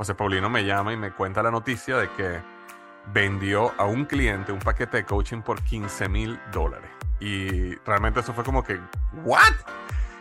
José 0.00 0.14
Paulino 0.14 0.48
me 0.48 0.64
llama 0.64 0.94
y 0.94 0.96
me 0.96 1.12
cuenta 1.12 1.42
la 1.42 1.50
noticia 1.50 1.98
de 1.98 2.10
que 2.12 2.40
vendió 3.12 3.74
a 3.76 3.84
un 3.84 4.06
cliente 4.06 4.50
un 4.50 4.58
paquete 4.58 4.96
de 4.96 5.04
coaching 5.04 5.42
por 5.42 5.60
15 5.62 6.08
mil 6.08 6.40
dólares. 6.52 6.90
Y 7.20 7.74
realmente 7.84 8.20
eso 8.20 8.32
fue 8.32 8.42
como 8.42 8.64
que, 8.64 8.80
¿what? 9.26 9.52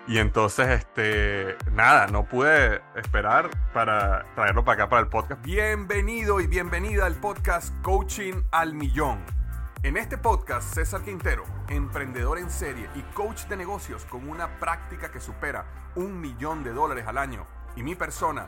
Y 0.05 0.17
entonces, 0.17 0.67
este, 0.67 1.55
nada, 1.71 2.07
no 2.07 2.25
pude 2.25 2.81
esperar 2.93 3.49
para 3.73 4.25
traerlo 4.35 4.65
para 4.65 4.83
acá 4.83 4.89
para 4.89 5.01
el 5.03 5.07
podcast. 5.07 5.41
Bienvenido 5.43 6.41
y 6.41 6.47
bienvenida 6.47 7.05
al 7.05 7.15
podcast 7.15 7.73
Coaching 7.81 8.33
al 8.51 8.73
Millón. 8.73 9.23
En 9.83 9.95
este 9.95 10.17
podcast, 10.17 10.73
César 10.73 11.03
Quintero, 11.03 11.45
emprendedor 11.69 12.37
en 12.37 12.49
serie 12.49 12.89
y 12.95 13.01
coach 13.13 13.45
de 13.45 13.55
negocios 13.55 14.03
con 14.03 14.27
una 14.27 14.59
práctica 14.59 15.09
que 15.09 15.21
supera 15.21 15.93
un 15.95 16.19
millón 16.19 16.65
de 16.65 16.73
dólares 16.73 17.07
al 17.07 17.17
año, 17.17 17.47
y 17.75 17.83
mi 17.83 17.95
persona, 17.95 18.47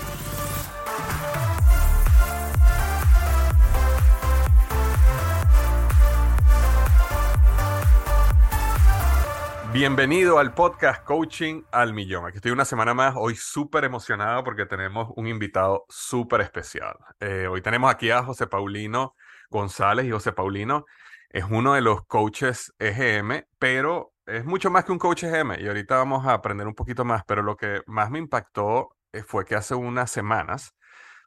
Bienvenido 9.73 10.37
al 10.37 10.53
podcast 10.53 11.05
Coaching 11.05 11.63
al 11.71 11.93
Millón. 11.93 12.25
Aquí 12.25 12.35
estoy 12.35 12.51
una 12.51 12.65
semana 12.65 12.93
más, 12.93 13.15
hoy 13.17 13.35
súper 13.37 13.85
emocionado 13.85 14.43
porque 14.43 14.65
tenemos 14.65 15.13
un 15.15 15.27
invitado 15.27 15.85
súper 15.87 16.41
especial. 16.41 16.97
Eh, 17.21 17.47
hoy 17.49 17.61
tenemos 17.61 17.89
aquí 17.89 18.11
a 18.11 18.21
José 18.21 18.47
Paulino 18.47 19.15
González 19.49 20.05
y 20.05 20.11
José 20.11 20.33
Paulino 20.33 20.85
es 21.29 21.45
uno 21.49 21.73
de 21.73 21.79
los 21.79 22.05
coaches 22.05 22.73
EGM, 22.79 23.45
pero 23.59 24.13
es 24.25 24.43
mucho 24.43 24.69
más 24.69 24.83
que 24.83 24.91
un 24.91 24.99
coach 24.99 25.23
EGM 25.23 25.61
y 25.61 25.67
ahorita 25.67 25.95
vamos 25.95 26.25
a 26.25 26.33
aprender 26.33 26.67
un 26.67 26.75
poquito 26.75 27.05
más, 27.05 27.23
pero 27.25 27.41
lo 27.41 27.55
que 27.55 27.81
más 27.87 28.11
me 28.11 28.19
impactó 28.19 28.97
eh, 29.13 29.23
fue 29.23 29.45
que 29.45 29.55
hace 29.55 29.73
unas 29.73 30.11
semanas 30.11 30.75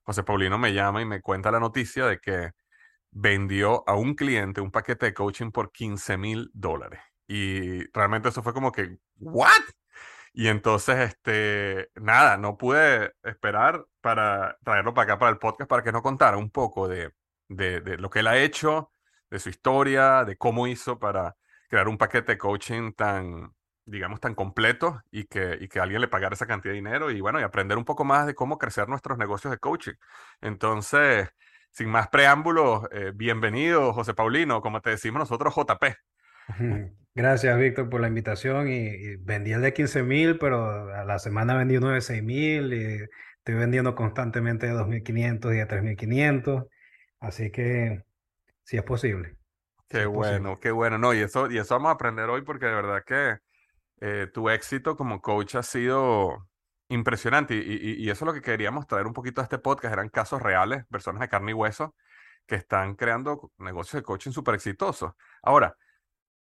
José 0.02 0.22
Paulino 0.22 0.58
me 0.58 0.74
llama 0.74 1.00
y 1.00 1.06
me 1.06 1.22
cuenta 1.22 1.50
la 1.50 1.60
noticia 1.60 2.04
de 2.04 2.18
que 2.18 2.50
vendió 3.10 3.88
a 3.88 3.94
un 3.94 4.14
cliente 4.14 4.60
un 4.60 4.70
paquete 4.70 5.06
de 5.06 5.14
coaching 5.14 5.50
por 5.50 5.72
15 5.72 6.18
mil 6.18 6.50
dólares. 6.52 7.00
Y 7.26 7.84
realmente 7.92 8.28
eso 8.28 8.42
fue 8.42 8.52
como 8.54 8.72
que, 8.72 8.98
¿what? 9.18 9.62
Y 10.32 10.48
entonces, 10.48 10.96
este, 11.10 11.90
nada, 11.94 12.36
no 12.36 12.58
pude 12.58 13.14
esperar 13.22 13.86
para 14.00 14.58
traerlo 14.64 14.92
para 14.94 15.12
acá 15.14 15.18
para 15.18 15.30
el 15.30 15.38
podcast 15.38 15.70
para 15.70 15.82
que 15.84 15.92
nos 15.92 16.02
contara 16.02 16.36
un 16.36 16.50
poco 16.50 16.88
de, 16.88 17.12
de, 17.48 17.96
lo 17.98 18.10
que 18.10 18.20
él 18.20 18.26
ha 18.26 18.38
hecho, 18.38 18.90
de 19.30 19.38
su 19.38 19.48
historia, 19.48 20.24
de 20.24 20.36
cómo 20.36 20.66
hizo 20.66 20.98
para 20.98 21.36
crear 21.68 21.88
un 21.88 21.98
paquete 21.98 22.32
de 22.32 22.38
coaching 22.38 22.92
tan, 22.94 23.54
digamos, 23.84 24.20
tan 24.20 24.34
completo 24.34 25.02
y 25.10 25.24
que, 25.26 25.56
y 25.60 25.68
que 25.68 25.80
alguien 25.80 26.00
le 26.00 26.08
pagara 26.08 26.34
esa 26.34 26.46
cantidad 26.46 26.72
de 26.72 26.76
dinero 26.76 27.10
y 27.10 27.20
bueno, 27.20 27.40
y 27.40 27.44
aprender 27.44 27.78
un 27.78 27.84
poco 27.84 28.04
más 28.04 28.26
de 28.26 28.34
cómo 28.34 28.58
crecer 28.58 28.88
nuestros 28.88 29.18
negocios 29.18 29.50
de 29.52 29.58
coaching. 29.58 29.94
Entonces, 30.40 31.30
sin 31.70 31.88
más 31.88 32.08
preámbulos, 32.08 32.88
eh, 32.92 33.12
bienvenido, 33.14 33.92
José 33.92 34.14
Paulino, 34.14 34.60
como 34.62 34.80
te 34.80 34.90
decimos 34.90 35.20
nosotros, 35.20 35.54
JP. 35.54 35.84
Gracias, 37.14 37.58
Víctor, 37.58 37.88
por 37.90 38.00
la 38.00 38.08
invitación. 38.08 38.68
Y, 38.68 38.88
y 38.88 39.16
vendí 39.16 39.52
el 39.52 39.62
de 39.62 39.72
15 39.72 40.02
mil, 40.02 40.38
pero 40.38 40.64
a 40.94 41.04
la 41.04 41.18
semana 41.18 41.56
vendí 41.56 41.76
uno 41.76 41.90
de 41.90 42.00
6 42.00 42.22
mil 42.22 42.72
y 42.74 43.02
estoy 43.38 43.54
vendiendo 43.54 43.94
constantemente 43.94 44.66
de 44.66 44.72
2.500 44.74 45.54
y 45.54 45.58
de 45.58 45.66
3.500. 45.66 46.64
Así 47.20 47.50
que 47.50 48.02
sí 48.64 48.76
es 48.78 48.82
posible. 48.84 49.38
Qué 49.88 50.06
es 50.06 50.10
posible. 50.10 50.40
bueno, 50.40 50.58
qué 50.60 50.70
bueno. 50.70 50.98
No, 50.98 51.14
y 51.14 51.20
eso, 51.20 51.50
y 51.50 51.58
eso 51.58 51.74
vamos 51.74 51.90
a 51.90 51.92
aprender 51.92 52.28
hoy 52.28 52.42
porque 52.42 52.66
de 52.66 52.74
verdad 52.74 53.04
que 53.06 53.38
eh, 54.00 54.28
tu 54.32 54.50
éxito 54.50 54.96
como 54.96 55.20
coach 55.22 55.56
ha 55.56 55.62
sido 55.62 56.48
impresionante. 56.88 57.54
Y, 57.56 57.60
y- 57.60 58.04
y 58.06 58.10
eso 58.10 58.24
es 58.24 58.26
lo 58.28 58.34
que 58.34 58.42
queríamos 58.42 58.86
traer 58.86 59.06
un 59.06 59.14
poquito 59.14 59.40
a 59.40 59.44
este 59.44 59.58
podcast. 59.58 59.94
Eran 59.94 60.08
casos 60.10 60.42
reales, 60.42 60.86
personas 60.90 61.20
de 61.22 61.28
carne 61.28 61.52
y 61.52 61.54
hueso 61.54 61.96
que 62.46 62.56
están 62.56 62.96
creando 62.96 63.52
negocios 63.58 64.00
de 64.02 64.04
coaching 64.04 64.32
súper 64.32 64.54
exitosos. 64.56 65.12
Ahora, 65.42 65.76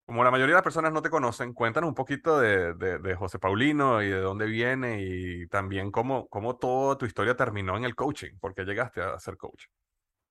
como 0.05 0.23
la 0.23 0.31
mayoría 0.31 0.53
de 0.53 0.57
las 0.57 0.63
personas 0.63 0.93
no 0.93 1.01
te 1.01 1.09
conocen, 1.09 1.53
cuéntanos 1.53 1.88
un 1.89 1.95
poquito 1.95 2.39
de, 2.39 2.73
de- 2.75 2.99
de 2.99 3.16
José 3.16 3.39
Paulino 3.39 4.01
y 4.03 4.09
de 4.09 4.19
dónde 4.19 4.45
viene 4.45 5.01
y 5.01 5.47
también 5.47 5.91
cómo, 5.91 6.27
cómo 6.29 6.57
toda 6.57 6.97
tu 6.97 7.05
historia 7.05 7.35
terminó 7.35 7.77
en 7.77 7.85
el 7.85 7.95
coaching, 7.95 8.38
por 8.39 8.53
qué 8.53 8.63
llegaste 8.65 9.01
a 9.01 9.17
ser 9.19 9.38
coach. 9.38 9.65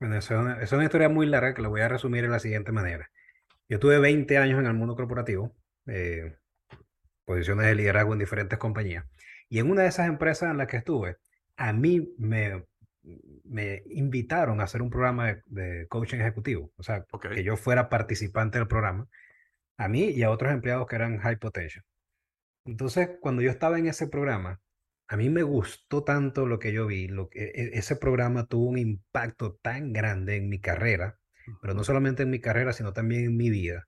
Bueno, 0.00 0.16
es 0.16 0.30
una, 0.30 0.60
es 0.60 0.72
una 0.72 0.84
historia 0.84 1.08
muy 1.08 1.26
larga 1.26 1.54
que 1.54 1.62
la 1.62 1.68
voy 1.68 1.80
a 1.80 1.88
resumir 1.88 2.22
de 2.22 2.28
la 2.28 2.38
siguiente 2.38 2.72
manera. 2.72 3.10
Yo 3.68 3.78
tuve 3.78 3.98
20 3.98 4.36
años 4.38 4.60
en 4.60 4.66
el 4.66 4.74
mundo 4.74 4.94
corporativo, 4.96 5.54
eh, 5.86 6.36
posiciones 7.24 7.66
de 7.66 7.74
liderazgo 7.74 8.12
en 8.12 8.18
diferentes 8.18 8.58
compañías. 8.58 9.04
Y 9.48 9.58
en 9.58 9.70
una 9.70 9.82
de 9.82 9.88
esas 9.88 10.08
empresas 10.08 10.50
en 10.50 10.58
las 10.58 10.66
que 10.66 10.78
estuve, 10.78 11.16
a 11.56 11.72
mí 11.72 12.14
me, 12.18 12.64
me 13.44 13.82
invitaron 13.86 14.60
a 14.60 14.64
hacer 14.64 14.82
un 14.82 14.90
programa 14.90 15.26
de, 15.26 15.42
de 15.46 15.86
coaching 15.88 16.18
ejecutivo. 16.18 16.72
O 16.76 16.82
sea, 16.82 17.06
Ok. 17.12 17.28
que 17.30 17.44
yo 17.44 17.56
fuera 17.56 17.88
participante 17.88 18.58
del 18.58 18.68
programa, 18.68 19.06
a 19.76 19.88
mí 19.88 20.04
y 20.10 20.22
a 20.22 20.30
otros 20.30 20.52
empleados 20.52 20.86
que 20.86 20.96
eran 20.96 21.18
high 21.18 21.38
potential. 21.38 21.84
Entonces, 22.64 23.10
cuando 23.20 23.42
yo 23.42 23.50
estaba 23.50 23.78
en 23.78 23.86
ese 23.86 24.06
programa, 24.08 24.60
a 25.08 25.16
mí 25.16 25.28
me 25.30 25.42
gustó 25.42 26.04
tanto 26.04 26.46
lo 26.46 26.58
que 26.58 26.72
yo 26.72 26.86
vi, 26.86 27.08
lo 27.08 27.28
que, 27.28 27.44
e- 27.44 27.70
ese 27.78 27.96
programa 27.96 28.46
tuvo 28.46 28.66
un 28.68 28.78
impacto 28.78 29.56
tan 29.62 29.92
grande 29.92 30.36
en 30.36 30.48
mi 30.48 30.60
carrera, 30.60 31.18
pero 31.60 31.74
no 31.74 31.84
solamente 31.84 32.22
en 32.22 32.30
mi 32.30 32.40
carrera, 32.40 32.72
sino 32.72 32.92
también 32.92 33.24
en 33.26 33.36
mi 33.36 33.50
vida, 33.50 33.86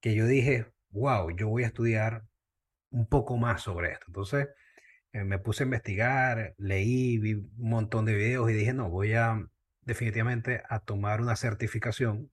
que 0.00 0.14
yo 0.14 0.26
dije, 0.26 0.66
wow, 0.90 1.30
yo 1.36 1.48
voy 1.48 1.64
a 1.64 1.68
estudiar 1.68 2.24
un 2.90 3.08
poco 3.08 3.36
más 3.36 3.62
sobre 3.62 3.92
esto. 3.92 4.06
Entonces, 4.08 4.48
eh, 5.12 5.24
me 5.24 5.38
puse 5.38 5.62
a 5.64 5.66
investigar, 5.66 6.54
leí, 6.58 7.18
vi 7.18 7.34
un 7.34 7.50
montón 7.56 8.04
de 8.04 8.14
videos 8.14 8.50
y 8.50 8.54
dije, 8.54 8.74
no, 8.74 8.90
voy 8.90 9.14
a 9.14 9.46
definitivamente 9.82 10.62
a 10.68 10.80
tomar 10.80 11.20
una 11.20 11.36
certificación. 11.36 12.30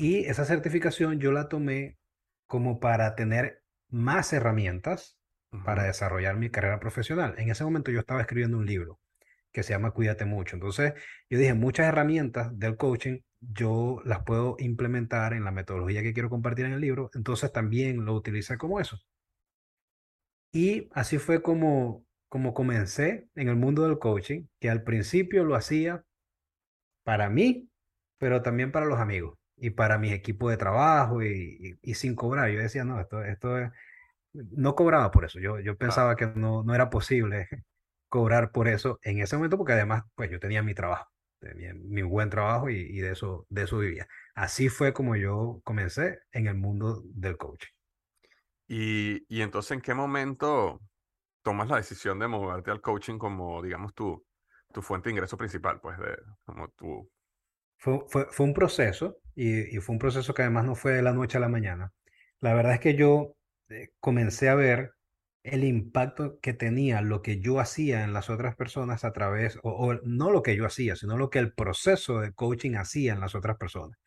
Y 0.00 0.26
esa 0.26 0.44
certificación 0.44 1.18
yo 1.18 1.32
la 1.32 1.48
tomé 1.48 1.98
como 2.46 2.78
para 2.78 3.16
tener 3.16 3.64
más 3.90 4.32
herramientas 4.32 5.18
para 5.64 5.82
desarrollar 5.82 6.36
mi 6.36 6.50
carrera 6.50 6.78
profesional. 6.78 7.34
En 7.36 7.50
ese 7.50 7.64
momento 7.64 7.90
yo 7.90 7.98
estaba 7.98 8.20
escribiendo 8.20 8.58
un 8.58 8.66
libro 8.66 9.00
que 9.50 9.64
se 9.64 9.72
llama 9.72 9.90
Cuídate 9.90 10.24
mucho. 10.24 10.54
Entonces, 10.54 10.94
yo 11.28 11.38
dije, 11.38 11.52
muchas 11.54 11.86
herramientas 11.86 12.56
del 12.56 12.76
coaching 12.76 13.20
yo 13.40 14.00
las 14.04 14.22
puedo 14.22 14.54
implementar 14.60 15.32
en 15.32 15.42
la 15.44 15.50
metodología 15.50 16.02
que 16.02 16.12
quiero 16.12 16.30
compartir 16.30 16.66
en 16.66 16.72
el 16.74 16.80
libro, 16.80 17.10
entonces 17.14 17.52
también 17.52 18.04
lo 18.04 18.14
utilicé 18.14 18.56
como 18.56 18.80
eso. 18.80 18.98
Y 20.52 20.88
así 20.92 21.18
fue 21.18 21.42
como, 21.42 22.04
como 22.28 22.54
comencé 22.54 23.28
en 23.34 23.48
el 23.48 23.56
mundo 23.56 23.82
del 23.82 23.98
coaching, 23.98 24.46
que 24.60 24.70
al 24.70 24.82
principio 24.84 25.44
lo 25.44 25.54
hacía 25.56 26.04
para 27.04 27.28
mí, 27.30 27.68
pero 28.18 28.42
también 28.42 28.72
para 28.72 28.86
los 28.86 28.98
amigos 29.00 29.37
y 29.60 29.70
para 29.70 29.98
mi 29.98 30.12
equipo 30.12 30.50
de 30.50 30.56
trabajo 30.56 31.22
y, 31.22 31.58
y- 31.82 31.90
y 31.92 31.94
sin 31.94 32.14
cobrar. 32.14 32.50
Yo 32.50 32.60
decía, 32.60 32.84
no, 32.84 33.00
esto, 33.00 33.22
esto 33.24 33.58
es... 33.58 33.70
No 34.32 34.74
cobraba 34.74 35.10
por 35.10 35.24
eso. 35.24 35.40
Yo, 35.40 35.58
yo 35.60 35.76
pensaba 35.76 36.16
que 36.16 36.26
no, 36.26 36.62
no 36.64 36.74
era 36.74 36.90
posible 36.90 37.48
cobrar 38.08 38.52
por 38.52 38.68
eso 38.68 38.98
en 39.02 39.20
ese 39.20 39.36
momento, 39.36 39.56
porque 39.58 39.72
además, 39.74 40.04
pues 40.14 40.30
yo 40.30 40.40
tenía 40.40 40.62
mi 40.62 40.74
trabajo, 40.74 41.10
tenía 41.40 41.74
mi 41.74 42.02
buen 42.02 42.30
trabajo 42.30 42.70
y, 42.70 42.76
y 42.80 43.00
de 43.00 43.12
eso, 43.12 43.46
de 43.50 43.62
eso 43.64 43.78
vivía. 43.78 44.08
Así 44.34 44.68
fue 44.68 44.92
como 44.92 45.16
yo 45.16 45.60
comencé 45.64 46.20
en 46.32 46.46
el 46.46 46.54
mundo 46.56 47.02
del 47.06 47.36
coaching. 47.38 47.70
Y, 48.66 49.24
y 49.34 49.42
entonces, 49.42 49.72
¿en 49.72 49.80
qué 49.80 49.94
momento 49.94 50.80
tomas 51.42 51.68
la 51.68 51.76
decisión 51.78 52.18
de 52.18 52.28
moverte 52.28 52.70
al 52.70 52.80
coaching 52.82 53.18
como, 53.18 53.62
digamos, 53.62 53.94
tu, 53.94 54.24
tu 54.72 54.82
fuente 54.82 55.08
de 55.10 55.14
ingreso 55.14 55.36
principal, 55.38 55.80
pues, 55.80 55.98
de, 55.98 56.16
como 56.44 56.68
tu, 56.70 57.10
Fue, 57.78 58.00
fue, 58.08 58.26
fue 58.30 58.46
un 58.46 58.54
proceso 58.54 59.18
y, 59.34 59.78
fue 59.78 59.94
un 59.94 59.98
proceso 59.98 60.34
que 60.34 60.42
además 60.42 60.64
no 60.64 60.74
fue 60.74 60.92
de 60.92 61.02
la 61.02 61.12
noche 61.12 61.38
a 61.38 61.40
la 61.40 61.48
mañana. 61.48 61.92
La 62.40 62.54
verdad 62.54 62.74
es 62.74 62.80
que 62.80 62.94
yo 62.94 63.36
eh, 63.68 63.90
comencé 64.00 64.48
a 64.48 64.54
ver 64.54 64.92
el 65.44 65.64
impacto 65.64 66.38
que 66.40 66.54
tenía 66.54 67.00
lo 67.02 67.22
que 67.22 67.40
yo 67.40 67.60
hacía 67.60 68.04
en 68.04 68.12
las 68.12 68.30
otras 68.30 68.56
personas 68.56 69.04
a 69.04 69.12
través, 69.12 69.58
o, 69.62 69.70
o 69.70 69.94
no 70.04 70.30
lo 70.30 70.42
que 70.42 70.56
yo 70.56 70.66
hacía, 70.66 70.96
sino 70.96 71.16
lo 71.16 71.30
que 71.30 71.38
el 71.38 71.52
proceso 71.54 72.20
de 72.20 72.32
coaching 72.32 72.74
hacía 72.74 73.12
en 73.14 73.20
las 73.20 73.34
otras 73.34 73.56
personas. 73.56 73.98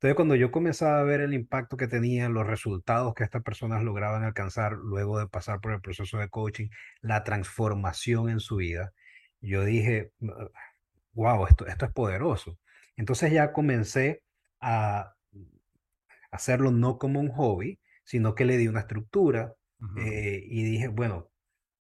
Entonces, 0.00 0.16
cuando 0.16 0.34
yo 0.34 0.50
comenzaba 0.50 1.00
a 1.00 1.04
ver 1.04 1.20
el 1.20 1.34
impacto 1.34 1.76
que 1.76 1.86
tenían, 1.86 2.32
los 2.32 2.46
resultados 2.46 3.12
que 3.14 3.22
estas 3.22 3.42
personas 3.42 3.82
lograban 3.84 4.24
alcanzar 4.24 4.72
luego 4.72 5.18
de 5.18 5.28
pasar 5.28 5.60
por 5.60 5.72
el 5.72 5.82
proceso 5.82 6.16
de 6.16 6.30
coaching, 6.30 6.68
la 7.02 7.22
transformación 7.22 8.30
en 8.30 8.40
su 8.40 8.56
vida, 8.56 8.92
yo 9.42 9.62
dije, 9.62 10.12
wow, 11.12 11.46
esto, 11.46 11.66
esto 11.66 11.84
es 11.84 11.92
poderoso. 11.92 12.58
Entonces 12.96 13.32
ya 13.32 13.52
comencé 13.52 14.22
a 14.60 15.14
hacerlo 16.30 16.70
no 16.70 16.98
como 16.98 17.20
un 17.20 17.30
hobby, 17.30 17.80
sino 18.04 18.34
que 18.34 18.44
le 18.44 18.56
di 18.56 18.68
una 18.68 18.80
estructura 18.80 19.54
eh, 19.94 20.42
y 20.46 20.62
dije, 20.64 20.88
bueno, 20.88 21.30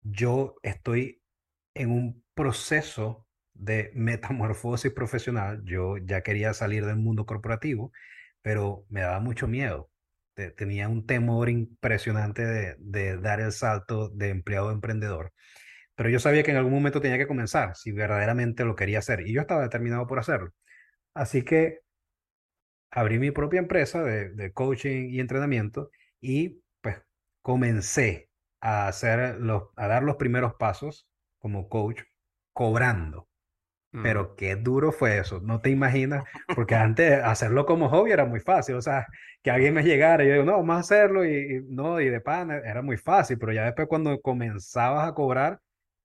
yo 0.04 0.56
estoy 0.64 1.22
en 1.76 1.92
un 1.92 2.24
proceso 2.34 3.28
de 3.54 3.92
metamorfosis 3.96 4.94
profesional. 4.94 5.64
Yo 5.66 5.98
ya 5.98 6.24
quería 6.24 6.54
salir 6.54 6.86
del 6.86 6.98
mundo 6.98 7.26
corporativo, 7.26 7.92
pero 8.42 8.86
me 8.90 9.02
daba 9.02 9.20
mucho 9.20 9.48
miedo. 9.48 9.92
Te- 10.36 10.52
Tenía 10.52 10.90
un 10.90 11.06
temor 11.08 11.50
impresionante 11.50 12.46
de, 12.46 12.76
de 12.80 13.18
dar 13.18 13.42
el 13.42 13.52
salto 13.54 14.10
de 14.10 14.30
empleado 14.30 14.70
a 14.70 14.74
emprendedor. 14.74 15.34
Pero 15.96 16.10
yo 16.10 16.20
sabía 16.20 16.44
que 16.44 16.52
en 16.52 16.58
algún 16.58 16.74
momento 16.74 17.02
tenía 17.02 17.18
que 17.18 17.28
comenzar, 17.28 17.76
si 17.76 17.92
verdaderamente 17.92 18.66
lo 18.66 18.76
quería 18.76 19.00
hacer. 19.00 19.22
Y 19.28 19.34
yo 19.34 19.42
estaba 19.42 19.64
determinado 19.64 20.08
por 20.08 20.20
hacerlo. 20.20 20.52
Así 21.22 21.44
que 21.44 21.82
abrí 22.92 23.20
mi 23.20 23.32
propia 23.32 23.60
empresa 23.60 24.04
de, 24.04 24.30
de 24.30 24.52
coaching 24.54 25.10
y 25.10 25.20
entrenamiento 25.20 25.92
y 26.22 26.62
pues 26.82 26.98
comencé 27.42 28.30
a 28.62 28.88
hacer 28.88 29.38
los, 29.40 29.64
a 29.76 29.88
dar 29.88 30.04
los 30.04 30.16
primeros 30.18 30.56
pasos 30.56 31.08
como 31.40 31.70
coach 31.70 32.02
cobrando. 32.54 33.28
Mm. 33.94 34.04
Pero 34.04 34.36
qué 34.36 34.56
duro 34.56 34.92
fue 34.92 35.20
eso, 35.20 35.42
no 35.42 35.62
te 35.62 35.70
imaginas, 35.72 36.24
porque 36.54 36.76
antes 36.76 37.24
hacerlo 37.24 37.66
como 37.66 37.90
hobby 37.90 38.12
era 38.12 38.26
muy 38.26 38.40
fácil, 38.42 38.76
o 38.76 38.82
sea, 38.82 39.08
que 39.44 39.52
alguien 39.52 39.74
me 39.76 39.84
llegara 39.84 40.24
y 40.24 40.28
yo 40.28 40.34
digo, 40.34 40.46
no, 40.46 40.54
vamos 40.54 40.78
a 40.78 40.80
hacerlo 40.80 41.26
y, 41.26 41.58
y 41.58 41.62
no, 41.70 42.02
y 42.02 42.10
de 42.10 42.22
pan 42.22 42.52
era 42.52 42.82
muy 42.84 42.98
fácil, 42.98 43.40
pero 43.40 43.54
ya 43.54 43.66
después 43.66 43.88
cuando 43.88 44.22
comenzabas 44.22 45.10
a 45.10 45.14
cobrar, 45.16 45.60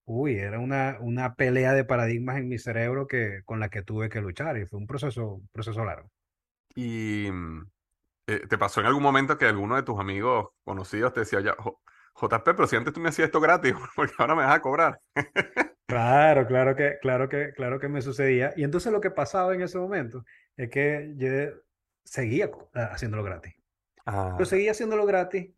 uy, 0.07 0.37
era 0.39 0.59
una, 0.61 0.99
una 1.01 1.35
pelea 1.35 1.73
de 1.75 1.85
paradigmas 1.85 2.39
en 2.39 2.49
mi 2.49 2.59
cerebro 2.59 3.07
que, 3.07 3.43
con 3.45 3.61
la 3.61 3.69
que 3.71 3.83
tuve 3.83 4.09
que 4.09 4.21
luchar 4.21 4.57
y 4.59 4.67
fue 4.67 4.79
un 4.79 4.87
proceso, 4.87 5.35
un 5.35 5.49
proceso 5.49 5.85
largo. 5.85 6.11
Y 6.75 7.29
mm, 7.31 7.71
eh, 8.29 8.47
te 8.49 8.59
pasó 8.59 8.81
en 8.81 8.87
algún 8.87 9.03
momento 9.03 9.39
que 9.39 9.47
alguno 9.47 9.77
de 9.77 9.83
tus 9.85 10.01
amigos 10.01 10.49
conocidos 10.65 11.13
te 11.15 11.21
decía, 11.23 11.41
ya, 11.43 11.57
"Jo- 11.59 11.83
JP, 12.15 12.55
pero 12.55 12.69
si 12.69 12.77
antes 12.77 12.95
tú 12.95 13.01
me 13.01 13.11
hacías 13.11 13.27
esto 13.29 13.41
gratis, 13.41 13.75
porque 13.97 14.15
ahora 14.19 14.35
me 14.37 14.45
vas 14.45 14.57
a 14.57 14.63
cobrar. 14.63 15.01
Claro, 15.87 16.47
claro 16.47 16.75
que, 16.77 16.99
claro 17.01 17.29
que, 17.29 17.53
claro 17.53 17.79
que 17.79 17.89
me 17.89 18.01
sucedía. 18.01 18.53
Y 18.57 18.65
entonces 18.65 18.91
lo 18.93 19.01
que 19.03 19.11
pasaba 19.11 19.55
en 19.55 19.61
ese 19.63 19.79
momento 19.79 20.25
es 20.57 20.71
que 20.71 21.13
yo 21.17 21.29
seguía 22.05 22.51
ah, 22.75 22.91
haciéndolo 22.93 23.23
gratis. 23.23 23.55
Pero 24.37 24.47
Ah, 24.47 24.49
seguía 24.49 24.73
haciéndolo 24.73 25.07
gratis 25.07 25.53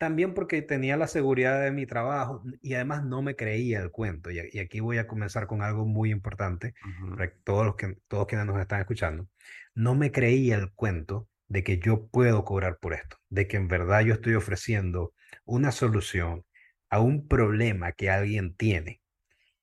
también 0.00 0.32
porque 0.32 0.62
tenía 0.62 0.96
la 0.96 1.06
seguridad 1.06 1.60
de 1.60 1.72
mi 1.72 1.84
trabajo 1.84 2.42
y 2.62 2.72
además 2.74 3.04
no 3.04 3.20
me 3.20 3.36
creía 3.36 3.80
el 3.80 3.90
cuento. 3.90 4.30
Y, 4.30 4.58
aquí 4.58 4.80
voy 4.80 4.96
a 4.96 5.06
comenzar 5.06 5.46
con 5.46 5.62
algo 5.62 5.84
muy 5.84 6.10
importante 6.10 6.74
para 7.10 7.30
todos 7.44 7.66
los 7.66 7.76
que, 7.76 7.98
todos 8.08 8.26
quienes 8.26 8.46
nos 8.46 8.58
están 8.58 8.80
escuchando. 8.80 9.28
No 9.74 9.94
me 9.94 10.10
creía 10.10 10.56
el 10.56 10.72
cuento 10.72 11.28
de 11.48 11.62
que 11.64 11.78
yo 11.78 12.06
puedo 12.08 12.46
cobrar 12.46 12.78
por 12.78 12.94
esto, 12.94 13.18
de 13.28 13.46
que 13.46 13.58
en 13.58 13.68
verdad 13.68 14.00
yo 14.00 14.14
estoy 14.14 14.34
ofreciendo 14.34 15.12
una 15.44 15.70
solución 15.70 16.46
a 16.88 17.00
un 17.00 17.28
problema 17.28 17.92
que 17.92 18.08
alguien 18.08 18.54
tiene. 18.56 19.02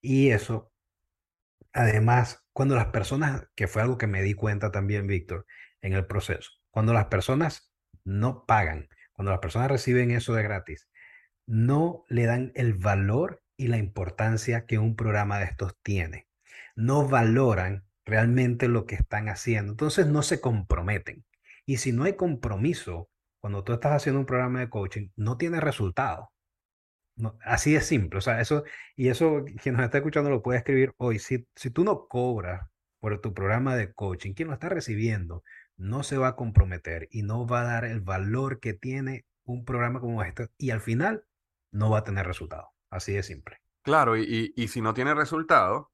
Y 0.01 0.30
eso 0.30 0.72
Además, 1.74 2.44
cuando 2.54 2.75
las 2.75 2.88
personas, 2.88 3.45
que 3.56 3.68
fue 3.68 3.84
algo 3.84 4.00
que 4.00 4.07
me 4.07 4.24
di 4.24 4.34
cuenta 4.34 4.72
también, 4.72 5.06
Víctor, 5.06 5.45
en 5.81 5.94
el 5.94 6.07
proceso, 6.07 6.50
cuando 6.72 6.92
las 6.92 7.06
personas 7.06 7.72
no 8.04 8.45
pagan, 8.48 8.89
cuando 9.18 9.31
las 9.31 9.42
personas 9.42 9.72
reciben 9.72 10.12
eso 10.12 10.36
de 10.36 10.44
gratis, 10.44 10.88
no 11.48 12.06
le 12.08 12.28
dan 12.28 12.52
el 12.54 12.75
valor 12.75 13.42
y 13.58 13.68
la 13.68 13.78
importancia 13.78 14.68
que 14.68 14.78
un 14.78 14.96
programa 14.96 15.40
de 15.40 15.46
estos 15.46 15.75
tiene. 15.81 16.28
No 16.75 17.08
valoran 17.08 17.84
realmente 18.06 18.68
lo 18.68 18.86
que 18.86 18.94
están 18.94 19.28
haciendo. 19.28 19.72
Entonces 19.72 20.06
no 20.06 20.22
se 20.22 20.40
comprometen. 20.40 21.25
Y 21.66 21.78
si 21.78 21.94
no 21.94 22.04
hay 22.04 22.14
compromiso, 22.14 23.10
cuando 23.42 23.64
tú 23.64 23.74
estás 23.74 23.94
haciendo 23.94 24.19
un 24.19 24.28
programa 24.28 24.60
de 24.60 24.69
coaching, 24.69 25.10
no 25.16 25.36
tiene 25.36 25.60
resultado. 25.62 26.31
Así 27.42 27.74
de 27.74 27.81
simple, 27.81 28.20
o 28.20 28.22
sea, 28.22 28.40
eso, 28.40 28.63
y 28.96 29.08
eso 29.08 29.44
quien 29.63 29.74
nos 29.75 29.84
está 29.84 29.98
escuchando 29.98 30.30
lo 30.30 30.44
puede 30.44 30.60
escribir 30.60 30.94
hoy. 30.98 31.18
Si, 31.18 31.48
si 31.56 31.72
tú 31.72 31.84
no 31.84 32.08
cobras 32.08 32.70
por 33.00 33.20
tu 33.20 33.34
programa 33.34 33.75
de 33.75 33.92
coaching, 33.94 34.34
quien 34.36 34.50
lo 34.50 34.54
está 34.54 34.70
recibiendo 34.70 35.44
no 35.77 36.03
se 36.03 36.18
va 36.18 36.29
a 36.29 36.35
comprometer 36.35 37.07
y 37.12 37.21
no 37.21 37.47
va 37.47 37.62
a 37.62 37.65
dar 37.65 37.85
el 37.85 38.01
valor 38.01 38.59
que 38.59 38.74
tiene 38.74 39.25
un 39.45 39.63
programa 39.63 40.00
como 40.00 40.24
este 40.24 40.50
y 40.57 40.71
al 40.71 40.81
final 40.81 41.24
no 41.71 41.89
va 41.89 42.00
a 42.00 42.03
tener 42.03 42.25
resultado. 42.25 42.69
Así 42.89 43.13
de 43.13 43.24
simple. 43.24 43.62
Claro, 43.83 44.18
y, 44.18 44.53
y, 44.56 44.68
si 44.68 44.81
no 44.81 44.94
tiene 44.94 45.13
resultado, 45.13 45.91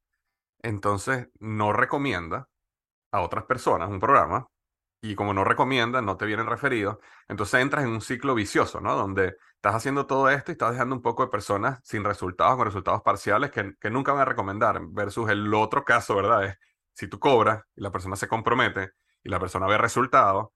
entonces 0.61 1.29
no 1.39 1.73
recomienda 1.73 2.49
a 3.11 3.21
otras 3.21 3.45
personas 3.45 3.89
un 3.89 3.99
programa 3.99 4.47
y 5.01 5.15
como 5.15 5.33
no 5.33 5.43
recomiendan, 5.43 6.05
no 6.05 6.17
te 6.17 6.25
vienen 6.25 6.47
referidos, 6.47 6.97
entonces 7.27 7.61
entras 7.61 7.83
en 7.83 7.91
un 7.91 8.01
ciclo 8.01 8.33
vicioso, 8.33 8.79
¿no? 8.79 8.95
Donde 8.95 9.35
estás 9.55 9.75
haciendo 9.75 10.07
todo 10.07 10.29
esto 10.29 10.51
y 10.51 10.53
estás 10.53 10.71
dejando 10.71 10.95
un 10.95 11.01
poco 11.01 11.23
de 11.23 11.29
personas 11.29 11.81
sin 11.83 12.03
resultados, 12.03 12.55
con 12.55 12.65
resultados 12.65 13.01
parciales 13.01 13.51
que, 13.51 13.75
que 13.79 13.89
nunca 13.91 14.13
van 14.13 14.21
a 14.21 14.25
recomendar, 14.25 14.79
versus 14.89 15.29
el 15.29 15.53
otro 15.53 15.83
caso, 15.83 16.15
¿verdad? 16.15 16.45
Es 16.45 16.57
si 16.93 17.07
tú 17.07 17.19
cobras 17.19 17.63
y 17.75 17.81
la 17.81 17.91
persona 17.91 18.15
se 18.15 18.27
compromete 18.27 18.93
y 19.23 19.29
la 19.29 19.39
persona 19.39 19.67
ve 19.67 19.77
resultados, 19.77 20.49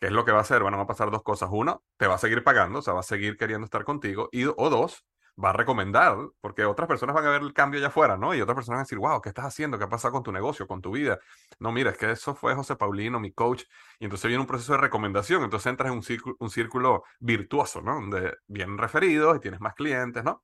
¿qué 0.00 0.06
es 0.06 0.12
lo 0.12 0.24
que 0.24 0.32
va 0.32 0.38
a 0.38 0.42
hacer? 0.42 0.62
Bueno, 0.62 0.76
van 0.76 0.84
a 0.84 0.88
pasar 0.88 1.10
dos 1.10 1.22
cosas. 1.22 1.48
Uno, 1.52 1.84
te 1.96 2.06
va 2.06 2.14
a 2.14 2.18
seguir 2.18 2.42
pagando, 2.42 2.80
o 2.80 2.82
sea, 2.82 2.94
va 2.94 3.00
a 3.00 3.04
seguir 3.04 3.36
queriendo 3.36 3.64
estar 3.64 3.84
contigo, 3.84 4.28
y, 4.32 4.44
o 4.44 4.70
dos, 4.70 5.04
va 5.42 5.50
a 5.50 5.52
recomendar, 5.52 6.16
porque 6.40 6.64
otras 6.64 6.86
personas 6.88 7.14
van 7.14 7.26
a 7.26 7.30
ver 7.30 7.42
el 7.42 7.52
cambio 7.52 7.78
allá 7.78 7.88
afuera, 7.88 8.16
¿no? 8.16 8.34
Y 8.34 8.40
otras 8.40 8.54
personas 8.54 8.76
van 8.76 8.80
a 8.82 8.84
decir, 8.84 8.98
wow, 8.98 9.20
¿qué 9.20 9.30
estás 9.30 9.46
haciendo? 9.46 9.78
¿Qué 9.78 9.84
ha 9.84 9.88
pasado 9.88 10.12
con 10.12 10.22
tu 10.22 10.32
negocio, 10.32 10.66
con 10.66 10.80
tu 10.80 10.92
vida? 10.92 11.18
No, 11.58 11.72
mira, 11.72 11.90
es 11.90 11.98
que 11.98 12.10
eso 12.12 12.34
fue 12.34 12.54
José 12.54 12.76
Paulino, 12.76 13.18
mi 13.18 13.32
coach, 13.32 13.64
y 13.98 14.04
entonces 14.04 14.28
viene 14.28 14.40
un 14.40 14.46
proceso 14.46 14.72
de 14.72 14.78
recomendación, 14.78 15.42
entonces 15.42 15.70
entras 15.70 15.90
en 15.90 15.96
un 15.96 16.02
círculo, 16.02 16.36
un 16.38 16.50
círculo 16.50 17.04
virtuoso, 17.18 17.82
¿no? 17.82 17.94
Donde 17.94 18.36
vienen 18.46 18.78
referidos 18.78 19.36
y 19.36 19.40
tienes 19.40 19.60
más 19.60 19.74
clientes, 19.74 20.22
¿no? 20.22 20.42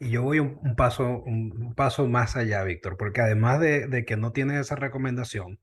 Y 0.00 0.10
yo 0.10 0.22
voy 0.22 0.40
un, 0.40 0.74
paso, 0.76 1.04
un 1.04 1.74
paso 1.76 2.08
más 2.08 2.34
allá, 2.34 2.64
Víctor, 2.64 2.96
porque 2.96 3.20
además 3.20 3.60
de, 3.60 3.86
de 3.86 4.04
que 4.04 4.16
no 4.16 4.32
tienes 4.32 4.58
esa 4.58 4.74
recomendación, 4.74 5.60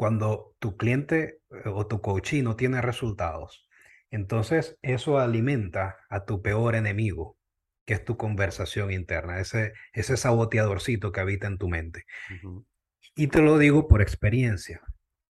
cuando 0.00 0.54
tu 0.60 0.78
cliente 0.78 1.42
eh, 1.50 1.68
o 1.68 1.86
tu 1.86 2.00
coachee 2.00 2.40
no 2.42 2.56
tiene 2.56 2.80
resultados, 2.80 3.68
entonces 4.10 4.78
eso 4.80 5.18
alimenta 5.18 5.98
a 6.08 6.24
tu 6.24 6.40
peor 6.40 6.74
enemigo, 6.74 7.36
que 7.86 7.92
es 7.92 8.04
tu 8.06 8.16
conversación 8.16 8.92
interna, 8.92 9.40
ese, 9.40 9.74
ese 9.92 10.16
saboteadorcito 10.16 11.12
que 11.12 11.20
habita 11.20 11.48
en 11.48 11.58
tu 11.58 11.68
mente. 11.68 12.04
Y 13.14 13.28
te 13.28 13.42
lo 13.42 13.58
digo 13.58 13.88
por 13.88 14.02
experiencia. 14.02 14.80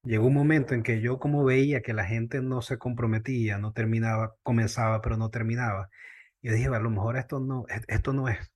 Llegó 0.04 0.26
un 0.28 0.34
momento 0.34 0.74
en 0.74 0.82
que 0.82 1.00
yo 1.00 1.18
como 1.18 1.44
veía 1.44 1.82
que 1.82 1.92
la 1.92 2.04
gente 2.06 2.40
no 2.40 2.62
se 2.62 2.78
comprometía, 2.78 3.58
no 3.58 3.72
terminaba, 3.72 4.36
comenzaba 4.42 5.02
pero 5.02 5.16
no 5.16 5.30
terminaba. 5.30 5.90
Yo 6.42 6.52
dije, 6.54 6.68
a 6.68 6.80
lo 6.80 6.90
mejor 6.90 7.16
esto 7.18 7.40
no, 7.40 7.66
e- 7.68 7.82
esto 7.88 8.12
no 8.14 8.28
es, 8.28 8.52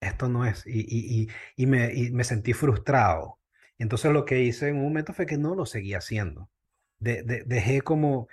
esto 0.00 0.28
no 0.28 0.46
es. 0.46 0.66
Y, 0.66 0.80
y, 0.82 1.24
y, 1.24 1.28
y 1.56 1.66
me, 1.66 1.94
y 1.94 2.12
me 2.12 2.24
sentí 2.24 2.54
frustrado. 2.54 3.40
Entonces 3.84 4.12
lo 4.12 4.26
que 4.26 4.42
hice 4.42 4.68
en 4.70 4.76
un 4.78 4.84
momento 4.84 5.14
fue 5.14 5.26
que 5.26 5.38
no 5.38 5.54
lo 5.56 5.66
seguía 5.66 5.98
haciendo. 5.98 6.50
De- 7.00 7.22
de- 7.24 7.44
dejé 7.46 7.82
como, 7.82 8.28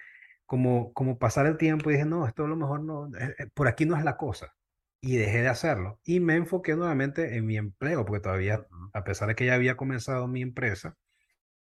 como, 0.48 0.94
como 0.94 1.20
pasar 1.20 1.48
el 1.48 1.58
tiempo 1.58 1.90
y 1.92 1.96
dije, 1.96 2.06
no, 2.06 2.28
esto 2.28 2.46
a 2.46 2.50
lo 2.50 2.58
mejor 2.58 2.82
no, 2.84 3.08
eh, 3.18 3.36
eh, 3.40 3.48
por 3.54 3.68
aquí 3.70 3.86
no 3.86 3.98
es 3.98 4.04
la 4.06 4.18
cosa. 4.18 4.56
Y 5.02 5.18
dejé 5.18 5.42
de 5.44 5.50
hacerlo. 5.50 6.00
Y 6.06 6.20
me 6.22 6.36
enfoqué 6.36 6.76
nuevamente 6.76 7.38
en 7.38 7.46
mi 7.48 7.58
empleo, 7.58 8.06
porque 8.06 8.22
todavía, 8.22 8.68
a 8.94 9.04
pesar 9.06 9.30
de 9.30 9.36
que 9.36 9.46
ya 9.48 9.56
había 9.56 9.78
comenzado 9.78 10.28
mi 10.28 10.42
empresa, 10.44 10.98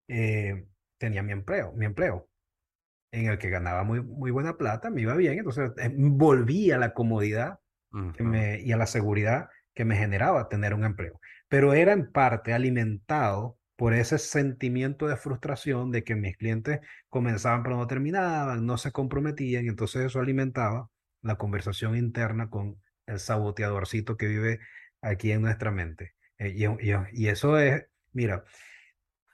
eh, 0.08 0.66
tenía 0.98 1.22
mi 1.22 1.32
empleo, 1.32 1.72
mi 1.74 1.86
empleo, 1.86 2.28
en 3.12 3.28
el 3.28 3.38
que 3.38 3.50
ganaba 3.50 3.84
muy, 3.84 4.02
muy 4.02 4.30
buena 4.30 4.56
plata, 4.56 4.90
me 4.90 5.02
iba 5.02 5.14
bien. 5.16 5.38
Entonces 5.38 5.72
eh, 5.78 5.90
volví 5.94 6.70
a 6.72 6.78
la 6.78 6.94
comodidad 6.94 7.60
que 8.12 8.24
ujú. 8.24 8.24
me, 8.24 8.60
y 8.62 8.72
a 8.72 8.76
la 8.76 8.86
seguridad 8.86 9.50
que 9.74 9.84
me 9.84 9.96
generaba 9.96 10.48
tener 10.50 10.74
un 10.74 10.84
empleo. 10.84 11.20
Pero 11.48 11.74
era 11.74 11.92
en 11.92 12.12
parte 12.12 12.54
alimentado 12.54 13.58
por 13.82 13.94
ese 13.94 14.18
sentimiento 14.18 15.08
de 15.08 15.16
frustración 15.16 15.90
de 15.90 16.04
que 16.04 16.14
mis 16.14 16.36
clientes 16.36 16.78
comenzaban 17.08 17.64
pero 17.64 17.76
no 17.76 17.88
terminaban, 17.88 18.64
no 18.64 18.78
se 18.78 18.92
comprometían, 18.92 19.64
y 19.64 19.68
entonces 19.70 20.06
eso 20.06 20.20
alimentaba 20.20 20.88
la 21.20 21.34
conversación 21.34 21.96
interna 21.96 22.48
con 22.48 22.80
el 23.06 23.18
saboteadorcito 23.18 24.16
que 24.16 24.28
vive 24.28 24.60
aquí 25.00 25.32
en 25.32 25.42
nuestra 25.42 25.72
mente. 25.72 26.14
Eh, 26.38 26.54
y, 27.12 27.26
eso 27.26 27.58
es, 27.58 27.84
mira, 28.12 28.44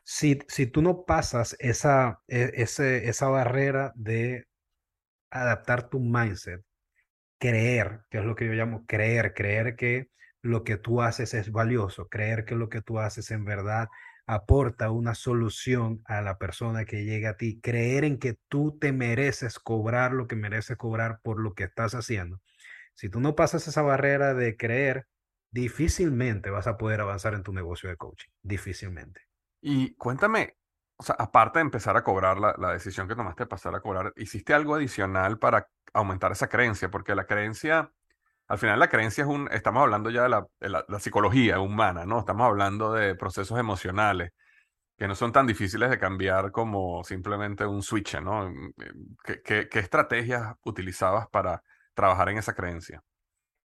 si, 0.02 0.38
si 0.48 0.66
tú 0.66 0.80
no 0.80 1.04
pasas 1.04 1.54
esa, 1.58 2.22
e- 2.26 2.52
ese, 2.54 3.06
esa 3.06 3.28
barrera 3.28 3.92
de 3.96 4.46
adaptar 5.28 5.90
tu 5.90 6.00
mindset, 6.00 6.62
creer, 7.38 8.00
que 8.08 8.16
es 8.16 8.24
lo 8.24 8.34
que 8.34 8.46
yo 8.46 8.52
llamo 8.54 8.86
creer, 8.86 9.34
creer 9.34 9.76
que 9.76 10.08
lo 10.40 10.64
que 10.64 10.78
tú 10.78 11.02
haces 11.02 11.34
es 11.34 11.52
valioso, 11.52 12.08
creer 12.08 12.46
que 12.46 12.54
lo 12.54 12.70
que 12.70 12.80
tú 12.80 12.98
haces 12.98 13.30
en 13.30 13.44
verdad 13.44 13.88
aporta 14.28 14.90
una 14.90 15.14
solución 15.14 16.02
a 16.04 16.20
la 16.20 16.36
persona 16.36 16.84
que 16.84 17.04
llega 17.04 17.30
a 17.30 17.36
ti, 17.38 17.60
creer 17.60 18.04
en 18.04 18.18
que 18.18 18.38
tú 18.48 18.78
te 18.78 18.92
mereces 18.92 19.58
cobrar 19.58 20.12
lo 20.12 20.28
que 20.28 20.36
mereces 20.36 20.76
cobrar 20.76 21.20
por 21.22 21.40
lo 21.40 21.54
que 21.54 21.64
estás 21.64 21.94
haciendo. 21.94 22.42
Si 22.94 23.08
tú 23.08 23.20
no 23.20 23.34
pasas 23.34 23.66
esa 23.66 23.80
barrera 23.80 24.34
de 24.34 24.58
creer, 24.58 25.06
difícilmente 25.50 26.50
vas 26.50 26.66
a 26.66 26.76
poder 26.76 27.00
avanzar 27.00 27.32
en 27.32 27.42
tu 27.42 27.54
negocio 27.54 27.88
de 27.88 27.96
coaching, 27.96 28.28
difícilmente. 28.42 29.22
Y 29.62 29.94
cuéntame, 29.94 30.58
aparte 31.16 31.60
de 31.60 31.62
empezar 31.62 31.96
a 31.96 32.04
cobrar 32.04 32.38
la, 32.38 32.54
la 32.58 32.72
decisión 32.72 33.08
que 33.08 33.16
tomaste 33.16 33.44
de 33.44 33.48
pasar 33.48 33.74
a 33.74 33.80
cobrar, 33.80 34.12
¿hiciste 34.16 34.52
algo 34.52 34.74
adicional 34.74 35.38
para 35.38 35.70
aumentar 35.94 36.32
esa 36.32 36.50
creencia? 36.50 36.90
Porque 36.90 37.14
la 37.14 37.24
creencia, 37.24 37.94
al 38.48 38.58
final 38.58 38.78
la 38.78 38.88
creencia 38.88 39.22
es 39.24 39.28
un, 39.30 39.48
estamos 39.52 39.82
hablando 39.82 40.10
ya 40.10 40.22
de 40.24 40.28
la, 40.30 40.46
de 40.60 40.68
la- 40.70 40.84
la 40.88 40.98
psicología 41.00 41.60
humana, 41.60 42.06
¿no? 42.06 42.20
Estamos 42.20 42.46
hablando 42.46 42.92
de 42.92 43.14
procesos 43.14 43.58
emocionales 43.58 44.32
que 44.98 45.08
no 45.08 45.14
son 45.16 45.32
tan 45.32 45.46
difíciles 45.46 45.90
de 45.90 45.98
cambiar 45.98 46.52
como 46.52 47.04
simplemente 47.04 47.66
un 47.66 47.82
switch, 47.82 48.20
¿no? 48.20 48.50
Mm, 48.50 48.68
eh, 48.82 48.92
¿Qué, 49.24 49.42
qué- 49.42 49.68
qué 49.70 49.78
estrategias 49.80 50.54
utilizabas 50.64 51.28
para 51.30 51.62
trabajar 51.94 52.30
en 52.30 52.38
esa 52.38 52.54
creencia? 52.54 53.02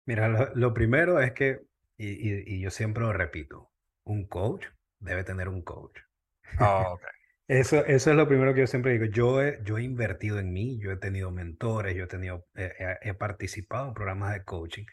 Mira, 0.06 0.28
lo, 0.28 0.54
lo 0.54 0.74
primero 0.74 1.20
es 1.20 1.32
que, 1.32 1.60
y, 1.96 2.08
y- 2.08 2.44
y 2.56 2.60
yo 2.60 2.70
siempre 2.70 3.02
lo 3.04 3.12
repito, 3.12 3.70
un 4.04 4.26
coach 4.26 4.66
debe 5.00 5.24
tener 5.24 5.48
un 5.48 5.62
coach. 5.62 5.98
Ah, 6.58 6.90
ok. 6.92 7.15
Eso, 7.48 7.84
eso 7.86 8.10
es 8.10 8.16
lo 8.16 8.26
primero 8.26 8.54
que 8.54 8.60
yo 8.60 8.66
siempre 8.66 8.92
digo. 8.92 9.04
Yo 9.06 9.40
he, 9.42 9.60
yo 9.62 9.78
he 9.78 9.82
invertido 9.84 10.38
en 10.40 10.52
mí, 10.52 10.78
yo 10.80 10.90
he 10.90 10.96
tenido 10.96 11.30
mentores, 11.30 11.94
yo 11.94 12.04
he 12.04 12.06
tenido, 12.08 12.46
eh, 12.56 12.72
he, 13.02 13.10
he 13.10 13.14
participado 13.14 13.88
en 13.88 13.94
programas 13.94 14.32
de 14.32 14.44
coaching, 14.44 14.84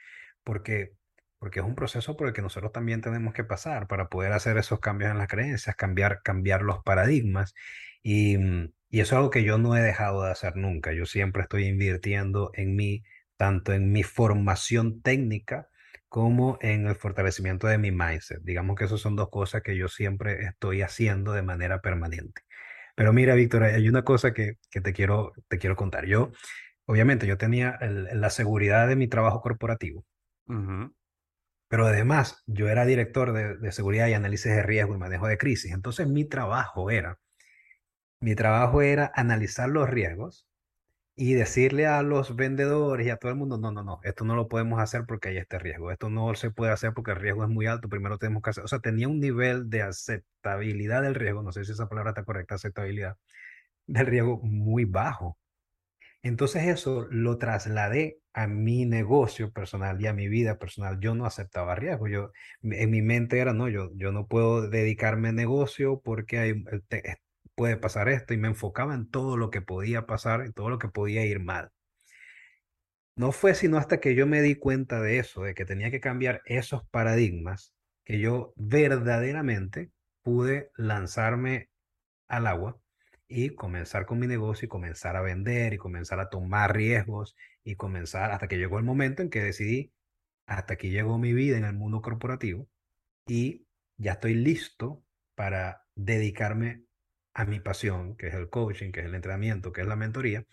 porque, 0.43 0.93
porque 1.39 1.59
es 1.61 1.65
un 1.65 1.73
proceso 1.75 2.15
por 2.15 2.27
el 2.27 2.33
que 2.33 2.43
nosotros 2.43 2.71
también 2.71 3.01
tenemos 3.01 3.33
que 3.33 3.43
pasar 3.43 3.87
para 3.87 4.07
poder 4.07 4.33
hacer 4.33 4.57
esos 4.57 4.79
cambios 4.79 5.09
en 5.11 5.17
las 5.17 5.27
creencias, 5.27 5.75
cambiar, 5.75 6.21
cambiar 6.23 6.61
los 6.61 6.83
paradigmas. 6.83 7.55
Y, 8.03 8.37
mm, 8.37 8.71
y 8.89 8.99
eso 8.99 9.15
es 9.15 9.17
algo 9.17 9.29
que 9.31 9.43
yo 9.43 9.57
no 9.57 9.75
he 9.75 9.81
dejado 9.81 10.23
de 10.23 10.31
hacer 10.31 10.55
nunca. 10.55 10.93
Yo 10.93 11.05
siempre 11.07 11.41
estoy 11.43 11.65
invirtiendo 11.65 12.51
en 12.53 12.75
mí, 12.75 13.03
tanto 13.35 13.73
en 13.73 13.91
mi 13.91 14.03
formación 14.03 15.01
técnica 15.01 15.69
como 16.13 16.59
en 16.61 16.85
el 16.87 16.95
fortalecimiento 16.95 17.65
de 17.67 17.79
mi 17.79 17.91
mindset. 17.91 18.39
Digamos 18.43 18.75
que 18.77 18.85
esas 18.85 19.01
son 19.01 19.15
dos 19.15 19.29
cosas 19.31 19.63
que 19.63 19.75
yo 19.75 19.87
siempre 19.89 20.43
estoy 20.45 20.83
haciendo 20.83 21.33
de 21.33 21.41
manera 21.41 21.81
permanente. 21.81 22.43
Pero 22.95 23.13
mira, 23.13 23.35
Víctor, 23.35 23.63
hay 23.63 23.89
una 23.89 24.03
cosa 24.05 24.33
que, 24.33 24.55
que 24.71 24.81
te 24.81 24.93
quiero, 24.93 25.33
te 25.49 25.59
quiero 25.59 25.75
contar. 25.77 26.05
Yo, 26.07 26.31
obviamente, 26.87 27.27
yo 27.27 27.37
tenía 27.37 27.77
el- 27.81 28.09
la 28.21 28.29
seguridad 28.31 28.87
de 28.89 28.95
mi 28.97 29.07
trabajo 29.09 29.41
corporativo, 29.41 30.05
pero 31.67 31.87
además 31.87 32.41
yo 32.47 32.69
era 32.69 32.85
director 32.85 33.33
de, 33.33 33.57
de 33.57 33.71
seguridad 33.73 34.07
y 34.07 34.13
análisis 34.13 34.51
de 34.51 34.63
riesgo 34.63 34.95
y 34.95 34.97
manejo 34.99 35.27
de 35.27 35.37
crisis. 35.37 35.71
Entonces 35.73 36.07
mi 36.07 36.25
trabajo 36.25 36.89
era, 36.91 37.19
mi 38.19 38.35
trabajo 38.35 38.81
era 38.81 39.11
analizar 39.13 39.69
los 39.69 39.87
riesgos 39.89 40.47
y 41.15 41.33
decirle 41.35 41.85
a 41.87 42.01
los 42.03 42.35
vendedores 42.35 43.05
y 43.07 43.09
a 43.11 43.17
todo 43.17 43.31
el 43.31 43.37
mundo, 43.37 43.57
no, 43.57 43.71
no, 43.71 43.83
no, 43.83 43.99
esto 44.03 44.25
no 44.25 44.35
lo 44.35 44.47
podemos 44.47 44.79
hacer 44.79 45.05
porque 45.07 45.29
hay 45.29 45.37
este 45.37 45.59
riesgo, 45.59 45.91
esto 45.91 46.09
no 46.09 46.33
se 46.35 46.51
puede 46.51 46.71
hacer 46.71 46.93
porque 46.93 47.11
el 47.11 47.17
riesgo 47.17 47.43
es 47.43 47.49
muy 47.49 47.67
alto, 47.67 47.89
primero 47.89 48.17
tenemos 48.17 48.41
que 48.43 48.49
hacer, 48.51 48.63
o 48.63 48.67
sea, 48.67 48.79
tenía 48.79 49.07
un 49.07 49.19
nivel 49.19 49.69
de 49.69 49.83
aceptabilidad 49.83 51.03
del 51.03 51.15
riesgo, 51.15 51.43
no 51.43 51.51
sé 51.51 51.65
si 51.65 51.71
esa 51.73 51.87
palabra 51.87 52.11
está 52.11 52.23
correcta, 52.23 52.55
aceptabilidad 52.55 53.17
del 53.87 54.07
riesgo 54.07 54.39
muy 54.43 54.85
bajo. 54.85 55.37
Entonces 56.23 56.63
eso 56.67 57.07
lo 57.11 57.37
trasladé 57.37 58.19
a 58.33 58.47
mi 58.47 58.85
negocio 58.85 59.51
personal 59.51 60.01
y 60.01 60.07
a 60.07 60.13
mi 60.13 60.29
vida 60.29 60.57
personal. 60.57 60.99
Yo 60.99 61.15
no 61.15 61.25
aceptaba 61.25 61.75
riesgo. 61.75 62.07
Yo, 62.07 62.31
en 62.63 62.89
mi 62.91 63.01
mente 63.01 63.39
era, 63.39 63.53
no, 63.53 63.67
yo, 63.69 63.91
yo 63.95 64.11
no 64.11 64.27
puedo 64.27 64.69
dedicarme 64.69 65.29
a 65.29 65.31
negocio 65.33 66.01
porque 66.01 66.39
hay, 66.39 66.63
eh, 66.91 67.17
puede 67.55 67.77
pasar 67.77 68.09
esto 68.09 68.33
y 68.33 68.37
me 68.37 68.47
enfocaba 68.47 68.95
en 68.95 69.09
todo 69.09 69.37
lo 69.37 69.49
que 69.49 69.61
podía 69.61 70.05
pasar 70.05 70.45
y 70.47 70.51
todo 70.51 70.69
lo 70.69 70.79
que 70.79 70.87
podía 70.89 71.25
ir 71.25 71.39
mal. 71.39 71.71
No 73.15 73.31
fue 73.31 73.53
sino 73.53 73.77
hasta 73.77 73.99
que 73.99 74.15
yo 74.15 74.25
me 74.25 74.41
di 74.41 74.55
cuenta 74.55 74.99
de 74.99 75.19
eso, 75.19 75.43
de 75.43 75.53
que 75.53 75.65
tenía 75.65 75.91
que 75.91 75.99
cambiar 75.99 76.41
esos 76.45 76.87
paradigmas, 76.89 77.75
que 78.05 78.19
yo 78.19 78.53
verdaderamente 78.55 79.91
pude 80.23 80.71
lanzarme 80.75 81.69
al 82.27 82.47
agua 82.47 82.79
y 83.27 83.51
comenzar 83.51 84.05
con 84.05 84.19
mi 84.19 84.27
negocio 84.27 84.65
y 84.65 84.69
comenzar 84.69 85.15
a 85.15 85.21
vender 85.21 85.73
y 85.73 85.77
comenzar 85.77 86.19
a 86.19 86.29
tomar 86.29 86.75
riesgos 86.75 87.35
y 87.63 87.75
comenzar 87.75 88.31
hasta 88.31 88.47
que 88.47 88.57
llegó 88.57 88.79
el 88.79 88.85
momento 88.85 89.21
en 89.21 89.29
que 89.29 89.43
decidí, 89.43 89.93
hasta 90.47 90.73
aquí 90.73 90.89
llegó 90.89 91.17
mi 91.17 91.33
vida 91.33 91.57
en 91.57 91.65
el 91.65 91.73
mundo 91.73 92.01
corporativo 92.01 92.67
y 93.27 93.65
ya 93.97 94.13
estoy 94.13 94.33
listo 94.33 95.03
para 95.35 95.83
dedicarme 95.95 96.83
a 97.33 97.45
mi 97.45 97.59
pasión, 97.59 98.15
que 98.17 98.27
es 98.27 98.33
el 98.35 98.49
coaching, 98.49 98.91
que 98.91 99.01
es 99.01 99.05
el 99.07 99.15
entrenamiento, 99.15 99.71
que 99.71 99.81
es 99.81 99.87
la 99.87 99.95
mentoría. 99.95 100.45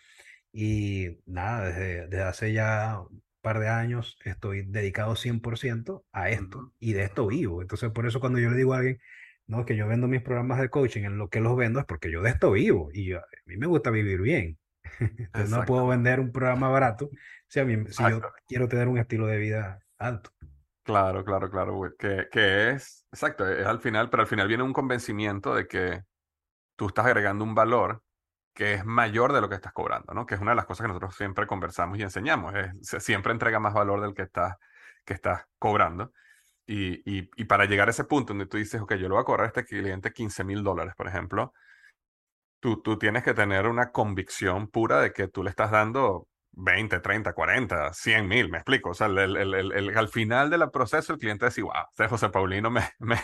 Y 0.53 1.19
nada, 1.27 1.67
desde, 1.69 2.09
desde 2.09 2.23
hace 2.25 2.53
ya 2.53 3.01
un 3.01 3.23
par 3.41 3.61
de 3.61 3.69
años 3.69 4.19
estoy 4.25 4.63
dedicado 4.67 5.17
100% 5.17 6.07
a 6.13 6.31
esto 6.31 6.75
y 6.79 6.93
de 6.95 7.05
esto 7.05 7.27
vivo. 7.29 7.63
Entonces, 7.63 7.91
por 7.93 8.07
eso 8.07 8.21
cuando 8.21 8.39
yo 8.41 8.51
le 8.51 8.57
digo 8.57 8.75
a 8.75 8.79
alguien, 8.79 8.99
no, 9.47 9.65
que 9.67 9.77
yo 9.77 9.87
vendo 9.89 10.09
mis 10.09 10.23
programas 10.23 10.61
de 10.61 10.71
coaching, 10.71 11.03
en 11.05 11.19
lo 11.19 11.29
que 11.31 11.41
los 11.41 11.57
vendo 11.57 11.81
es 11.81 11.87
porque 11.87 12.11
yo 12.11 12.23
de 12.23 12.31
esto 12.31 12.53
vivo 12.53 12.91
y 12.93 13.07
yo- 13.07 13.19
a 13.21 13.25
mí 13.47 13.57
me 13.57 13.67
gusta 13.67 13.91
vivir 13.91 14.21
bien. 14.21 14.59
Entonces, 15.19 15.51
no 15.51 15.65
puedo 15.65 15.87
vender 15.87 16.21
un 16.21 16.33
programa 16.33 16.69
barato 16.69 17.11
si, 17.49 17.61
a 17.61 17.65
mí, 17.65 17.85
si 17.93 18.05
yo 18.07 18.21
quiero 18.47 18.69
tener 18.69 18.89
un 18.89 18.99
estilo 18.99 19.27
de 19.27 19.39
vida 19.39 19.81
alto. 19.99 20.31
Claro, 20.83 21.25
claro, 21.25 21.51
claro, 21.51 21.95
Que, 21.99 22.27
que 22.33 22.71
es, 22.71 23.07
exacto, 23.13 23.47
es 23.49 23.65
al 23.67 23.81
final, 23.81 24.11
pero 24.11 24.23
al 24.23 24.27
final 24.29 24.49
viene 24.49 24.63
un 24.65 24.73
convencimiento 24.73 25.55
de 25.55 25.69
que 25.69 26.03
tú 26.81 26.87
estás 26.87 27.05
agregando 27.05 27.45
un 27.45 27.55
valor 27.55 28.03
que 28.55 28.73
es 28.73 28.87
mayor 28.87 29.35
de 29.35 29.43
lo 29.43 29.51
que 29.51 29.57
estás 29.57 29.75
cobrando, 29.75 30.15
¿no? 30.15 30.25
Que 30.25 30.37
es 30.37 30.41
una 30.41 30.53
de 30.53 30.57
las 30.57 30.65
cosas 30.65 30.85
que 30.85 30.89
nosotros 30.89 31.15
siempre 31.15 31.47
conversamos 31.47 31.99
y 31.99 32.03
enseñamos, 32.03 32.55
es, 32.55 33.05
siempre 33.05 33.33
entrega 33.33 33.61
más 33.61 33.75
valor 33.75 34.01
del 34.01 34.15
que 34.15 34.23
estás, 34.23 34.57
que 35.05 35.13
estás 35.13 35.45
cobrando. 35.59 36.15
Y, 36.65 37.03
y, 37.05 37.29
y 37.37 37.45
para 37.45 37.67
llegar 37.67 37.89
a 37.89 37.91
ese 37.91 38.05
punto 38.05 38.33
donde 38.33 38.47
tú 38.47 38.57
dices, 38.57 38.81
ok, 38.81 38.95
yo 38.95 39.09
le 39.09 39.11
voy 39.11 39.21
a 39.21 39.25
cobrar 39.25 39.45
a 39.45 39.49
este 39.49 39.67
cliente 39.67 40.11
15 40.11 40.43
mil 40.43 40.65
dólares, 40.65 40.95
por 40.97 41.07
ejemplo, 41.07 41.53
tú, 42.61 42.81
tú 42.81 42.99
tienes 42.99 43.25
que 43.25 43.35
tener 43.35 43.67
una 43.67 43.93
convicción 43.93 44.71
pura 44.71 45.03
de 45.03 45.13
que 45.13 45.29
tú 45.29 45.43
le 45.43 45.51
estás 45.51 45.71
dando 45.71 46.29
20, 46.53 47.01
30, 47.01 47.33
40, 47.33 47.93
100 47.93 48.27
mil, 48.29 48.49
me 48.51 48.59
explico. 48.59 48.91
O 48.91 48.95
sea, 48.95 49.07
el, 49.09 49.19
el- 49.19 49.55
el- 49.73 49.97
al 49.97 50.09
final 50.09 50.51
del 50.51 50.71
proceso 50.71 51.13
el 51.13 51.19
cliente 51.19 51.47
dice, 51.47 51.63
wow, 51.63 51.73
este 51.91 52.09
José 52.09 52.29
Paulino 52.31 52.71
me, 52.71 52.83
me, 52.99 53.17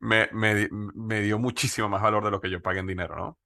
me, 0.00 0.28
me, 0.32 0.68
me 0.70 1.20
dio 1.20 1.38
muchísimo 1.38 1.88
más 1.88 2.02
valor 2.02 2.24
de 2.24 2.30
lo 2.30 2.40
que 2.40 2.50
yo 2.50 2.60
pagué 2.62 2.80
en 2.80 2.86
dinero, 2.86 3.16
¿no? 3.16 3.38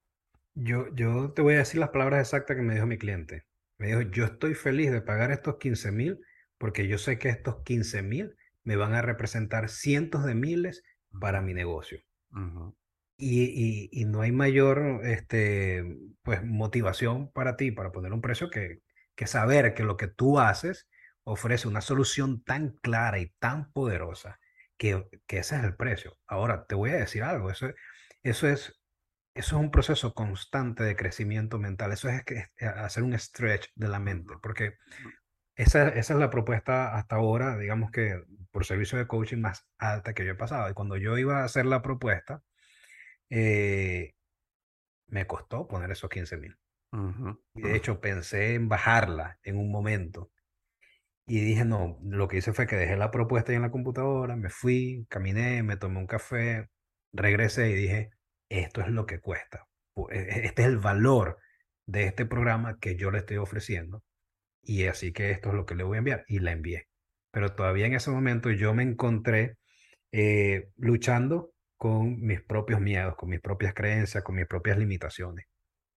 Yo, 0.55 0.93
yo 0.95 1.33
te 1.33 1.43
voy 1.43 1.55
a 1.55 1.59
decir 1.59 1.79
las 1.79 1.91
palabras 1.91 2.21
exactas 2.21 2.57
que 2.57 2.63
me 2.63 2.75
dijo 2.75 2.87
mi 2.87 2.99
cliente. 2.99 3.45
Me 3.79 3.87
dijo, 3.89 4.01
yo 4.03 4.25
estoy 4.25 4.55
feliz 4.55 4.91
de 4.91 5.01
pagar 5.03 5.31
estos 5.31 5.57
15 5.59 5.93
mil 5.93 6.19
porque 6.59 6.89
yo 6.89 6.99
sé 6.99 7.19
que 7.19 7.29
estos 7.29 7.63
15 7.63 8.03
mil 8.03 8.35
me 8.65 8.75
van 8.77 8.95
a 8.95 9.03
representar 9.03 9.69
cientos 9.69 10.25
de 10.25 10.35
miles 10.35 10.83
para 11.21 11.43
mi 11.43 11.55
negocio. 11.55 12.01
Ujú, 12.31 12.75
Y, 13.19 13.45
y- 13.45 13.89
y 13.93 14.05
no 14.05 14.21
hay 14.21 14.33
mayor 14.33 15.01
este, 15.05 15.83
pues, 16.23 16.45
motivación 16.45 17.31
para 17.33 17.57
ti, 17.57 17.73
para 17.73 17.91
poner 17.93 18.13
un 18.13 18.21
precio, 18.21 18.51
que, 18.51 18.81
que 19.17 19.27
saber 19.29 19.75
que 19.75 19.85
lo 19.85 19.97
que 19.97 20.09
tú 20.09 20.41
haces 20.41 20.89
ofrece 21.25 21.69
una 21.69 21.81
solución 21.83 22.43
tan 22.45 22.71
clara 22.83 23.19
y 23.21 23.31
tan 23.41 23.73
poderosa 23.73 24.41
que, 24.79 25.09
que 25.27 25.39
ese 25.39 25.57
es 25.57 25.65
el 25.65 25.77
precio. 25.77 26.19
Ahora, 26.27 26.67
te 26.67 26.75
voy 26.77 26.91
a 26.91 26.97
decir 26.97 27.23
algo, 27.25 27.51
eso, 27.51 27.69
eso 28.23 28.49
es, 28.49 28.81
eso 29.35 29.57
es 29.57 29.63
un 29.63 29.71
proceso 29.73 30.15
constante 30.15 30.85
de 30.85 30.97
crecimiento 30.97 31.59
mental, 31.59 31.93
eso 31.93 32.09
es 32.11 32.25
que- 32.25 32.47
eh, 32.59 32.67
hacer 32.67 33.03
un 33.05 33.19
stretch 33.19 33.69
de 33.77 33.89
la 33.89 34.01
mente, 34.01 34.35
porque 34.43 34.75
esa, 35.57 35.89
esa 35.91 36.15
es 36.15 36.21
la 36.21 36.31
propuesta 36.31 36.97
hasta 36.97 37.17
ahora, 37.17 37.57
digamos 37.59 37.91
que 37.91 38.23
por 38.51 38.65
servicio 38.67 38.99
de 38.99 39.07
coaching 39.07 39.39
más 39.41 39.67
alta 39.79 40.15
que 40.15 40.25
yo 40.25 40.33
he 40.33 40.35
pasado. 40.37 40.71
Y 40.71 40.75
cuando 40.75 40.97
yo 40.97 41.19
iba 41.19 41.41
a 41.43 41.45
hacer 41.45 41.67
la 41.67 41.83
propuesta, 41.83 42.43
eh, 43.31 44.15
me 45.09 45.27
costó 45.27 45.67
poner 45.69 45.91
esos 45.91 46.11
15 46.11 46.37
mil. 46.37 46.57
Y 47.55 47.63
de 47.63 47.77
hecho 47.77 48.01
pensé 48.01 48.55
en 48.55 48.69
bajarla 48.69 49.39
en 49.43 49.59
un 49.59 49.71
momento. 49.73 50.31
Y 51.27 51.41
dije, 51.41 51.65
no, 51.65 51.99
lo 52.05 52.29
que 52.29 52.39
hice 52.39 52.53
fue 52.53 52.67
que 52.67 52.77
dejé 52.77 52.97
la 52.97 53.11
propuesta 53.11 53.53
ahí 53.53 53.57
en 53.57 53.63
la 53.63 53.71
computadora, 53.73 54.37
me 54.37 54.49
fui, 54.51 55.07
caminé, 55.11 55.63
me 55.63 55.77
tomé 55.77 55.99
un 55.99 56.07
café, 56.07 56.69
regresé 57.13 57.71
y 57.71 57.75
dije, 57.75 58.11
esto 58.49 58.81
es 58.81 58.89
lo 58.89 59.07
que 59.07 59.21
cuesta. 59.21 59.67
E- 60.11 60.43
Este 60.47 60.63
es 60.63 60.69
el 60.69 60.79
valor 60.79 61.39
de 61.87 62.05
este 62.05 62.27
programa 62.27 62.79
que 62.81 62.97
yo 62.97 63.11
le 63.11 63.19
estoy 63.19 63.39
ofreciendo. 63.39 64.05
Y 64.63 64.87
así 64.87 65.13
que 65.13 65.31
esto 65.33 65.51
es 65.51 65.55
lo 65.55 65.67
que 65.67 65.75
le 65.77 65.85
voy 65.85 65.97
a 65.97 66.01
enviar. 66.01 66.25
Y 66.29 66.41
la 66.41 66.53
envié. 66.53 66.89
Pero 67.33 67.55
todavía 67.55 67.87
en 67.87 67.95
ese 67.95 68.11
momento 68.11 68.51
yo 68.51 68.75
me 68.75 68.83
encontré 68.85 69.59
eh, 70.13 70.71
luchando 70.79 71.53
con 71.79 72.21
mis 72.23 72.43
propios 72.43 72.81
miedos, 72.81 73.17
con 73.17 73.31
mis 73.31 73.41
propias 73.41 73.75
creencias, 73.75 74.25
con 74.25 74.37
mis 74.37 74.47
propias 74.47 74.79
limitaciones. 74.79 75.47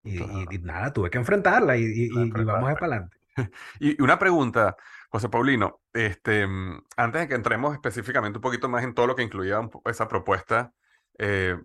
Y, 0.04 0.18
y- 0.24 0.48
y 0.56 0.58
nada, 0.60 0.94
tuve 0.94 1.10
que 1.10 1.18
enfrentarla 1.18 1.78
y, 1.78 1.84
y- 1.84 2.10
vamos 2.32 2.74
para 2.74 2.86
adelante. 2.88 3.18
Y 3.80 4.02
una 4.02 4.18
pregunta, 4.20 4.76
José 5.10 5.30
Paulino, 5.30 5.82
este, 5.94 6.46
mm, 6.48 6.84
antes 6.98 7.22
de 7.22 7.28
que 7.28 7.36
entremos 7.36 7.74
específicamente 7.74 8.38
un 8.38 8.42
poquito 8.42 8.68
más 8.70 8.84
en 8.84 8.94
todo 8.94 9.08
lo 9.08 9.16
que 9.16 9.24
incluía 9.24 9.60
esa 9.86 10.08
propuesta, 10.08 10.74
eh, 11.18 11.58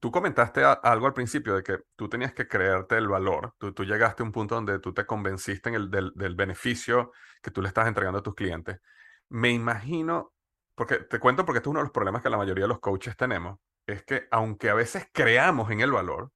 tú 0.00 0.10
comentaste 0.10 0.64
a- 0.64 0.72
algo 0.72 1.06
al 1.06 1.14
principio 1.14 1.54
de 1.56 1.62
que 1.62 1.78
tú 1.96 2.08
tenías 2.08 2.32
que 2.32 2.48
creerte 2.48 2.96
el 2.96 3.08
valor. 3.08 3.54
Tú, 3.58 3.72
tú 3.72 3.84
llegaste 3.84 4.22
a 4.22 4.26
un 4.26 4.32
punto 4.32 4.54
donde 4.56 4.78
tú 4.78 4.92
te 4.92 5.06
convenciste 5.06 5.68
en 5.68 5.74
el, 5.76 5.90
del, 5.90 6.12
del 6.14 6.34
beneficio 6.34 7.12
que 7.42 7.50
tú 7.50 7.62
le 7.62 7.68
estás 7.68 7.86
entregando 7.86 8.18
a 8.18 8.22
tus 8.22 8.34
clientes. 8.34 8.80
Me 9.28 9.50
imagino, 9.50 10.32
porque 10.74 10.96
te 10.98 11.18
cuento 11.18 11.44
porque 11.44 11.58
este 11.58 11.68
es 11.68 11.70
uno 11.70 11.80
de 11.80 11.84
los 11.84 11.92
problemas 11.92 12.22
que 12.22 12.30
la 12.30 12.36
mayoría 12.36 12.64
de 12.64 12.68
los 12.68 12.80
coaches 12.80 13.16
tenemos, 13.16 13.58
es 13.86 14.02
que 14.04 14.26
aunque 14.30 14.70
a 14.70 14.74
veces 14.74 15.08
creamos 15.12 15.70
en 15.70 15.80
el 15.80 15.92
valor, 15.92 16.30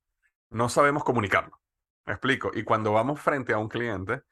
no 0.50 0.68
sabemos 0.68 1.04
comunicarlo. 1.04 1.60
Me 2.06 2.14
explico. 2.14 2.50
Y 2.54 2.64
cuando 2.64 2.92
vamos 2.92 3.20
frente 3.20 3.52
a 3.52 3.58
un 3.58 3.68
cliente, 3.68 4.22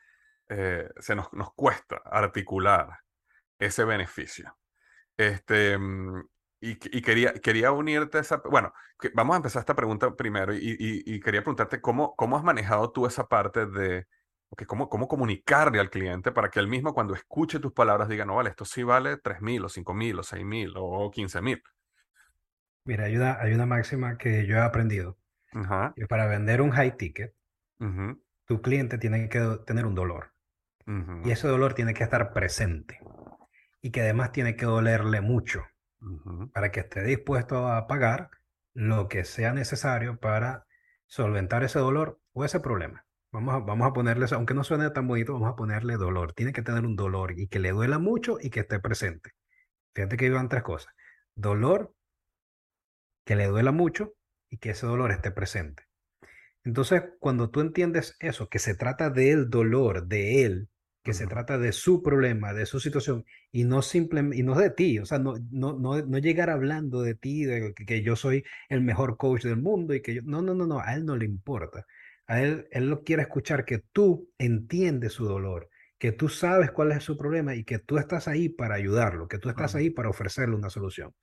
eh, 0.49 0.91
se 0.99 1.15
nos, 1.17 1.33
nos 1.33 1.55
cuesta 1.55 1.97
articular 2.05 2.89
ese 3.59 3.85
beneficio. 3.85 4.59
Este, 5.17 5.79
mm, 5.79 6.21
y, 6.61 6.71
y 6.99 7.03
quería, 7.03 7.35
quería 7.35 7.73
unirte 7.73 8.19
a 8.19 8.21
esa... 8.23 8.39
Bueno, 8.39 8.73
vamos 9.15 9.35
a 9.35 9.37
empezar 9.39 9.61
esta 9.61 9.75
pregunta 9.77 10.15
primero 10.17 10.55
y, 10.55 10.61
y- 11.07 11.21
quería 11.21 11.43
preguntarte 11.43 11.81
cómo, 11.81 12.15
cómo 12.17 12.37
has 12.37 12.45
manejado 12.45 12.91
tú 12.93 13.07
esa 13.07 13.27
parte 13.29 13.67
de... 13.67 14.07
ok, 14.51 14.65
cómo, 14.67 14.89
cómo 14.89 15.09
comunicarle 15.09 15.81
al 15.81 15.91
cliente 15.91 16.33
para 16.33 16.51
que 16.51 16.61
él 16.61 16.69
mismo 16.69 16.95
cuando 16.95 17.15
escuche 17.15 17.61
tus 17.61 17.73
palabras 17.73 18.09
diga, 18.09 18.25
no, 18.25 18.37
vale, 18.37 18.51
esto 18.51 18.65
sí 18.65 18.83
vale 18.83 19.17
3.000 19.19 19.65
o 19.65 19.69
5.000 19.69 20.19
o 20.19 20.23
6.000 20.23 20.73
o 20.77 21.11
15.000. 21.11 21.63
Mira, 22.85 23.05
hay 23.05 23.17
una, 23.17 23.39
hay 23.39 23.53
una 23.53 23.67
máxima 23.67 24.17
que 24.17 24.47
yo 24.47 24.57
he 24.57 24.61
aprendido. 24.61 25.19
Ajá, 25.57 25.95
que 25.97 26.07
para 26.07 26.27
vender 26.27 26.61
un 26.61 26.71
high 26.71 26.97
ticket, 26.97 27.35
tu 28.45 28.61
cliente 28.61 28.99
tiene 28.99 29.29
que 29.29 29.41
tener 29.67 29.87
un 29.87 29.95
dolor. 29.95 30.33
Y 31.25 31.31
ese 31.31 31.49
dolor 31.49 31.75
tiene 31.75 31.95
que 31.95 32.05
estar 32.05 32.33
presente. 32.33 33.01
Y 33.83 33.91
que 33.91 34.03
además 34.03 34.33
tiene 34.33 34.55
que 34.55 34.67
dolerle 34.67 35.21
mucho 35.21 35.65
para 36.53 36.71
que 36.71 36.81
esté 36.81 37.03
dispuesto 37.03 37.69
a 37.69 37.87
pagar 37.87 38.31
lo 38.75 39.09
que 39.09 39.25
sea 39.25 39.53
necesario 39.53 40.19
para 40.19 40.67
solventar 41.07 41.65
ese 41.65 41.79
dolor 41.79 42.21
o 42.33 42.45
ese 42.45 42.61
problema. 42.61 43.05
Vamos 43.33 43.55
a, 43.55 43.59
vamos 43.59 43.89
a 43.89 43.93
ponerle, 43.93 44.27
aunque 44.33 44.55
no 44.55 44.63
suene 44.63 44.91
tan 44.91 45.09
bonito, 45.09 45.33
vamos 45.33 45.51
a 45.51 45.57
ponerle 45.57 45.97
dolor. 45.97 46.33
Tiene 46.35 46.53
que 46.53 46.63
tener 46.63 46.85
un 46.85 46.97
dolor 46.97 47.39
y 47.39 47.49
que 47.49 47.59
le 47.59 47.73
duela 47.73 47.99
mucho 47.99 48.39
y 48.41 48.51
que 48.51 48.61
esté 48.61 48.79
presente. 48.79 49.33
Fíjate 49.95 50.17
que 50.17 50.27
iban 50.27 50.49
tres 50.49 50.63
cosas. 50.63 50.95
Dolor, 51.35 51.95
que 53.25 53.37
le 53.37 53.47
duela 53.47 53.73
mucho 53.73 54.15
y 54.51 54.59
que 54.59 54.71
ese 54.71 54.87
dolor 54.87 55.11
esté 55.11 55.31
presente. 55.31 55.85
Entonces, 56.65 57.03
cuando 57.21 57.51
tú 57.51 57.61
entiendes 57.61 58.17
eso, 58.21 58.49
que 58.49 58.59
se 58.59 58.75
trata 58.75 59.11
del 59.11 59.49
dolor 59.51 60.07
de 60.07 60.45
él, 60.45 60.69
que 61.05 61.15
se 61.15 61.29
trata 61.29 61.59
de 61.59 61.71
su 61.71 62.03
problema, 62.03 62.53
de 62.53 62.67
su 62.67 62.81
situación, 62.81 63.25
y 63.53 63.63
no 63.63 63.81
simplemente, 63.83 64.39
y 64.39 64.43
no 64.43 64.57
de 64.57 64.71
ti, 64.71 64.99
o 64.99 65.07
sea, 65.07 65.21
no, 65.21 65.37
no, 65.53 65.79
no, 65.79 66.03
no 66.05 66.19
llegar 66.19 66.51
hablando 66.51 67.03
de 67.03 67.15
ti, 67.15 67.45
de 67.45 67.73
que, 67.75 68.03
yo 68.03 68.17
soy 68.17 68.43
el 68.69 68.81
mejor 68.81 69.17
coach 69.17 69.45
del 69.45 69.59
mundo 69.59 69.95
y 69.95 70.03
que 70.03 70.17
yo, 70.17 70.23
no, 70.25 70.43
no, 70.43 70.55
no, 70.55 70.67
no, 70.67 70.81
a 70.81 70.95
él 70.95 71.05
no 71.05 71.17
le 71.17 71.25
importa. 71.25 71.87
A 72.27 72.43
él, 72.43 72.67
él 72.73 72.91
lo 72.91 73.05
quiere 73.05 73.23
escuchar 73.23 73.65
que 73.65 73.85
tú 73.93 74.29
entiendes 74.37 75.13
su 75.13 75.27
dolor, 75.27 75.71
que 75.99 76.11
tú 76.11 76.29
sabes 76.29 76.73
cuál 76.73 76.91
es 76.91 77.05
su 77.05 77.17
problema 77.17 77.55
y 77.55 77.63
que 77.63 77.79
tú 77.79 77.99
estás 77.99 78.27
ahí 78.27 78.49
para 78.49 78.75
ayudarlo, 78.75 79.29
que 79.29 79.39
tú 79.39 79.49
estás 79.49 79.77
ahí 79.77 79.91
para 79.91 80.09
ofrecerle 80.09 80.57
una 80.57 80.71
solución. 80.71 81.15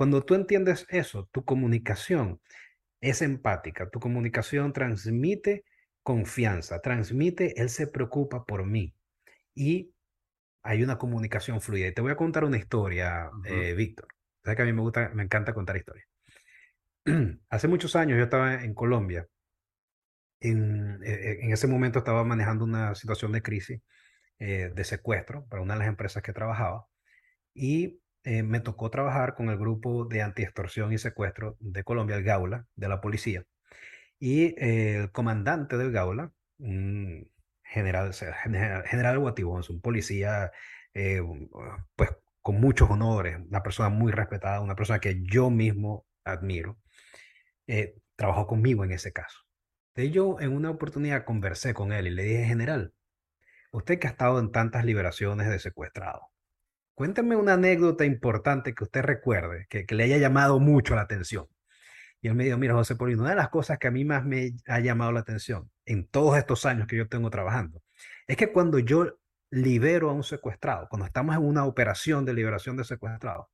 Cuando 0.00 0.22
tú 0.22 0.34
entiendes 0.34 0.86
eso, 0.88 1.28
tu 1.30 1.44
comunicación 1.44 2.40
es 3.02 3.20
empática, 3.20 3.90
tu 3.90 4.00
comunicación 4.00 4.72
transmite 4.72 5.66
confianza, 6.02 6.80
transmite, 6.80 7.60
él 7.60 7.68
se 7.68 7.86
preocupa 7.86 8.46
por 8.46 8.64
mí 8.64 8.94
y 9.54 9.92
hay 10.62 10.82
una 10.82 10.96
comunicación 10.96 11.60
fluida. 11.60 11.88
Y 11.88 11.92
te 11.92 12.00
voy 12.00 12.12
a 12.12 12.16
contar 12.16 12.44
una 12.44 12.56
historia, 12.56 13.28
Ujú. 13.30 13.44
eh, 13.44 13.74
Víctor. 13.74 14.08
Sabes 14.42 14.56
que 14.56 14.62
a 14.62 14.64
mí 14.64 14.72
me 14.72 14.80
gusta, 14.80 15.10
me 15.10 15.22
encanta 15.22 15.52
contar 15.52 15.76
historias. 15.76 16.08
Hace 17.50 17.68
muchos 17.68 17.94
años 17.94 18.16
yo 18.16 18.24
estaba 18.24 18.64
en 18.64 18.72
Colombia. 18.72 19.28
En, 20.40 20.98
eh, 21.04 21.40
en 21.42 21.52
ese 21.52 21.66
momento 21.66 21.98
estaba 21.98 22.24
manejando 22.24 22.64
una 22.64 22.94
situación 22.94 23.32
de 23.32 23.42
crisis, 23.42 23.82
eh, 24.38 24.72
de 24.74 24.84
secuestro 24.84 25.44
para 25.44 25.60
una 25.60 25.74
de 25.74 25.80
las 25.80 25.88
empresas 25.88 26.22
que 26.22 26.32
trabajaba. 26.32 26.86
Y 27.52 28.00
eh, 28.24 28.42
me 28.42 28.60
tocó 28.60 28.90
trabajar 28.90 29.34
con 29.34 29.48
el 29.50 29.58
grupo 29.58 30.04
de 30.06 30.22
antiextorsión 30.22 30.92
y 30.92 30.98
secuestro 30.98 31.56
de 31.60 31.84
Colombia, 31.84 32.16
el 32.16 32.24
Gaula, 32.24 32.66
de 32.76 32.88
la 32.88 33.00
policía. 33.00 33.44
Y 34.18 34.54
eh, 34.62 34.96
el 34.98 35.12
comandante 35.12 35.76
del 35.78 35.92
Gaula, 35.92 36.32
general, 37.64 38.12
general, 38.14 38.84
general 38.86 39.18
un 39.70 39.80
policía 39.80 40.52
eh, 40.94 41.20
un- 41.20 41.50
pues 41.96 42.10
con 42.42 42.60
muchos 42.60 42.90
honores, 42.90 43.38
una 43.48 43.62
persona 43.62 43.88
muy 43.90 44.12
respetada, 44.12 44.60
una 44.60 44.74
persona 44.76 44.98
que 45.00 45.20
yo 45.22 45.50
mismo 45.50 46.06
admiro, 46.24 46.78
trabajó 48.16 48.46
conmigo 48.46 48.84
en 48.84 48.92
ese 48.92 49.12
caso. 49.12 49.38
De 49.94 50.10
yo 50.10 50.40
en 50.40 50.54
una 50.54 50.70
oportunidad 50.70 51.24
conversé 51.24 51.74
con 51.74 51.92
él 51.92 52.06
y 52.08 52.10
le 52.10 52.24
dije, 52.24 52.44
general, 52.46 52.94
usted 53.72 53.98
que 53.98 54.08
ha 54.08 54.10
estado 54.10 54.40
en 54.40 54.52
tantas 54.52 54.84
liberaciones 54.84 55.48
de 55.50 55.58
secuestrados, 55.60 56.22
cuénteme 57.00 57.34
una 57.34 57.54
anécdota 57.54 58.04
importante 58.04 58.74
que 58.74 58.84
usted 58.84 59.00
recuerde, 59.00 59.66
que, 59.70 59.86
le 59.88 60.04
haya 60.04 60.18
llamado 60.18 60.60
mucho 60.60 60.94
la 60.94 61.00
atención. 61.00 61.48
Y 62.20 62.28
él 62.28 62.34
me 62.34 62.44
dijo, 62.44 62.58
mira, 62.58 62.74
José 62.74 62.94
Paulino, 62.94 63.22
una 63.22 63.30
de 63.30 63.36
las 63.36 63.48
cosas 63.48 63.78
que 63.78 63.88
a 63.88 63.90
mí 63.90 64.04
más 64.04 64.22
me 64.26 64.52
ha 64.66 64.80
llamado 64.80 65.10
la 65.10 65.20
atención 65.20 65.70
en 65.86 66.06
todos 66.06 66.36
estos 66.36 66.66
años 66.66 66.86
que 66.86 66.98
yo 66.98 67.08
tengo 67.08 67.30
trabajando, 67.30 67.82
es 68.26 68.36
que 68.36 68.52
cuando 68.52 68.78
yo 68.78 69.18
libero 69.48 70.10
a 70.10 70.12
un 70.12 70.22
secuestrado, 70.22 70.88
cuando 70.90 71.06
estamos 71.06 71.34
en 71.36 71.42
una 71.42 71.64
operación 71.64 72.26
de 72.26 72.34
liberación 72.34 72.76
de 72.76 72.84
secuestrados, 72.84 73.46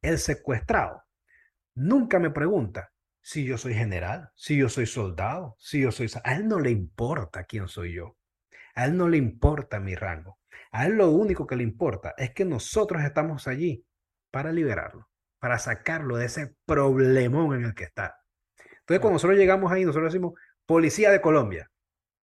el 0.00 0.18
secuestrado 0.18 1.02
nunca 1.74 2.20
me 2.20 2.30
pregunta 2.30 2.92
si 3.20 3.44
yo 3.44 3.58
soy 3.58 3.74
general, 3.74 4.30
si 4.36 4.56
yo 4.56 4.68
soy 4.68 4.86
soldado, 4.86 5.56
si 5.58 5.80
yo 5.80 5.90
soy... 5.90 6.08
A 6.22 6.36
él 6.36 6.46
no 6.46 6.60
le 6.60 6.70
importa 6.70 7.42
quién 7.42 7.66
soy 7.66 7.94
yo. 7.94 8.16
A 8.76 8.84
él 8.84 8.96
no 8.96 9.08
le 9.08 9.16
importa 9.16 9.80
mi 9.80 9.96
rango. 9.96 10.37
A 10.72 10.86
él 10.86 10.94
lo 10.94 11.10
único 11.10 11.46
que 11.46 11.56
le 11.56 11.62
importa 11.62 12.14
es 12.16 12.32
que 12.32 12.44
nosotros 12.44 13.02
estamos 13.02 13.48
allí 13.48 13.84
para 14.30 14.52
liberarlo, 14.52 15.08
para 15.38 15.58
sacarlo 15.58 16.16
de 16.16 16.26
ese 16.26 16.54
problemón 16.66 17.54
en 17.56 17.64
el 17.64 17.74
que 17.74 17.84
está. 17.84 18.16
Entonces, 18.58 19.00
cuando 19.00 19.14
nosotros 19.14 19.38
llegamos 19.38 19.70
ahí, 19.70 19.84
nosotros 19.84 20.12
decimos, 20.12 20.34
Policía 20.66 21.10
de 21.10 21.20
Colombia, 21.20 21.70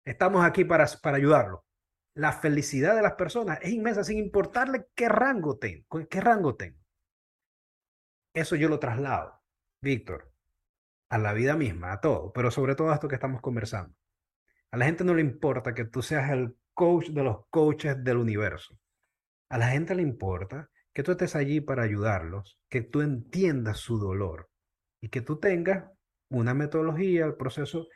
estamos 0.03 0.45
aquí 0.45 0.65
para, 0.65 0.85
para 1.01 1.17
ayudarlo. 1.17 1.65
La 2.13 2.31
felicidad 2.31 2.95
de 2.95 3.01
las 3.01 3.13
personas 3.13 3.59
es 3.61 3.71
inmensa 3.71 4.03
sin 4.03 4.17
importarle 4.17 4.87
qué 4.95 5.09
rango 5.09 5.57
tengo, 5.57 5.85
qué 6.09 6.21
rango 6.21 6.55
tengo. 6.55 6.79
Eso 8.33 8.55
yo 8.55 8.69
lo 8.69 8.79
traslado, 8.79 9.41
Víctor, 9.81 10.31
a 11.09 11.17
la 11.17 11.33
vida 11.33 11.55
misma, 11.55 11.93
a 11.93 12.01
todo, 12.01 12.31
pero 12.33 12.51
sobre 12.51 12.75
todo 12.75 12.91
a 12.91 12.95
esto 12.95 13.07
que 13.07 13.15
estamos 13.15 13.41
conversando. 13.41 13.95
A 14.71 14.77
la 14.77 14.85
gente 14.85 15.03
no 15.03 15.13
le 15.13 15.21
importa 15.21 15.73
que 15.73 15.85
tú 15.85 16.01
seas 16.01 16.29
el 16.31 16.55
coach 16.75 17.07
de 17.07 17.23
los 17.23 17.47
coaches 17.49 18.03
del 18.03 18.17
universo. 18.17 18.77
A 19.49 19.57
la 19.57 19.69
gente 19.69 19.95
le 19.95 20.03
importa 20.03 20.69
que 20.93 21.01
tú 21.01 21.11
estés 21.11 21.35
allí 21.35 21.61
para 21.61 21.83
ayudarlos, 21.83 22.59
que 22.69 22.81
tú 22.81 23.01
entiendas 23.01 23.79
su 23.79 23.97
dolor 23.97 24.49
y 25.01 25.09
que 25.09 25.21
tú 25.21 25.39
tengas 25.39 25.91
una 26.29 26.53
metodología, 26.53 27.25
el 27.25 27.35
proceso, 27.35 27.87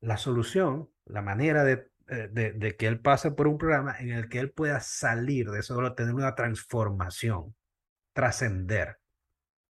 la 0.00 0.16
solución, 0.16 0.90
la 1.04 1.22
manera 1.22 1.64
de, 1.64 1.90
eh, 2.08 2.28
de, 2.30 2.76
que 2.76 2.86
él 2.86 3.00
pase 3.00 3.30
por 3.30 3.46
un 3.46 3.58
programa 3.58 3.98
en 3.98 4.10
el 4.10 4.28
que 4.28 4.38
él 4.38 4.52
pueda 4.52 4.80
salir 4.80 5.50
de 5.50 5.62
dolor, 5.62 5.94
tener 5.94 6.14
una 6.14 6.34
transformación, 6.34 7.54
trascender. 8.12 8.98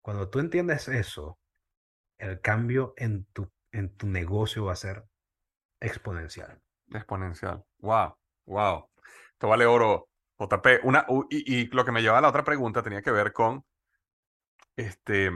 Cuando 0.03 0.29
tú 0.29 0.41
entiendes 0.41 0.89
eso, 0.89 1.39
el 2.19 2.41
cambio 2.41 2.95
en 2.97 3.25
tu, 3.27 3.51
en 3.73 3.95
tu 3.97 4.07
negocio 4.07 4.65
va 4.65 4.73
a 4.73 4.77
ser 4.77 5.05
exponencial. 5.81 6.61
Exponencial. 6.91 7.65
Wow, 7.79 8.17
wow. 8.47 8.89
Esto 9.33 9.49
vale 9.49 9.67
oro. 9.67 10.09
JP, 10.39 10.81
una, 10.83 11.07
y, 11.31 11.67
lo 11.69 11.85
que 11.85 11.93
me 11.93 12.03
lleva 12.03 12.19
a 12.19 12.21
la 12.21 12.29
otra 12.29 12.45
pregunta 12.45 12.83
tenía 12.83 13.03
que 13.03 13.13
ver 13.13 13.33
con, 13.33 13.65
este, 14.77 15.31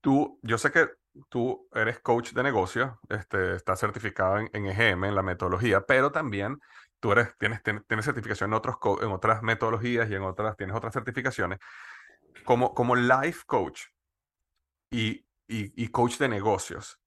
tú, 0.00 0.38
yo 0.42 0.58
sé 0.58 0.70
que 0.70 0.88
tú 1.28 1.68
eres 1.74 1.98
coach 2.00 2.32
de 2.32 2.42
negocios, 2.44 2.92
este, 3.08 3.56
estás 3.56 3.80
certificado 3.80 4.38
en, 4.38 4.48
en 4.52 4.66
EGM, 4.66 5.06
en 5.06 5.14
la 5.16 5.22
metodología, 5.22 5.80
pero 5.80 6.12
también 6.12 6.60
tú 7.00 7.12
eres, 7.12 7.36
tienes, 7.38 7.62
tienes, 7.62 8.04
certificación 8.04 8.50
en, 8.50 8.54
otros, 8.54 8.76
en 9.02 9.10
otras 9.10 9.42
metodologías 9.42 10.08
y 10.08 10.14
en 10.14 10.22
otras, 10.22 10.56
tienes 10.56 10.76
otras 10.76 10.94
certificaciones. 10.94 11.58
Como, 12.44 12.74
como 12.74 12.94
life 12.94 13.42
coach 13.46 13.82
y, 14.90 15.26
y, 15.48 15.84
y 15.84 15.88
coach 15.88 16.16
de 16.18 16.28
negocios, 16.28 16.99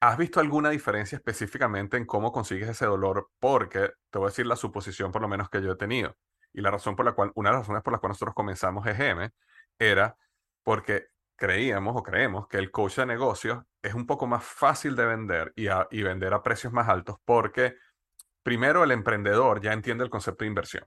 ¿Has 0.00 0.16
visto 0.16 0.38
alguna 0.38 0.70
diferencia 0.70 1.16
específicamente 1.16 1.96
en 1.96 2.06
cómo 2.06 2.30
consigues 2.30 2.68
ese 2.68 2.86
dolor? 2.86 3.30
Porque 3.40 3.90
te 4.10 4.18
voy 4.18 4.26
a 4.26 4.30
decir 4.30 4.46
la 4.46 4.54
suposición 4.54 5.10
por 5.10 5.22
lo 5.22 5.28
menos 5.28 5.50
que 5.50 5.60
yo 5.60 5.72
he 5.72 5.76
tenido. 5.76 6.16
Y 6.52 6.60
la 6.60 6.70
razón 6.70 6.94
por 6.94 7.04
la 7.04 7.12
cual, 7.12 7.32
una 7.34 7.50
de 7.50 7.54
las 7.56 7.62
razones 7.62 7.82
por 7.82 7.92
las 7.92 8.00
cuales 8.00 8.14
nosotros 8.14 8.34
comenzamos 8.34 8.86
EGM 8.86 9.30
era 9.78 10.16
porque 10.62 11.08
creíamos 11.36 11.96
o 11.96 12.02
creemos 12.02 12.46
que 12.46 12.58
el 12.58 12.70
coach 12.70 12.96
de 12.96 13.06
negocios 13.06 13.64
es 13.82 13.94
un 13.94 14.06
poco 14.06 14.26
más 14.26 14.44
fácil 14.44 14.94
de 14.94 15.06
vender 15.06 15.52
y, 15.56 15.66
y 15.90 16.02
vender 16.02 16.32
a 16.34 16.42
precios 16.42 16.72
más 16.72 16.88
altos 16.88 17.16
porque 17.24 17.76
primero 18.42 18.84
el 18.84 18.92
emprendedor 18.92 19.60
ya 19.60 19.72
entiende 19.72 20.04
el 20.04 20.10
concepto 20.10 20.44
de 20.44 20.48
inversión, 20.48 20.84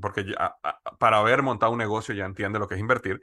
porque 0.00 0.24
ya, 0.24 0.56
para 0.98 1.18
haber 1.18 1.42
montado 1.42 1.72
un 1.72 1.78
negocio 1.78 2.14
ya 2.14 2.24
entiende 2.24 2.58
lo 2.58 2.66
que 2.66 2.74
es 2.74 2.80
invertir. 2.80 3.22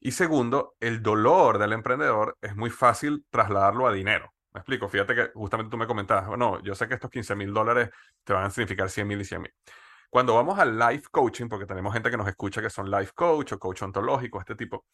Y 0.00 0.12
segundo, 0.12 0.76
el 0.80 1.02
dolor 1.02 1.58
del 1.58 1.72
emprendedor 1.72 2.36
es 2.42 2.56
muy 2.56 2.70
fácil 2.70 3.24
trasladarlo 3.30 3.86
a 3.86 3.92
dinero. 3.92 4.32
Me 4.52 4.60
explico, 4.60 4.88
fíjate 4.88 5.14
que 5.14 5.30
justamente 5.34 5.70
tú 5.70 5.76
me 5.76 5.86
comentabas, 5.86 6.26
bueno, 6.26 6.60
yo 6.62 6.74
sé 6.74 6.88
que 6.88 6.94
estos 6.94 7.10
15 7.10 7.36
mil 7.36 7.52
dólares 7.52 7.90
te 8.24 8.32
van 8.32 8.44
a 8.44 8.50
significar 8.50 8.90
100 8.90 9.06
mil 9.06 9.20
y 9.20 9.24
100 9.24 9.42
mil. 9.42 9.54
Cuando 10.10 10.34
vamos 10.34 10.58
al 10.58 10.76
life 10.76 11.06
coaching, 11.10 11.48
porque 11.48 11.66
tenemos 11.66 11.92
gente 11.92 12.10
que 12.10 12.16
nos 12.16 12.26
escucha 12.26 12.60
que 12.60 12.70
son 12.70 12.90
life 12.90 13.12
coach 13.14 13.52
o 13.52 13.58
coach 13.58 13.82
ontológico, 13.82 14.40
este 14.40 14.56
tipo, 14.56 14.86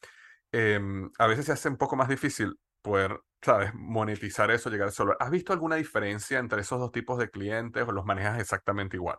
Em, 0.53 1.11
a 1.19 1.27
veces 1.27 1.47
se 1.47 1.53
hace 1.53 1.69
un 1.69 1.77
poco 1.77 1.97
más 1.97 2.09
difícil 2.09 2.59
poder, 2.83 3.21
¿sabes?, 3.43 3.73
monetizar 3.75 4.51
eso, 4.51 4.71
llegar 4.71 4.89
al 4.89 4.93
solo. 4.93 5.17
¿Has 5.19 5.31
visto 5.31 5.53
alguna 5.53 5.77
diferencia 5.77 6.39
entre 6.39 6.61
esos 6.61 6.79
dos 6.79 6.93
tipos 6.93 7.19
de 7.19 7.31
clientes 7.31 7.87
o 7.87 7.93
los 7.93 8.05
manejas 8.05 8.41
exactamente 8.41 8.97
igual? 8.97 9.19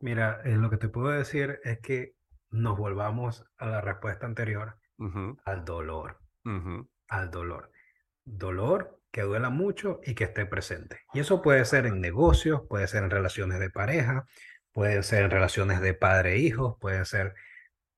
Mira, 0.00 0.40
eh, 0.44 0.56
lo 0.56 0.70
que 0.70 0.76
te 0.76 0.88
puedo 0.88 1.08
decir 1.08 1.60
es 1.64 1.80
que 1.80 2.14
nos 2.50 2.76
volvamos 2.76 3.44
a 3.58 3.66
la 3.66 3.80
respuesta 3.80 4.26
anterior, 4.26 4.76
al 5.44 5.64
dolor, 5.64 6.20
al 7.08 7.30
dolor. 7.30 7.70
Dolor 8.24 8.99
que 9.10 9.22
duela 9.22 9.50
mucho 9.50 10.00
y 10.04 10.14
que 10.14 10.24
esté 10.24 10.46
presente. 10.46 11.00
Y 11.12 11.20
eso 11.20 11.42
puede 11.42 11.64
ser 11.64 11.86
en 11.86 12.00
negocios, 12.00 12.62
puede 12.68 12.86
ser 12.86 13.04
en 13.04 13.10
relaciones 13.10 13.58
de 13.60 13.70
pareja, 13.70 14.26
puede 14.72 15.02
ser 15.02 15.24
en 15.24 15.30
relaciones 15.30 15.80
de 15.80 15.94
padre 15.94 16.36
e 16.36 16.54
puede 16.80 17.04
ser 17.04 17.34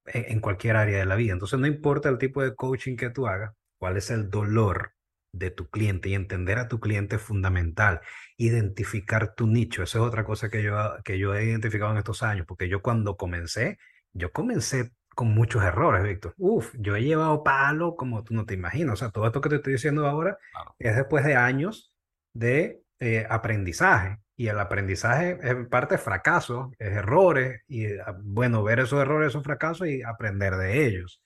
en 0.06 0.40
cualquier 0.40 0.76
área 0.76 0.98
de 0.98 1.06
la 1.06 1.16
vida. 1.16 1.32
Entonces, 1.32 1.58
no 1.58 1.66
importa 1.66 2.08
el 2.08 2.18
tipo 2.18 2.42
de 2.42 2.54
coaching 2.54 2.96
que 2.96 3.10
tú 3.10 3.26
hagas, 3.26 3.52
cuál 3.78 3.96
es 3.96 4.10
el 4.10 4.30
dolor 4.30 4.94
de 5.32 5.50
tu 5.50 5.68
cliente 5.68 6.08
y 6.10 6.14
entender 6.14 6.58
a 6.58 6.68
tu 6.68 6.80
cliente 6.80 7.16
es 7.16 7.22
fundamental. 7.22 8.00
Identificar 8.36 9.34
tu 9.34 9.46
nicho, 9.46 9.82
eso 9.82 9.98
es 10.00 10.04
otra 10.04 10.24
cosa 10.24 10.48
que 10.50 10.62
yo, 10.62 10.76
que 11.04 11.18
yo 11.18 11.34
he 11.34 11.44
identificado 11.44 11.92
en 11.92 11.98
estos 11.98 12.22
años, 12.22 12.46
porque 12.46 12.68
yo 12.68 12.82
cuando 12.82 13.16
comencé, 13.16 13.78
yo 14.12 14.32
comencé 14.32 14.92
con 15.14 15.28
muchos 15.34 15.62
errores, 15.62 16.02
Víctor. 16.02 16.34
Uf, 16.38 16.74
yo 16.78 16.96
he 16.96 17.02
llevado 17.02 17.42
palo 17.42 17.96
como 17.96 18.24
tú 18.24 18.34
no 18.34 18.44
te 18.46 18.54
imaginas. 18.54 18.94
O 18.94 18.96
sea, 18.96 19.10
todo 19.10 19.26
esto 19.26 19.40
que 19.40 19.48
te 19.48 19.56
estoy 19.56 19.74
diciendo 19.74 20.06
ahora 20.06 20.38
es 20.78 20.96
después 20.96 21.24
de 21.24 21.36
años 21.36 21.92
de 22.32 22.82
eh, 23.00 23.26
aprendizaje. 23.28 24.18
Y 24.34 24.48
el 24.48 24.58
aprendizaje 24.58 25.38
es 25.42 25.66
parte 25.68 25.98
fracasos, 25.98 26.70
es 26.78 26.92
errores, 26.92 27.60
y 27.68 27.86
ah, 27.98 28.16
bueno, 28.22 28.62
ver 28.62 28.80
esos 28.80 29.00
errores, 29.00 29.28
esos 29.28 29.44
fracasos 29.44 29.86
y 29.88 30.02
aprender 30.02 30.56
de 30.56 30.86
ellos. 30.86 31.22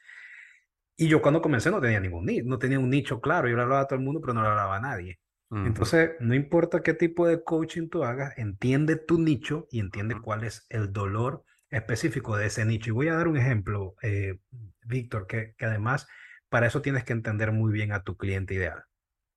Y 0.97 1.09
yo 1.09 1.23
cuando 1.23 1.41
comencé 1.41 1.71
no 1.71 1.81
tenía 1.81 2.01
ningún 2.01 2.27
nicho, 2.27 2.45
no 2.47 2.59
tenía 2.59 2.79
un 2.79 2.91
nicho 2.91 3.21
claro, 3.21 3.49
yo 3.49 3.57
le 3.57 3.63
hablaba 3.63 3.83
a 3.83 3.87
todo 3.87 3.99
el 3.99 4.05
mundo, 4.05 4.21
pero 4.21 4.35
no 4.35 4.43
le 4.43 4.49
hablaba 4.49 4.77
a 4.77 4.81
nadie. 4.81 5.19
Entonces, 5.49 6.11
no 6.19 6.35
importa 6.35 6.83
qué 6.83 6.93
tipo 6.93 7.27
de 7.27 7.45
coaching 7.45 7.89
tú 7.89 8.03
hagas, 8.03 8.37
entiende 8.37 8.97
tu 8.97 9.21
nicho 9.21 9.69
y 9.71 9.79
entiende 9.79 10.17
cuál 10.21 10.43
es 10.43 10.67
el 10.71 10.93
dolor 10.93 11.45
específico 11.71 12.37
de 12.37 12.47
ese 12.47 12.65
nicho. 12.65 12.91
Y 12.91 12.93
voy 12.93 13.09
a 13.09 13.15
dar 13.15 13.29
un 13.29 13.37
ejemplo, 13.37 13.95
eh, 14.03 14.39
Víctor, 14.85 15.27
que, 15.27 15.55
que 15.57 15.65
además 15.65 16.07
para 16.49 16.67
eso 16.67 16.83
tienes 16.83 17.05
que 17.05 17.13
entender 17.13 17.53
muy 17.53 17.73
bien 17.73 17.93
a 17.93 18.03
tu 18.03 18.17
cliente 18.17 18.55
ideal 18.55 18.85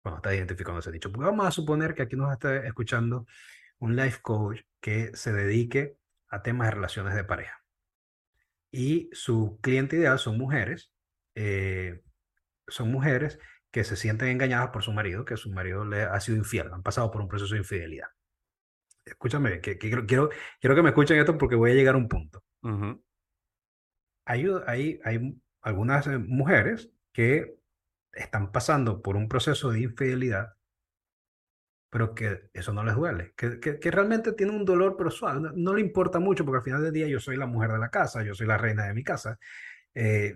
cuando 0.02 0.18
estás 0.18 0.34
identificando 0.34 0.80
ese 0.80 0.92
nicho. 0.92 1.12
Pues 1.12 1.26
vamos 1.26 1.46
a 1.46 1.52
suponer 1.52 1.94
que 1.94 2.04
aquí 2.04 2.16
nos 2.16 2.32
está 2.32 2.56
escuchando 2.66 3.26
un 3.80 3.96
life 3.96 4.20
coach 4.22 4.62
que 4.80 5.12
se 5.16 5.34
dedique 5.34 5.98
a 6.30 6.42
temas 6.42 6.68
de 6.68 6.76
relaciones 6.76 7.16
de 7.16 7.24
pareja. 7.24 7.64
Y 8.72 9.10
su 9.14 9.60
cliente 9.62 9.96
ideal 9.96 10.20
son 10.20 10.38
mujeres, 10.38 10.92
eh, 11.36 12.02
son 12.68 12.92
mujeres 12.92 13.40
que 13.72 13.84
se 13.84 13.96
sienten 13.96 14.30
engañadas 14.30 14.70
por 14.70 14.84
su 14.84 14.92
marido, 14.92 15.26
que 15.26 15.38
su 15.38 15.52
marido 15.52 15.86
le 15.86 16.04
ha 16.04 16.20
sido 16.20 16.38
infiel, 16.38 16.72
han 16.72 16.84
pasado 16.84 17.12
por 17.12 17.22
un 17.22 17.28
proceso 17.28 17.54
de 17.54 17.60
infidelidad. 17.60 18.08
Escúchame, 19.10 19.62
que, 19.62 19.78
quiero, 19.78 20.06
quiero, 20.06 20.30
que 20.62 20.82
me 20.82 20.90
escuchen 20.90 21.20
esto 21.20 21.38
porque 21.38 21.56
voy 21.56 21.72
a 21.72 21.76
llegar 21.76 21.96
a 21.96 21.98
un 21.98 22.08
punto. 22.08 22.44
hay, 24.26 24.48
hay, 24.68 25.00
hay 25.04 25.42
algunas 25.62 26.08
eh, 26.08 26.18
mujeres 26.18 26.92
que 27.12 27.56
están 28.14 28.52
pasando 28.52 29.02
por 29.02 29.16
un 29.16 29.28
proceso 29.28 29.72
de 29.72 29.82
infidelidad 29.82 30.56
pero 31.90 32.14
que 32.14 32.50
eso 32.54 32.72
no 32.72 32.84
les 32.84 32.96
duele, 32.96 33.34
que, 33.36 33.60
que, 33.60 33.92
realmente 33.92 34.34
tiene 34.34 34.56
un 34.56 34.64
dolor, 34.64 34.96
pero 34.96 35.10
suave, 35.10 35.50
no, 35.56 35.74
le 35.74 35.82
importa 35.82 36.20
mucho, 36.20 36.46
porque 36.46 36.58
al 36.58 36.64
final 36.64 36.84
del 36.84 36.94
día 36.94 37.08
yo 37.08 37.20
soy 37.20 37.36
la 37.36 37.48
mujer 37.48 37.72
de 37.72 37.80
la 37.80 37.90
casa, 37.90 38.24
yo 38.24 38.36
soy 38.36 38.46
la 38.46 38.58
reina 38.58 38.86
de 38.86 38.94
mi 38.94 39.04
casa. 39.04 39.40
Eh, 39.96 40.36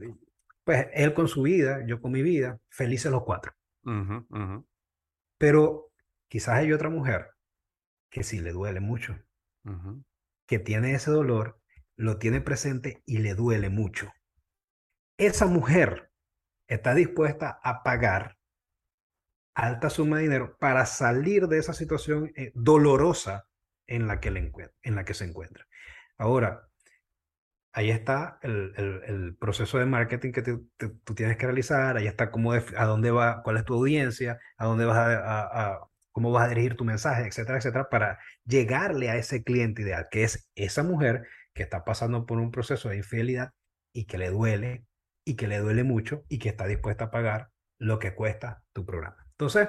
pues 0.63 0.87
él 0.93 1.13
con 1.13 1.27
su 1.27 1.43
vida, 1.43 1.85
yo 1.85 2.01
con 2.01 2.11
mi 2.11 2.23
vida, 2.23 2.59
felices 2.69 3.11
los 3.11 3.23
cuatro. 3.23 3.53
Pero 5.37 5.91
quizás 6.27 6.55
hay 6.55 6.73
otra 6.73 6.89
mujer 6.89 7.32
que 8.13 8.23
sí 8.23 8.39
le 8.39 8.51
duele 8.51 8.79
mucho, 8.79 9.19
que 10.47 10.59
tiene 10.59 10.93
ese 10.93 11.09
dolor, 11.09 11.59
lo 11.97 12.19
tiene 12.19 12.41
presente 12.41 13.01
y 13.07 13.17
le 13.17 13.33
duele 13.33 13.69
mucho. 13.69 14.13
Esa 15.17 15.47
mujer 15.47 16.11
está 16.67 16.93
dispuesta 16.93 17.59
a 17.63 17.81
pagar 17.81 18.37
alta 19.55 19.89
suma 19.89 20.17
de 20.17 20.23
dinero 20.23 20.57
para 20.59 20.85
salir 20.85 21.47
de 21.47 21.57
esa 21.57 21.73
situación 21.73 22.31
eh, 22.35 22.51
dolorosa 22.53 23.47
en 23.87 24.07
la, 24.07 24.19
que 24.19 24.29
le 24.29 24.51
en 24.83 24.95
la 24.95 25.05
que 25.05 25.15
se 25.15 25.25
encuentra. 25.25 25.65
Ahora, 26.17 26.67
ahí 27.71 27.89
está 27.89 28.37
el, 28.43 28.73
el, 29.07 29.35
proceso 29.37 29.79
de 29.79 29.87
marketing 29.87 30.31
que 30.31 30.43
tú 30.43 31.15
tienes 31.15 31.37
que 31.37 31.47
realizar, 31.47 31.97
ahí 31.97 32.05
está 32.05 32.29
cómo 32.29 32.53
a 32.53 32.85
dónde 32.85 33.09
va, 33.09 33.41
cuál 33.41 33.57
es 33.57 33.65
tu 33.65 33.73
audiencia, 33.73 34.39
a 34.57 34.65
dónde 34.65 34.85
vas 34.85 34.97
a, 34.97 35.89
cómo 36.13 36.31
vas 36.31 36.45
a 36.45 36.49
dirigir 36.49 36.77
tu 36.77 36.85
mensaje, 36.85 37.27
etcétera, 37.27 37.57
etcétera, 37.57 37.89
para 37.89 38.19
llegarle 38.45 39.09
a 39.09 39.17
ese 39.17 39.43
cliente 39.43 39.81
ideal, 39.81 40.07
que 40.09 40.23
es 40.23 40.49
esa 40.55 40.83
mujer 40.83 41.27
que 41.53 41.63
está 41.63 41.83
pasando 41.83 42.25
por 42.25 42.39
un 42.39 42.51
proceso 42.51 42.89
de 42.89 42.97
infidelidad 42.97 43.51
y 43.91 44.05
que 44.05 44.17
le 44.17 44.29
duele 44.29 44.85
y 45.25 45.35
que 45.35 45.47
le 45.47 45.57
duele 45.57 45.83
mucho 45.83 46.23
y 46.29 46.39
que 46.39 46.49
está 46.49 46.67
dispuesta 46.67 47.05
a 47.05 47.11
pagar 47.11 47.49
lo 47.79 47.99
que 47.99 48.13
cuesta 48.13 48.63
tu 48.73 48.85
programa. 48.85 49.25
Entonces, 49.31 49.67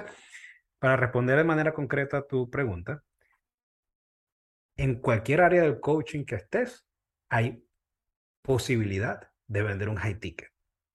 para 0.79 0.95
responder 0.95 1.37
de 1.37 1.43
manera 1.43 1.73
concreta 1.73 2.17
a 2.17 2.27
tu 2.27 2.49
pregunta, 2.49 3.03
en 4.77 4.99
cualquier 4.99 5.41
área 5.41 5.63
del 5.63 5.79
coaching 5.79 6.25
que 6.25 6.35
estés, 6.35 6.85
hay 7.29 7.65
posibilidad 8.41 9.29
de 9.47 9.63
vender 9.63 9.89
un 9.89 9.95
high 9.95 10.19
ticket. 10.19 10.49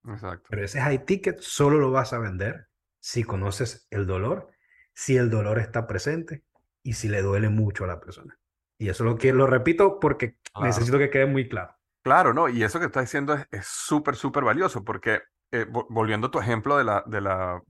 Exacto. 0.07 0.47
Pero 0.49 0.63
ese 0.63 0.79
high 0.79 1.03
ticket 1.05 1.39
solo 1.41 1.79
lo 1.79 1.91
vas 1.91 2.13
a 2.13 2.19
vender 2.19 2.67
si 2.99 3.23
conoces 3.23 3.87
el 3.89 4.05
dolor, 4.05 4.51
si 4.93 5.17
el 5.17 5.29
dolor 5.29 5.59
está 5.59 5.87
presente 5.87 6.43
y 6.83 6.93
si 6.93 7.07
le 7.07 7.21
duele 7.21 7.49
mucho 7.49 7.83
a 7.83 7.87
la 7.87 7.99
persona. 7.99 8.37
Y 8.77 8.89
eso 8.89 9.03
lo, 9.03 9.17
que, 9.17 9.31
lo 9.31 9.45
repito 9.45 9.99
porque 9.99 10.37
necesito 10.59 10.97
que 10.97 11.09
quede 11.09 11.27
muy 11.27 11.47
claro. 11.47 11.75
Claro, 12.03 12.33
¿no? 12.33 12.49
Y 12.49 12.63
eso 12.63 12.79
que 12.79 12.87
estás 12.87 13.03
diciendo 13.03 13.37
es 13.51 13.67
súper, 13.67 14.15
súper 14.15 14.43
valioso 14.43 14.83
porque 14.83 15.21
eh, 15.51 15.65
volviendo 15.89 16.27
a 16.27 16.31
tu 16.31 16.39
ejemplo 16.39 16.77
de 16.77 16.83
la, 16.83 17.03
de 17.05 17.21
la 17.21 17.61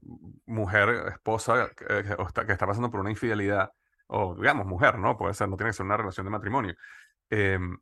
mujer, 0.46 1.08
esposa 1.12 1.70
que, 1.76 1.84
que, 2.46 2.52
está 2.52 2.66
pasando 2.66 2.90
por 2.90 3.00
una 3.00 3.10
infidelidad, 3.10 3.72
o 4.06 4.36
digamos 4.36 4.66
mujer, 4.66 4.98
¿no? 4.98 5.18
Puede 5.18 5.34
ser, 5.34 5.48
no 5.48 5.56
tiene 5.56 5.70
que 5.70 5.76
ser 5.76 5.86
una 5.86 5.96
relación 5.96 6.24
de 6.24 6.30
matrimonio. 6.30 6.74
Em, 7.28 7.76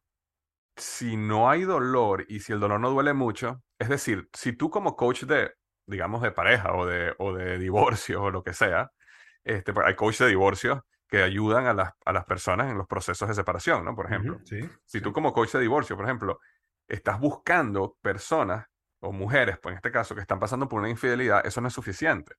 si 0.77 1.17
no 1.17 1.51
hay 1.51 1.63
dolor 1.63 2.25
y 2.29 2.41
si 2.41 2.53
el 2.53 2.61
dolor 2.61 2.81
no 2.81 2.91
duele 2.91 3.13
mucho, 3.13 3.63
es 3.79 3.89
decir, 3.89 4.29
si 4.33 4.55
tú 4.55 4.71
como 4.71 4.97
coach 4.97 5.25
de, 5.25 5.53
digamos, 5.87 6.23
de 6.23 6.33
pareja 6.33 6.73
o 6.75 6.87
de, 6.87 7.15
o 7.19 7.35
de 7.35 7.59
divorcio 7.59 8.23
o 8.23 8.31
lo 8.31 8.43
que 8.43 8.55
sea, 8.55 8.91
este, 9.45 9.73
pues, 9.73 9.87
hay 9.87 9.95
coach 9.95 10.19
de 10.19 10.29
divorcio 10.29 10.87
que 11.09 11.23
ayudan 11.23 11.67
a 11.67 11.75
las, 11.75 11.93
a 12.05 12.13
las 12.13 12.25
personas 12.25 12.71
en 12.71 12.79
los 12.79 12.87
procesos 12.87 13.29
de 13.29 13.35
separación, 13.35 13.85
¿no? 13.85 13.95
Por 13.95 14.07
ejemplo, 14.07 14.41
si 14.85 15.01
tú 15.01 15.13
como 15.13 15.33
coach 15.33 15.53
de 15.53 15.61
divorcio, 15.61 15.97
por 15.97 16.05
ejemplo, 16.05 16.39
estás 16.87 17.19
buscando 17.19 17.97
personas 18.01 18.67
o 19.01 19.13
mujeres, 19.13 19.59
pues 19.59 19.73
en 19.73 19.77
este 19.77 19.91
caso, 19.91 20.15
que 20.15 20.21
están 20.21 20.39
pasando 20.39 20.69
por 20.69 20.79
una 20.79 20.89
infidelidad, 20.89 21.45
eso 21.45 21.61
no 21.61 21.69
es 21.69 21.75
suficiente, 21.75 22.35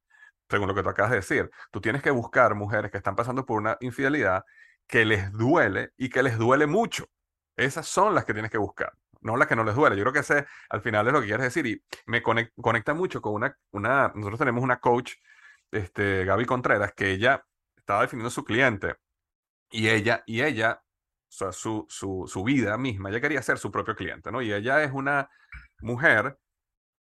según 0.49 0.67
lo 0.67 0.75
que 0.75 0.83
tú 0.83 0.89
acabas 0.89 1.11
de 1.11 1.17
decir. 1.17 1.49
Tú 1.71 1.81
tienes 1.81 2.01
que 2.01 2.11
buscar 2.11 2.55
mujeres 2.55 2.91
que 2.91 2.97
están 2.97 3.15
pasando 3.15 3.45
por 3.45 3.57
una 3.57 3.77
infidelidad 3.81 4.43
que 4.87 5.05
les 5.05 5.31
duele 5.31 5.91
y 5.97 6.09
que 6.09 6.23
les 6.23 6.37
duele 6.37 6.67
mucho. 6.67 7.05
Esas 7.55 7.87
son 7.87 8.15
las 8.15 8.25
que 8.25 8.33
tienes 8.33 8.51
que 8.51 8.57
buscar, 8.57 8.93
no 9.21 9.37
las 9.37 9.47
que 9.47 9.55
no 9.55 9.63
les 9.63 9.75
duele. 9.75 9.95
Yo 9.97 10.03
creo 10.03 10.13
que 10.13 10.19
ese 10.19 10.45
al 10.69 10.81
final 10.81 11.07
es 11.07 11.13
lo 11.13 11.21
que 11.21 11.27
quieres 11.27 11.45
decir 11.45 11.65
y 11.65 11.83
me 12.05 12.21
conecta, 12.21 12.93
mucho 12.93 13.21
con 13.21 13.33
una, 13.33 13.57
una, 13.71 14.11
nosotros 14.15 14.39
tenemos 14.39 14.63
una 14.63 14.79
coach, 14.79 15.13
este, 15.71 16.25
Gaby 16.25 16.45
Contreras, 16.45 16.93
que 16.93 17.11
ella 17.11 17.45
estaba 17.75 18.01
definiendo 18.01 18.29
su 18.29 18.43
cliente 18.43 18.95
y 19.69 19.89
ella, 19.89 20.23
y 20.25 20.41
ella, 20.41 20.81
o 20.83 21.31
sea, 21.31 21.51
su, 21.51 21.85
su, 21.89 22.25
su 22.27 22.43
vida 22.43 22.77
misma, 22.77 23.09
ella 23.09 23.21
quería 23.21 23.41
ser 23.41 23.57
su 23.57 23.71
propio 23.71 23.95
cliente, 23.95 24.31
¿no? 24.31 24.41
Y 24.41 24.53
ella 24.53 24.83
es 24.83 24.91
una 24.91 25.29
mujer 25.81 26.37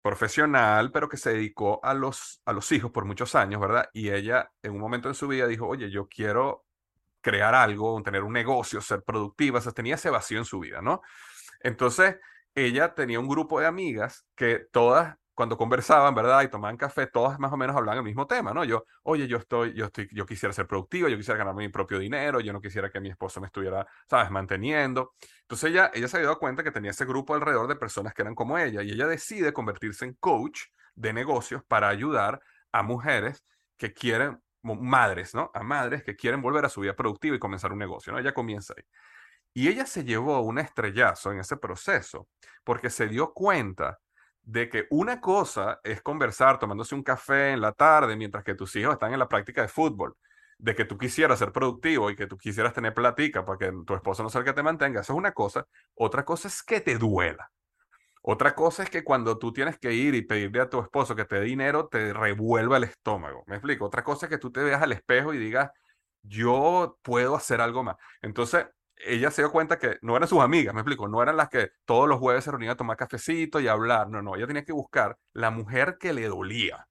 profesional, 0.01 0.91
pero 0.91 1.09
que 1.09 1.17
se 1.17 1.31
dedicó 1.31 1.79
a 1.83 1.93
los, 1.93 2.41
a 2.45 2.53
los 2.53 2.71
hijos 2.71 2.91
por 2.91 3.05
muchos 3.05 3.35
años, 3.35 3.59
¿verdad? 3.59 3.89
Y 3.93 4.09
ella 4.09 4.51
en 4.61 4.73
un 4.73 4.79
momento 4.79 5.09
en 5.09 5.15
su 5.15 5.27
vida 5.27 5.47
dijo, 5.47 5.67
oye, 5.67 5.89
yo 5.89 6.07
quiero 6.07 6.65
crear 7.21 7.55
algo, 7.55 8.01
tener 8.03 8.23
un 8.23 8.33
negocio, 8.33 8.79
ser 8.79 9.03
productiva, 9.03 9.59
o 9.59 9.61
sea, 9.61 9.73
tenía 9.73 9.95
ese 9.95 10.09
vacío 10.09 10.37
en 10.37 10.45
su 10.45 10.59
vida, 10.59 10.81
¿no? 10.81 11.01
Entonces, 11.61 12.17
ella 12.55 12.95
tenía 12.95 13.19
un 13.19 13.27
grupo 13.27 13.59
de 13.59 13.67
amigas 13.67 14.25
que 14.35 14.59
todas 14.71 15.17
cuando 15.37 15.55
conversaban, 15.55 16.15
¿verdad? 16.15 16.41
Y 16.41 16.47
tomaban 16.47 16.77
café, 16.77 17.05
todas 17.05 17.37
más 17.37 17.53
o 17.53 17.57
menos 17.57 17.75
hablaban 17.75 17.99
el 17.99 18.03
mismo 18.03 18.25
tema, 18.25 18.55
¿no? 18.55 18.63
Yo, 18.63 18.85
oye, 19.03 19.27
yo 19.27 19.37
estoy, 19.37 19.71
yo 19.75 19.85
estoy, 19.85 20.09
yo 20.11 20.25
quisiera 20.25 20.51
ser 20.51 20.65
productivo, 20.65 21.09
yo 21.09 21.15
quisiera 21.15 21.37
ganar 21.37 21.53
mi 21.53 21.69
propio 21.69 21.99
dinero, 21.99 22.39
yo 22.39 22.51
no 22.51 22.59
quisiera 22.59 22.89
que 22.89 22.99
mi 22.99 23.09
esposo 23.09 23.39
me 23.39 23.45
estuviera, 23.45 23.85
¿sabes?, 24.09 24.31
manteniendo. 24.31 25.13
Entonces 25.41 25.69
ella, 25.69 25.91
ella 25.93 26.07
se 26.07 26.17
había 26.17 26.29
dado 26.29 26.39
cuenta 26.39 26.63
que 26.63 26.71
tenía 26.71 26.89
ese 26.89 27.05
grupo 27.05 27.35
alrededor 27.35 27.67
de 27.67 27.75
personas 27.75 28.15
que 28.15 28.23
eran 28.23 28.33
como 28.33 28.57
ella 28.57 28.81
y 28.81 28.89
ella 28.89 29.05
decide 29.05 29.53
convertirse 29.53 30.05
en 30.05 30.15
coach 30.15 30.59
de 30.95 31.13
negocios 31.13 31.61
para 31.67 31.87
ayudar 31.87 32.41
a 32.71 32.81
mujeres 32.81 33.45
que 33.77 33.93
quieren, 33.93 34.41
madres, 34.63 35.35
¿no? 35.35 35.51
A 35.53 35.61
madres 35.61 36.01
que 36.01 36.15
quieren 36.15 36.41
volver 36.41 36.65
a 36.65 36.69
su 36.69 36.81
vida 36.81 36.95
productiva 36.95 37.35
y 37.35 37.39
comenzar 37.39 37.71
un 37.71 37.77
negocio, 37.77 38.11
¿no? 38.11 38.17
Ella 38.17 38.33
comienza 38.33 38.73
ahí. 38.75 38.83
Y 39.53 39.67
ella 39.67 39.85
se 39.85 40.03
llevó 40.03 40.41
un 40.41 40.57
estrellazo 40.57 41.31
en 41.31 41.41
ese 41.41 41.57
proceso 41.57 42.27
porque 42.63 42.89
se 42.89 43.07
dio 43.07 43.33
cuenta 43.33 43.99
de 44.47 44.69
que 44.69 44.87
una 44.91 45.19
cosa 45.19 45.81
es 45.83 46.01
conversar 46.01 46.57
tomándose 46.57 46.95
un 46.95 47.03
café 47.03 47.51
en 47.51 47.59
la 47.59 47.73
tarde 47.73 48.15
mientras 48.15 48.45
que 48.45 48.55
tus 48.55 48.73
hijos 48.77 48.93
están 48.93 49.11
en 49.11 49.19
la 49.19 49.27
práctica 49.27 49.61
de 49.61 49.67
fútbol, 49.67 50.15
de 50.57 50.73
que 50.73 50.85
tú 50.85 50.97
quisieras 50.97 51.37
ser 51.37 51.51
productivo 51.51 52.09
y 52.09 52.15
que 52.15 52.27
tú 52.27 52.37
quisieras 52.37 52.73
tener 52.73 52.93
platica 52.93 53.45
para 53.45 53.57
que 53.57 53.73
tu 53.85 53.93
esposo 53.93 54.23
no 54.23 54.29
sea 54.29 54.39
el 54.39 54.45
que 54.45 54.53
te 54.53 54.63
mantenga, 54.63 55.01
eso 55.01 55.11
es 55.11 55.19
una 55.19 55.33
cosa. 55.33 55.67
Otra 55.95 56.23
cosa 56.23 56.47
es 56.47 56.63
que 56.63 56.79
te 56.79 56.97
duela. 56.97 57.51
Otra 58.21 58.55
cosa 58.55 58.83
es 58.83 58.89
que 58.89 59.03
cuando 59.03 59.37
tú 59.37 59.51
tienes 59.51 59.77
que 59.79 59.93
ir 59.93 60.15
y 60.15 60.21
pedirle 60.21 60.61
a 60.61 60.69
tu 60.69 60.79
esposo 60.79 61.13
que 61.13 61.25
te 61.25 61.35
dé 61.35 61.41
dinero, 61.41 61.89
te 61.89 62.13
revuelva 62.13 62.77
el 62.77 62.85
estómago. 62.85 63.43
¿Me 63.47 63.55
explico? 63.55 63.85
Otra 63.85 64.03
cosa 64.05 64.27
es 64.27 64.29
que 64.29 64.37
tú 64.37 64.49
te 64.49 64.63
veas 64.63 64.81
al 64.81 64.93
espejo 64.93 65.33
y 65.33 65.37
digas, 65.37 65.71
yo 66.21 66.97
puedo 67.01 67.35
hacer 67.35 67.59
algo 67.59 67.83
más. 67.83 67.97
Entonces, 68.21 68.65
ella 69.05 69.31
se 69.31 69.41
dio 69.41 69.51
cuenta 69.51 69.77
que 69.77 69.97
no 70.01 70.15
eran 70.15 70.27
sus 70.27 70.41
amigas, 70.41 70.73
me 70.73 70.81
explico, 70.81 71.07
no 71.07 71.21
eran 71.21 71.37
las 71.37 71.49
que 71.49 71.71
todos 71.85 72.07
los 72.07 72.19
jueves 72.19 72.43
se 72.43 72.51
reunían 72.51 72.71
a 72.71 72.77
tomar 72.77 72.97
cafecito 72.97 73.59
y 73.59 73.67
hablar, 73.67 74.09
no, 74.09 74.21
no, 74.21 74.35
ella 74.35 74.47
tenía 74.47 74.65
que 74.65 74.73
buscar 74.73 75.17
la 75.33 75.51
mujer 75.51 75.97
que 75.99 76.13
le 76.13 76.27
dolía 76.27 76.87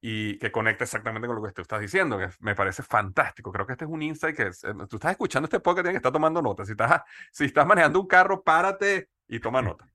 y 0.00 0.38
que 0.38 0.52
conecta 0.52 0.84
exactamente 0.84 1.26
con 1.26 1.36
lo 1.36 1.42
que 1.42 1.52
tú 1.52 1.62
estás 1.62 1.80
diciendo, 1.80 2.18
que 2.18 2.28
me 2.40 2.54
parece 2.54 2.82
fantástico. 2.82 3.50
Creo 3.50 3.66
que 3.66 3.72
este 3.72 3.86
es 3.86 3.90
un 3.90 4.02
insight 4.02 4.36
que 4.36 4.42
eh, 4.44 4.74
tú 4.88 4.96
estás 4.96 5.12
escuchando 5.12 5.46
este 5.46 5.58
podcast, 5.58 5.84
tienes 5.84 5.94
que 5.94 5.96
estar 5.98 6.12
tomando 6.12 6.40
nota. 6.40 6.64
Si 6.64 6.72
estás, 6.72 7.02
si 7.32 7.46
estás 7.46 7.66
manejando 7.66 8.00
un 8.00 8.06
carro, 8.06 8.42
párate 8.42 9.08
y 9.26 9.40
toma 9.40 9.62
nota. 9.62 9.88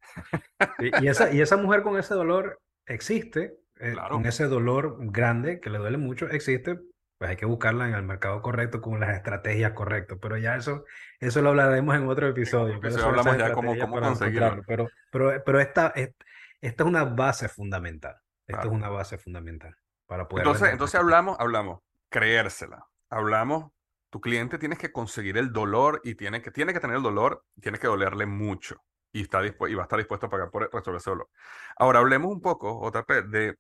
Y, 0.80 1.08
esa, 1.08 1.32
y 1.32 1.40
esa 1.40 1.56
mujer 1.56 1.84
con 1.84 1.98
ese 1.98 2.14
dolor 2.14 2.60
existe, 2.86 3.58
eh, 3.80 3.96
con 4.10 4.26
ese 4.26 4.48
dolor 4.48 4.98
grande 5.00 5.60
que 5.62 5.70
le 5.70 5.78
duele 5.78 5.98
mucho, 5.98 6.28
existe 6.30 6.82
pues 7.22 7.30
hay 7.30 7.38
que 7.38 7.46
buscarla 7.46 7.88
en 7.88 7.94
el 7.94 8.02
mercado 8.02 8.42
correcto 8.42 8.82
con 8.82 9.00
las 9.00 9.16
estrategias 9.16 9.74
correctas. 9.74 10.18
Pero 10.20 10.38
ya 10.40 10.56
eso, 10.56 10.86
eso 11.20 11.44
lo 11.44 11.50
hablaremos 11.50 11.96
en 11.96 12.08
otro 12.08 12.28
episodio. 12.28 12.80
Pero 12.82 13.06
hablamos 13.06 13.38
ya 13.38 13.54
cómo, 13.54 13.78
cómo 13.78 14.02
conseguirlo. 14.02 14.64
Pero, 14.66 14.90
pero, 15.12 15.44
pero 15.46 15.60
esta, 15.60 15.94
esta 15.96 16.84
es 16.84 16.90
una 16.90 17.04
base 17.04 17.48
fundamental. 17.48 18.16
Esta 18.48 18.64
es 18.64 18.70
una 18.70 18.90
base 18.90 19.20
fundamental 19.20 19.76
para 20.08 20.28
poder. 20.28 20.48
Entonces, 20.48 20.72
entonces 20.72 21.00
hablamos, 21.00 21.38
hablamos, 21.40 21.82
creérsela. 22.10 22.88
Hablamos, 23.12 23.72
tu 24.10 24.20
cliente 24.20 24.58
tienes 24.58 24.80
que 24.80 24.92
conseguir 24.92 25.38
el 25.38 25.54
dolor 25.54 26.02
y 26.04 26.16
tiene 26.16 26.42
que, 26.42 26.50
tiene 26.50 26.74
que 26.74 26.80
tener 26.80 26.98
el 26.98 27.04
dolor, 27.04 27.46
tiene 27.62 27.78
que 27.78 27.86
dolerle 27.86 28.26
mucho 28.26 28.84
y, 29.12 29.22
está 29.22 29.46
y 29.46 29.76
va 29.76 29.84
a 29.84 29.86
estar 29.86 30.00
dispuesto 30.00 30.26
a 30.26 30.30
pagar 30.32 30.50
por 30.50 30.74
resolver 30.74 30.98
ese 30.98 31.12
dolor. 31.12 31.30
Ahora 31.78 32.00
hablemos 32.00 32.32
un 32.32 32.42
poco, 32.42 32.82
JP, 32.90 33.28
de 33.28 33.58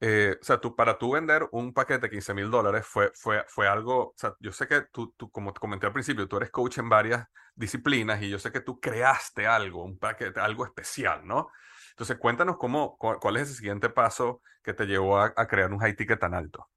eh, 0.00 0.36
o 0.40 0.44
sea, 0.44 0.60
tú, 0.60 0.76
para 0.76 0.96
tú 0.96 1.12
vender 1.12 1.48
un 1.50 1.72
paquete 1.72 2.02
de 2.02 2.10
15 2.10 2.34
mil 2.34 2.50
dólares 2.50 2.86
fue, 2.86 3.10
fue, 3.14 3.44
fue 3.48 3.66
algo, 3.66 4.10
o 4.10 4.14
sea, 4.16 4.34
yo 4.38 4.52
sé 4.52 4.68
que 4.68 4.82
tú, 4.92 5.12
tú, 5.16 5.30
como 5.30 5.52
te 5.52 5.58
comenté 5.60 5.86
al 5.86 5.92
principio, 5.92 6.28
tú 6.28 6.36
eres 6.36 6.50
coach 6.50 6.78
en 6.78 6.88
varias 6.88 7.26
disciplinas 7.54 8.22
y 8.22 8.30
yo 8.30 8.38
sé 8.38 8.52
que 8.52 8.60
tú 8.60 8.78
creaste 8.78 9.46
algo, 9.46 9.84
un 9.84 9.98
paquete, 9.98 10.38
algo 10.38 10.64
especial, 10.64 11.26
¿no? 11.26 11.50
Entonces, 11.90 12.16
cuéntanos 12.18 12.58
cómo, 12.58 12.96
cuál 12.96 13.36
es 13.38 13.48
el 13.48 13.56
siguiente 13.56 13.90
paso 13.90 14.40
que 14.62 14.72
te 14.72 14.86
llevó 14.86 15.18
a, 15.18 15.32
crear 15.48 15.72
un 15.72 15.80
high 15.80 15.96
ticket 15.96 16.20
tan 16.20 16.32
alto. 16.32 16.68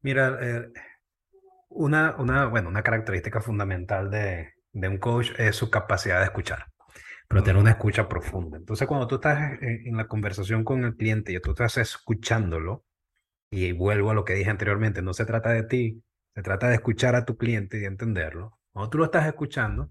Mira, 0.00 0.38
eh, 0.40 0.72
una, 1.68 2.16
una, 2.18 2.46
bueno, 2.46 2.70
una 2.70 2.82
característica 2.82 3.42
fundamental 3.42 4.10
de, 4.10 4.54
de 4.72 4.88
un 4.88 4.96
coach 4.96 5.32
es 5.36 5.54
su 5.56 5.70
capacidad 5.70 6.20
de 6.20 6.24
escuchar 6.24 6.71
pero 7.32 7.44
tener 7.44 7.62
una 7.62 7.70
escucha 7.70 8.10
profunda. 8.10 8.58
Entonces, 8.58 8.86
cuando 8.86 9.06
tú 9.06 9.14
estás 9.14 9.58
en, 9.62 9.96
la 9.96 10.06
conversación 10.06 10.64
con 10.64 10.84
el 10.84 10.96
cliente 10.96 11.32
y 11.32 11.40
tú 11.40 11.52
estás 11.52 11.78
escuchándolo, 11.78 12.84
y 13.50 13.72
vuelvo 13.72 14.10
a 14.10 14.14
lo 14.14 14.26
que 14.26 14.34
dije 14.34 14.50
anteriormente, 14.50 15.00
no 15.00 15.14
se 15.14 15.24
trata 15.24 15.48
de 15.48 15.62
ti, 15.62 16.02
se 16.34 16.42
trata 16.42 16.68
de 16.68 16.74
escuchar 16.74 17.14
a 17.14 17.24
tu 17.24 17.38
cliente 17.38 17.78
y 17.78 17.80
de 17.80 17.86
entenderlo. 17.86 18.58
Cuando 18.72 18.90
tú 18.90 18.98
lo 18.98 19.06
estás 19.06 19.26
escuchando, 19.26 19.90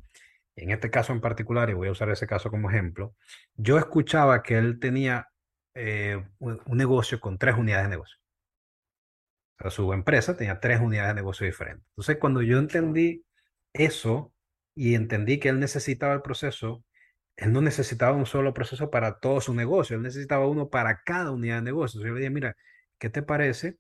en 0.56 0.70
este 0.70 0.92
caso 0.92 1.14
en 1.14 1.22
particular, 1.22 1.72
y 1.72 1.74
voy 1.74 1.88
a 1.88 1.94
usar 1.94 2.12
ese 2.12 2.28
caso 2.28 2.52
como 2.52 2.70
ejemplo, 2.70 3.16
yo 3.56 3.80
escuchaba 3.80 4.44
que 4.44 4.60
él 4.60 4.80
tenía 4.80 5.28
eh, 5.74 6.24
un, 6.38 6.62
negocio 6.68 7.20
con 7.20 7.40
tres 7.40 7.56
unidades 7.58 7.86
de 7.86 7.90
negocio. 7.90 8.20
O 9.58 9.64
sea, 9.64 9.72
su 9.72 9.94
empresa 9.94 10.38
tenía 10.38 10.60
tres 10.60 10.80
unidades 10.80 11.10
de 11.10 11.16
negocio 11.16 11.48
diferentes. 11.48 11.88
Entonces, 11.94 12.18
cuando 12.20 12.44
yo 12.44 12.60
entendí 12.60 13.26
eso 13.74 14.32
y 14.76 14.94
entendí 14.94 15.40
que 15.40 15.50
él 15.50 15.60
necesitaba 15.60 16.14
el 16.14 16.22
proceso 16.22 16.84
él 17.38 17.54
no 17.54 17.62
necesitaba 17.62 18.16
un 18.16 18.26
solo 18.26 18.54
proceso 18.54 18.90
para 18.92 19.20
todo 19.20 19.42
su 19.42 19.54
negocio, 19.54 19.96
él 19.98 20.04
necesitaba 20.04 20.48
uno 20.48 20.70
para 20.70 21.02
cada 21.04 21.32
unidad 21.32 21.58
de 21.58 21.64
negocio. 21.64 22.02
Yo 22.02 22.14
le 22.14 22.20
dije, 22.20 22.30
mira, 22.30 22.56
¿qué 23.00 23.10
te 23.10 23.24
parece 23.24 23.78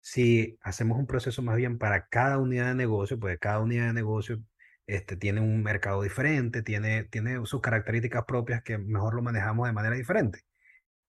si 0.00 0.58
hacemos 0.62 0.98
un 0.98 1.06
proceso 1.06 1.42
más 1.42 1.56
bien 1.56 1.78
para 1.78 2.08
cada 2.08 2.38
unidad 2.38 2.68
de 2.68 2.74
negocio? 2.76 3.18
Porque 3.18 3.38
cada 3.38 3.60
unidad 3.60 3.88
de 3.88 3.94
negocio 3.94 4.42
este, 4.86 5.16
tiene 5.16 5.40
un 5.40 5.62
mercado 5.62 6.02
diferente, 6.02 6.62
tiene, 6.62 7.04
tiene 7.04 7.44
sus 7.46 7.60
características 7.60 8.24
propias 8.26 8.62
que 8.62 8.78
mejor 8.78 9.14
lo 9.14 9.22
manejamos 9.22 9.66
de 9.66 9.72
manera 9.72 9.96
diferente. 9.96 10.40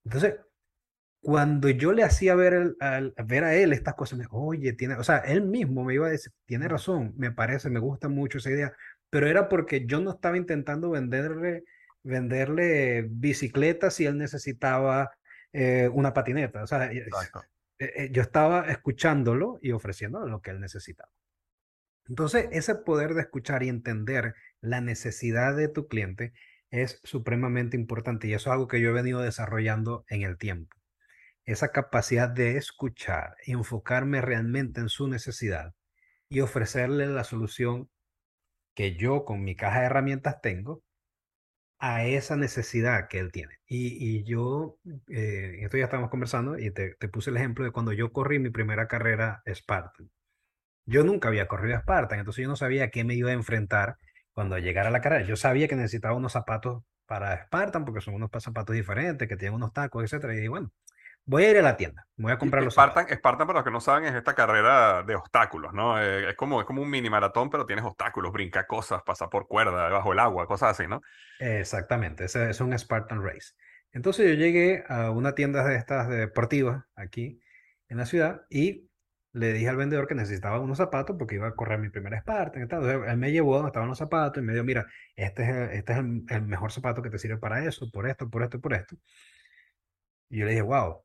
Entonces, 0.05 0.37
cuando 1.21 1.69
yo 1.69 1.93
le 1.93 2.03
hacía 2.03 2.35
ver, 2.35 2.77
ver 3.27 3.45
a 3.45 3.55
él 3.55 3.73
estas 3.73 3.95
cosas, 3.95 4.21
oye, 4.31 4.73
tiene, 4.73 4.95
o 4.95 5.05
sea, 5.05 5.19
él 5.19 5.43
mismo 5.43 5.85
me 5.85 5.95
iba 5.95 6.07
a 6.07 6.11
decir, 6.11 6.33
tiene 6.47 6.67
razón, 6.69 7.15
me 7.17 7.31
parece, 7.31 7.69
me 7.71 7.81
gusta 7.81 8.09
mucho 8.09 8.39
esa 8.39 8.51
idea, 8.51 8.73
pero 9.11 9.27
era 9.27 9.49
porque 9.49 9.87
yo 9.87 10.01
no 10.01 10.13
estaba 10.13 10.37
intentando 10.37 10.91
venderle, 10.91 11.65
venderle 12.03 13.07
bicicletas 13.11 13.95
si 13.95 14.07
él 14.07 14.17
necesitaba 14.17 15.11
eh, 15.53 15.89
una 15.93 16.15
patineta. 16.15 16.63
O 16.63 16.67
sea, 16.67 16.91
eh, 16.93 17.09
eh, 17.79 18.11
yo 18.13 18.23
estaba 18.23 18.71
escuchándolo 18.71 19.59
y 19.61 19.73
ofreciéndole 19.73 20.31
lo 20.31 20.41
que 20.41 20.51
él 20.51 20.61
necesitaba. 20.61 21.11
Entonces, 22.09 22.49
ese 22.53 22.75
poder 22.77 23.15
de 23.15 23.23
escuchar 23.23 23.63
y 23.63 23.69
entender 23.69 24.35
la 24.61 24.81
necesidad 24.81 25.57
de 25.57 25.69
tu 25.69 25.89
cliente 25.89 26.33
es 26.71 27.01
supremamente 27.05 27.77
importante 27.77 28.29
y 28.29 28.35
eso 28.35 28.51
es 28.51 28.55
algo 28.55 28.69
que 28.69 28.81
yo 28.81 28.91
he 28.91 28.93
venido 28.93 29.21
desarrollando 29.21 30.05
en 30.09 30.23
el 30.23 30.39
tiempo. 30.39 30.77
Esa 31.45 31.73
capacidad 31.73 32.29
de 32.29 32.57
escuchar 32.57 33.37
y 33.45 33.53
enfocarme 33.53 34.21
realmente 34.21 34.81
en 34.81 34.89
su 34.89 35.09
necesidad 35.09 35.75
y 36.29 36.41
ofrecerle 36.41 37.07
la 37.07 37.25
solución 37.25 37.91
que 38.75 38.95
yo 38.97 39.25
con 39.25 39.43
mi 39.45 39.57
caja 39.57 39.81
de 39.81 39.87
herramientas 39.87 40.41
tengo 40.41 40.83
a 41.79 42.05
esa 42.05 42.37
necesidad 42.37 43.09
que 43.09 43.19
él 43.19 43.33
tiene. 43.33 43.55
Y, 43.67 44.23
yo, 44.25 44.77
eh, 45.09 45.61
esto 45.63 45.79
ya 45.79 45.85
estamos 45.85 46.11
conversando 46.11 46.59
y 46.59 46.71
te, 46.71 46.95
puse 47.09 47.31
el 47.31 47.37
ejemplo 47.39 47.65
de 47.65 47.73
cuando 47.73 47.93
yo 47.93 48.13
corrí 48.13 48.39
mi 48.39 48.51
primera 48.51 48.87
carrera 48.87 49.43
Spartan. 49.53 50.11
Yo 50.87 51.05
nunca 51.05 51.29
había 51.29 51.49
corrido 51.49 51.79
Spartan, 51.81 52.19
entonces 52.21 52.43
yo 52.43 52.49
no 52.49 52.57
sabía 52.57 52.85
a 52.85 52.89
qué 52.91 53.05
me 53.05 53.15
iba 53.15 53.31
a 53.31 53.35
enfrentar 53.35 53.97
cuando 54.33 54.59
llegara 54.59 54.89
a 54.89 54.93
la 54.93 55.01
carrera. 55.01 55.25
Yo 55.27 55.37
sabía 55.37 55.69
que 55.69 55.77
necesitaba 55.77 56.15
unos 56.15 56.33
zapatos 56.33 56.83
para 57.07 57.45
Spartan 57.47 57.85
porque 57.85 58.01
son 58.03 58.15
unos 58.15 58.31
zapatos 58.41 58.77
diferentes, 58.77 59.29
que 59.29 59.37
tienen 59.37 59.55
unos 59.55 59.73
tacos, 59.73 60.05
etcétera. 60.05 60.35
Y 60.35 60.37
dije, 60.37 60.49
bueno, 60.49 60.73
voy 61.25 61.45
a 61.45 61.51
ir 61.51 61.59
a 61.59 61.63
la 61.63 61.77
tienda, 61.77 62.07
voy 62.17 62.33
a 62.33 62.39
comprar 62.39 62.63
los 62.63 62.75
Spartan, 62.75 63.07
Spartan, 63.09 63.47
para 63.47 63.61
los 63.61 63.65
que 63.65 63.71
no 63.71 63.81
saben, 63.81 64.05
es 64.05 64.15
esta 64.15 64.35
carrera 64.35 65.03
de 65.03 65.15
obstáculos, 65.15 65.73
¿no? 65.73 66.01
Eh, 66.01 66.31
es, 66.31 66.37
como, 66.37 66.61
es 66.61 66.67
como 66.67 66.83
un 66.83 66.91
mini 66.91 67.09
maratón, 67.09 67.51
pero 67.51 67.67
tienes 67.67 67.85
obstáculos, 67.85 68.33
brinca 68.33 68.67
cosas, 68.67 69.03
pasa 69.05 69.29
por 69.29 69.47
cuerda, 69.47 69.87
debajo 69.87 70.11
del 70.11 70.19
agua, 70.19 70.47
cosas 70.47 70.79
así, 70.79 70.89
¿no? 70.89 71.01
Exactamente, 71.39 72.25
ese 72.25 72.51
es 72.51 72.61
un 72.61 72.77
Spartan 72.79 73.23
Race. 73.23 73.53
Entonces 73.93 74.29
yo 74.29 74.35
llegué 74.35 74.85
a 74.89 75.11
una 75.11 75.35
tienda 75.35 75.65
de 75.65 75.77
estas 75.77 76.09
deportivas 76.09 76.85
aquí 76.95 77.41
en 77.89 77.99
la 77.99 78.07
ciudad 78.07 78.43
y 78.49 78.89
le 79.33 79.53
dije 79.53 79.69
al 79.69 79.77
vendedor 79.77 80.07
que 80.07 80.15
necesitaba 80.15 80.61
unos 80.61 80.79
zapatos 80.79 81.17
porque 81.19 81.37
iba 81.37 81.49
a 81.49 81.55
correr 81.55 81.79
mi 81.79 81.89
primera 81.89 82.21
Spartan. 82.21 82.63
Entonces 82.63 82.99
él 83.07 83.17
me 83.17 83.33
llevó 83.33 83.55
donde 83.55 83.69
estaban 83.69 83.89
los 83.89 83.99
zapatos 83.99 84.43
y 84.43 84.47
me 84.47 84.53
dijo, 84.53 84.65
mira, 84.65 84.87
este 85.15 85.43
es, 85.43 85.79
este 85.79 85.93
es 85.93 85.99
el, 85.99 86.25
el 86.29 86.43
mejor 86.43 86.73
zapato 86.73 87.03
que 87.03 87.11
te 87.11 87.19
sirve 87.19 87.39
para 87.39 87.65
eso, 87.65 87.89
por 87.93 88.09
esto, 88.09 88.29
por 88.29 88.43
esto 88.43 88.57
y 88.59 88.61
por 88.61 88.75
esto. 88.75 88.97
Y 90.29 90.39
yo 90.39 90.45
le 90.45 90.53
dije, 90.53 90.63
wow, 90.63 91.03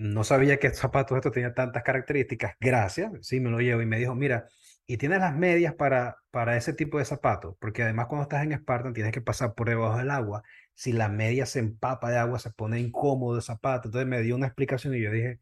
no 0.00 0.24
sabía 0.24 0.58
que 0.58 0.68
estos 0.68 0.80
zapatos 0.80 1.16
estos 1.16 1.32
tenían 1.32 1.54
tantas 1.54 1.82
características. 1.82 2.54
Gracias, 2.58 3.12
sí, 3.20 3.38
me 3.38 3.50
lo 3.50 3.60
llevo 3.60 3.82
y 3.82 3.86
me 3.86 3.98
dijo, 3.98 4.14
mira, 4.14 4.46
y 4.86 4.96
tienes 4.96 5.20
las 5.20 5.36
medias 5.36 5.74
para, 5.74 6.16
para 6.30 6.56
ese 6.56 6.72
tipo 6.72 6.98
de 6.98 7.04
zapatos, 7.04 7.54
porque 7.60 7.82
además 7.82 8.06
cuando 8.06 8.22
estás 8.22 8.42
en 8.42 8.56
Spartan 8.56 8.94
tienes 8.94 9.12
que 9.12 9.20
pasar 9.20 9.54
por 9.54 9.68
debajo 9.68 9.98
del 9.98 10.10
agua. 10.10 10.42
Si 10.74 10.92
la 10.92 11.10
media 11.10 11.44
se 11.44 11.58
empapa 11.58 12.10
de 12.10 12.16
agua, 12.16 12.38
se 12.38 12.50
pone 12.50 12.80
incómodo 12.80 13.36
el 13.36 13.42
zapato. 13.42 13.88
Entonces 13.88 14.08
me 14.08 14.22
dio 14.22 14.36
una 14.36 14.46
explicación 14.46 14.94
y 14.94 15.02
yo 15.02 15.10
dije, 15.10 15.38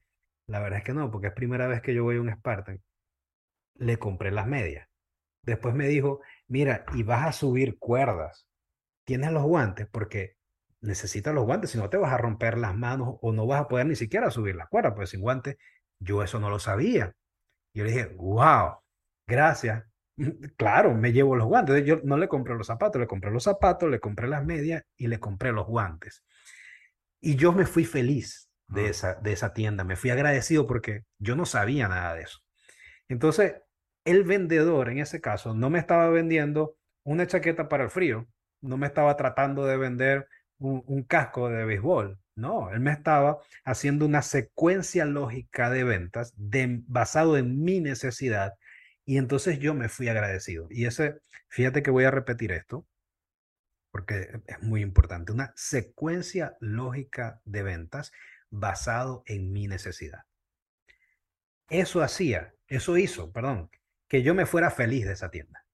la 0.48 0.58
verdad 0.60 0.78
es 0.80 0.84
que 0.84 0.92
no, 0.92 1.10
porque 1.12 1.28
es 1.28 1.34
primera 1.34 1.68
vez 1.68 1.80
que 1.80 1.94
yo 1.94 2.02
voy 2.02 2.16
a 2.16 2.20
un 2.20 2.32
Spartan. 2.32 2.82
Le 3.76 3.98
compré 3.98 4.32
las 4.32 4.48
medias. 4.48 4.88
Después 5.42 5.74
me 5.74 5.86
dijo, 5.86 6.20
mira, 6.48 6.84
y 6.94 7.04
vas 7.04 7.28
a 7.28 7.32
subir 7.32 7.78
cuerdas. 7.78 8.48
¿Tienes 9.04 9.30
los 9.30 9.44
guantes? 9.44 9.86
Porque 9.86 10.37
necesitas 10.80 11.34
los 11.34 11.44
guantes, 11.44 11.70
si 11.70 11.78
no 11.78 11.90
te 11.90 11.96
vas 11.96 12.12
a 12.12 12.18
romper 12.18 12.58
las 12.58 12.76
manos 12.76 13.16
o 13.20 13.32
no 13.32 13.46
vas 13.46 13.62
a 13.62 13.68
poder 13.68 13.86
ni 13.86 13.96
siquiera 13.96 14.30
subir 14.30 14.56
la 14.56 14.66
cuerda, 14.66 14.94
pues 14.94 15.10
sin 15.10 15.20
guantes, 15.20 15.56
yo 16.00 16.22
eso 16.22 16.38
no 16.40 16.50
lo 16.50 16.58
sabía. 16.58 17.12
Yo 17.74 17.84
le 17.84 17.90
dije, 17.90 18.06
wow, 18.16 18.78
gracias. 19.26 19.84
Claro, 20.56 20.94
me 20.94 21.12
llevo 21.12 21.36
los 21.36 21.46
guantes. 21.46 21.84
Yo 21.84 22.00
no 22.02 22.16
le 22.16 22.26
compré 22.28 22.56
los 22.56 22.66
zapatos, 22.66 23.00
le 23.00 23.06
compré 23.06 23.30
los 23.30 23.44
zapatos, 23.44 23.88
le 23.88 24.00
compré 24.00 24.26
las 24.26 24.44
medias 24.44 24.82
y 24.96 25.06
le 25.06 25.20
compré 25.20 25.52
los 25.52 25.66
guantes. 25.66 26.24
Y 27.20 27.36
yo 27.36 27.52
me 27.52 27.66
fui 27.66 27.84
feliz 27.84 28.48
de 28.66 28.88
esa, 28.88 29.14
de 29.14 29.32
esa 29.32 29.52
tienda, 29.52 29.84
me 29.84 29.96
fui 29.96 30.10
agradecido 30.10 30.66
porque 30.66 31.04
yo 31.18 31.36
no 31.36 31.46
sabía 31.46 31.88
nada 31.88 32.14
de 32.14 32.22
eso. 32.22 32.38
Entonces, 33.08 33.54
el 34.04 34.24
vendedor 34.24 34.88
en 34.88 34.98
ese 34.98 35.20
caso 35.20 35.54
no 35.54 35.70
me 35.70 35.78
estaba 35.78 36.08
vendiendo 36.08 36.76
una 37.04 37.26
chaqueta 37.26 37.68
para 37.68 37.84
el 37.84 37.90
frío, 37.90 38.26
no 38.60 38.76
me 38.76 38.86
estaba 38.86 39.16
tratando 39.16 39.66
de 39.66 39.76
vender 39.76 40.28
un, 40.58 41.02
casco 41.04 41.48
de 41.48 41.64
béisbol, 41.64 42.18
no, 42.34 42.70
él 42.70 42.80
me 42.80 42.92
estaba 42.92 43.38
haciendo 43.64 44.06
una 44.06 44.22
secuencia 44.22 45.04
lógica 45.04 45.70
de 45.70 45.84
ventas 45.84 46.34
basado 46.36 47.36
en 47.36 47.62
mi 47.62 47.80
necesidad 47.80 48.54
y 49.04 49.18
entonces 49.18 49.58
yo 49.58 49.74
me 49.74 49.88
fui 49.88 50.08
agradecido. 50.08 50.66
Y 50.70 50.86
ese, 50.86 51.18
fíjate 51.48 51.82
que 51.82 51.90
voy 51.90 52.04
a 52.04 52.10
repetir 52.10 52.52
esto, 52.52 52.86
porque 53.90 54.42
es 54.46 54.62
muy 54.62 54.82
importante, 54.82 55.32
una 55.32 55.52
secuencia 55.56 56.56
lógica 56.60 57.40
de 57.44 57.62
ventas 57.62 58.12
basado 58.50 59.22
en 59.26 59.52
mi 59.52 59.66
necesidad. 59.66 60.24
Eso 61.70 62.02
hacía, 62.02 62.54
eso 62.66 62.96
hizo, 62.96 63.32
perdón, 63.32 63.70
que 64.08 64.22
yo 64.22 64.34
me 64.34 64.46
fuera 64.46 64.70
feliz 64.70 65.06
de 65.06 65.12
esa 65.12 65.30
tienda. 65.30 65.64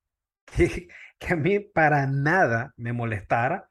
Que 1.16 1.32
a 1.32 1.36
mí 1.36 1.60
para 1.60 2.08
nada 2.08 2.74
me 2.76 2.92
molestara 2.92 3.70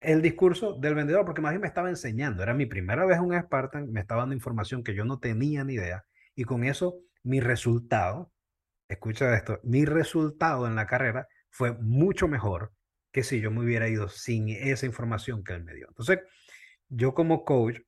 el 0.00 0.22
discurso 0.22 0.74
del 0.74 0.94
vendedor, 0.94 1.24
porque 1.24 1.40
más 1.40 1.52
bien 1.52 1.60
me 1.60 1.68
estaba 1.68 1.88
enseñando. 1.88 2.42
Era 2.42 2.54
mi 2.54 2.66
primera 2.66 3.04
vez 3.04 3.18
un 3.18 3.38
Spartan, 3.38 3.90
me 3.90 4.00
estaba 4.00 4.22
dando 4.22 4.34
información 4.34 4.84
que 4.84 4.94
yo 4.94 5.04
no 5.04 5.18
tenía 5.18 5.64
ni 5.64 5.74
idea. 5.74 6.04
Y 6.34 6.44
con 6.44 6.64
eso, 6.64 7.00
mi 7.22 7.40
resultado, 7.40 8.32
escucha 8.88 9.34
esto, 9.36 9.60
mi 9.64 9.84
resultado 9.84 10.66
en 10.66 10.76
la 10.76 10.86
carrera 10.86 11.26
fue 11.50 11.72
mucho 11.72 12.28
mejor 12.28 12.72
que 13.12 13.22
si 13.22 13.40
yo 13.40 13.50
me 13.50 13.64
hubiera 13.64 13.88
ido 13.88 14.08
sin 14.08 14.48
esa 14.48 14.86
información 14.86 15.42
que 15.42 15.54
él 15.54 15.64
me 15.64 15.74
dio. 15.74 15.86
Entonces, 15.88 16.20
yo 16.88 17.14
como 17.14 17.44
coach, 17.44 17.78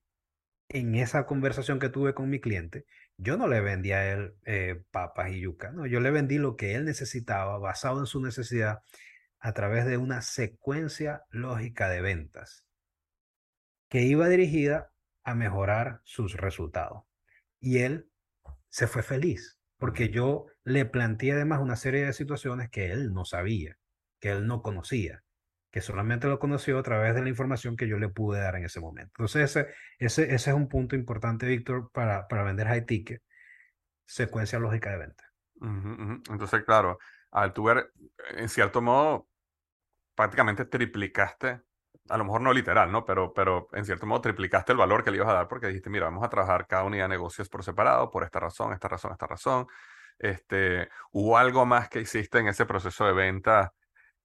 en 0.69 0.95
esa 0.95 1.27
conversación 1.27 1.79
que 1.79 1.89
tuve 1.89 2.15
con 2.15 2.31
mi 2.31 2.41
cliente, 2.41 2.87
yo 3.17 3.37
no 3.37 3.49
le 3.49 3.61
vendí 3.61 3.93
a 3.93 4.13
él 4.13 4.35
eh, 4.45 4.83
papas 4.91 5.31
y 5.31 5.41
yuca, 5.41 5.73
no, 5.73 5.87
yo 5.87 6.01
le 6.01 6.11
vendí 6.11 6.39
lo 6.39 6.57
que 6.57 6.75
él 6.75 6.85
necesitaba 6.85 7.59
basado 7.59 8.01
en 8.01 8.07
su 8.07 8.21
necesidad 8.21 8.81
a 9.41 9.53
través 9.53 9.87
de 9.87 9.97
una 9.97 10.23
secuencia 10.23 11.25
lógica 11.31 11.89
de 11.89 12.01
ventas 12.01 12.65
que 13.89 14.03
iba 14.03 14.29
dirigida 14.29 14.93
a 15.25 15.35
mejorar 15.35 16.01
sus 16.05 16.37
resultados. 16.37 17.05
Y 17.59 17.79
él 17.79 18.09
se 18.69 18.87
fue 18.87 19.03
feliz 19.03 19.59
porque 19.79 20.11
yo 20.11 20.47
le 20.63 20.85
planteé 20.85 21.33
además 21.33 21.61
una 21.61 21.77
serie 21.77 22.05
de 22.05 22.13
situaciones 22.13 22.71
que 22.71 22.93
él 22.93 23.13
no 23.13 23.25
sabía 23.25 23.81
que 24.21 24.31
él 24.31 24.47
no 24.47 24.63
conocía, 24.63 25.25
que 25.71 25.81
solamente 25.81 26.29
lo 26.29 26.39
conoció 26.39 26.79
a 26.79 26.83
través 26.83 27.15
de 27.15 27.23
la 27.23 27.29
información 27.29 27.77
que 27.77 27.89
yo 27.89 27.99
le 27.99 28.09
pude 28.09 28.39
dar 28.41 28.55
en 28.57 28.65
ese 28.65 28.81
momento. 28.81 29.13
Entonces, 29.19 29.57
ese, 29.57 29.75
ese, 29.99 30.35
ese 30.35 30.51
es 30.51 30.57
un 30.57 30.69
punto 30.69 30.95
importante, 30.95 31.47
Víctor, 31.47 31.91
para, 31.93 32.29
para 32.29 32.45
vender 32.45 32.69
high 32.69 32.87
ticket, 32.87 33.23
secuencia 34.05 34.59
lógica 34.59 34.91
de 34.91 34.99
venta. 34.99 35.25
Entonces, 36.31 36.65
claro, 36.65 36.99
al 37.31 37.53
tu 37.53 37.65
ver, 37.65 37.93
en 38.37 38.49
cierto 38.49 38.81
modo, 38.81 39.29
prácticamente 40.21 40.67
triplicaste, 40.67 41.63
a 42.11 42.19
lo 42.19 42.25
mejor 42.25 42.43
no 42.43 42.53
literal, 42.53 42.93
¿no? 42.93 43.07
Pero, 43.07 43.33
pero 43.33 43.69
en 43.73 43.87
cierto 43.87 44.05
modo 44.05 44.21
triplicaste 44.21 44.73
el 44.73 44.77
valor 44.77 45.03
que 45.03 45.11
le 45.11 45.17
ibas 45.17 45.31
a 45.31 45.33
dar 45.33 45.49
porque 45.49 45.69
dijiste, 45.69 45.89
mira, 45.89 46.05
vamos 46.05 46.23
a 46.23 46.29
trabajar 46.29 46.67
cada 46.67 46.85
unidad 46.85 47.05
de 47.05 47.09
negocios 47.17 47.49
por 47.49 47.65
separado, 47.65 48.11
por 48.11 48.23
esta 48.23 48.39
razón, 48.39 48.75
esta 48.75 48.87
razón, 48.87 49.13
esta 49.13 49.27
razón. 49.27 49.67
Este, 50.19 50.91
¿Hubo 51.11 51.39
algo 51.39 51.65
más 51.65 51.89
que 51.89 52.03
hiciste 52.03 52.39
en 52.39 52.49
ese 52.49 52.67
proceso 52.67 53.07
de 53.07 53.15
venta 53.15 53.73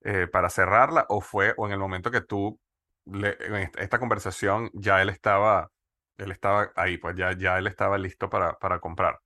eh, 0.02 0.28
para 0.28 0.50
cerrarla 0.50 1.06
o 1.08 1.22
fue, 1.22 1.54
o 1.56 1.66
en 1.66 1.72
el 1.72 1.80
momento 1.80 2.12
que 2.12 2.20
tú, 2.20 2.60
en 3.06 3.72
esta, 3.78 3.98
conversación, 3.98 4.70
ya 4.74 5.02
él 5.02 5.08
estaba, 5.08 5.70
él 6.18 6.32
estaba 6.32 6.74
ahí, 6.76 6.98
pues 6.98 7.16
ya, 7.16 7.32
ya 7.38 7.58
él 7.58 7.68
estaba 7.68 7.98
listo 7.98 8.30
para, 8.30 8.60
para 8.60 8.80
comprar? 8.80 9.20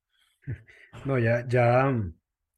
No, 1.05 1.19
ya, 1.19 1.45
ya, 1.47 1.93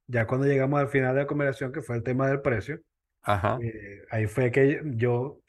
ya 0.07 0.25
cuando 0.25 0.47
llegamos 0.47 0.79
al 0.79 0.87
final 0.87 1.13
de 1.13 1.21
la 1.21 1.27
conversación, 1.27 1.73
que 1.73 1.81
fue 1.81 1.97
el 1.97 2.03
tema 2.03 2.27
del 2.27 2.41
precio, 2.41 2.79
Ajá. 3.23 3.59
Eh, 3.61 4.01
ahí 4.09 4.27
fue 4.27 4.51
que 4.51 4.81
yo, 4.95 5.41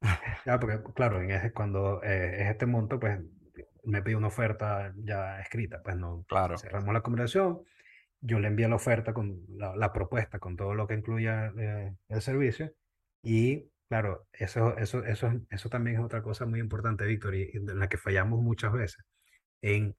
ya, 0.46 0.58
porque 0.58 0.80
claro, 0.94 1.20
en 1.22 1.30
ese, 1.30 1.52
cuando 1.52 2.02
eh, 2.02 2.42
es 2.42 2.50
este 2.50 2.66
monto, 2.66 2.98
pues 2.98 3.20
me 3.84 4.02
pidió 4.02 4.18
una 4.18 4.28
oferta 4.28 4.92
ya 4.96 5.40
escrita, 5.40 5.82
pues 5.82 5.96
no, 5.96 6.24
claro. 6.26 6.56
cerramos 6.58 6.92
la 6.92 7.02
conversación, 7.02 7.60
yo 8.20 8.38
le 8.38 8.48
envié 8.48 8.68
la 8.68 8.76
oferta 8.76 9.12
con 9.12 9.42
la, 9.48 9.92
propuesta, 9.92 10.38
con 10.38 10.56
todo 10.56 10.74
lo 10.74 10.86
que 10.86 10.94
incluya 10.94 11.52
eh, 11.58 11.94
el 12.08 12.22
servicio. 12.22 12.72
Y 13.22 13.70
claro, 13.88 14.26
eso, 14.32 14.76
eso, 14.78 15.04
eso, 15.04 15.30
eso 15.50 15.68
también 15.68 15.96
es 15.96 16.02
otra 16.02 16.22
cosa 16.22 16.46
muy 16.46 16.60
importante, 16.60 17.04
Víctor, 17.04 17.34
y, 17.34 17.50
en 17.52 17.78
la 17.78 17.88
que 17.88 17.98
fallamos 17.98 18.40
muchas 18.40 18.72
veces. 18.72 19.04
En 19.60 19.94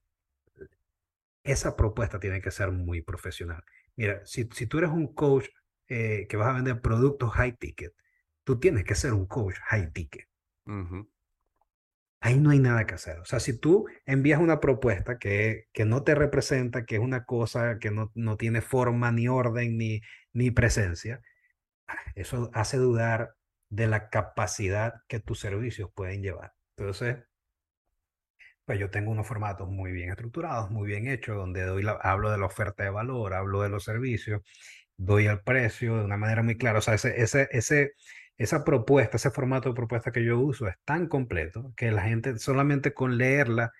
esa 1.44 1.76
propuesta 1.76 2.18
tiene 2.18 2.40
que 2.40 2.50
ser 2.50 2.72
muy 2.72 3.02
profesional. 3.02 3.62
Mira, 3.94 4.20
si, 4.26 4.48
si 4.52 4.66
tú 4.66 4.78
eres 4.78 4.90
un 4.90 5.14
coach 5.14 5.46
eh, 5.88 6.26
que 6.28 6.36
vas 6.36 6.48
a 6.48 6.52
vender 6.52 6.80
productos 6.80 7.32
high 7.32 7.56
ticket, 7.56 7.92
tú 8.44 8.58
tienes 8.58 8.84
que 8.84 8.94
ser 8.94 9.12
un 9.12 9.26
coach 9.26 9.56
high 9.66 9.92
ticket. 9.92 10.28
Ahí 12.20 12.40
no 12.40 12.50
hay 12.50 12.58
nada 12.58 12.86
que 12.86 12.94
hacer. 12.94 13.18
O 13.20 13.24
sea, 13.24 13.40
si 13.40 13.58
tú 13.58 13.86
envías 14.04 14.40
una 14.40 14.60
propuesta 14.60 15.18
que, 15.18 15.66
que 15.72 15.84
no 15.84 16.02
te 16.02 16.14
representa, 16.14 16.84
que 16.84 16.96
es 16.96 17.00
una 17.00 17.24
cosa 17.24 17.78
que 17.78 17.90
no, 17.90 18.10
no 18.14 18.36
tiene 18.36 18.62
forma, 18.62 19.12
ni 19.12 19.28
orden, 19.28 19.76
ni, 19.78 20.00
ni 20.32 20.50
presencia, 20.50 21.20
eso 22.14 22.50
hace 22.54 22.78
dudar 22.78 23.34
de 23.68 23.86
la 23.86 24.08
capacidad 24.10 24.94
que 25.08 25.20
tus 25.20 25.40
servicios 25.40 25.90
pueden 25.94 26.22
llevar. 26.22 26.52
Entonces, 26.76 27.18
pues 28.64 28.78
yo 28.80 28.90
tengo 28.90 29.12
unos 29.12 29.26
formatos 29.26 29.68
muy 29.68 29.92
bien 29.92 30.10
estructurados, 30.10 30.70
muy 30.70 30.88
bien 30.88 31.06
hechos, 31.06 31.36
donde 31.36 31.64
doy 31.64 31.84
hablo 32.02 32.30
de 32.32 32.38
la 32.38 32.46
oferta 32.46 32.82
de 32.82 32.90
valor, 32.90 33.34
hablo 33.34 33.62
de 33.62 33.68
los 33.68 33.84
servicios, 33.84 34.42
doy 34.96 35.26
el 35.26 35.40
precio 35.40 35.98
de 35.98 36.04
una 36.04 36.16
manera 36.16 36.42
muy 36.42 36.56
clara. 36.56 36.78
O 36.78 36.82
sea, 36.82 36.94
ese, 36.94 37.20
ese, 37.20 37.48
ese, 37.50 37.92
esa 38.36 38.64
propuesta, 38.64 39.16
ese 39.16 39.30
formato 39.30 39.68
de 39.68 39.74
propuesta 39.74 40.12
que 40.12 40.24
yo 40.24 40.38
uso 40.38 40.66
es 40.68 40.76
tan 40.84 41.08
completo 41.08 41.72
que 41.76 41.90
la 41.90 42.02
gente 42.02 42.38
solamente 42.38 42.94
con 42.94 43.18
leerla 43.18 43.72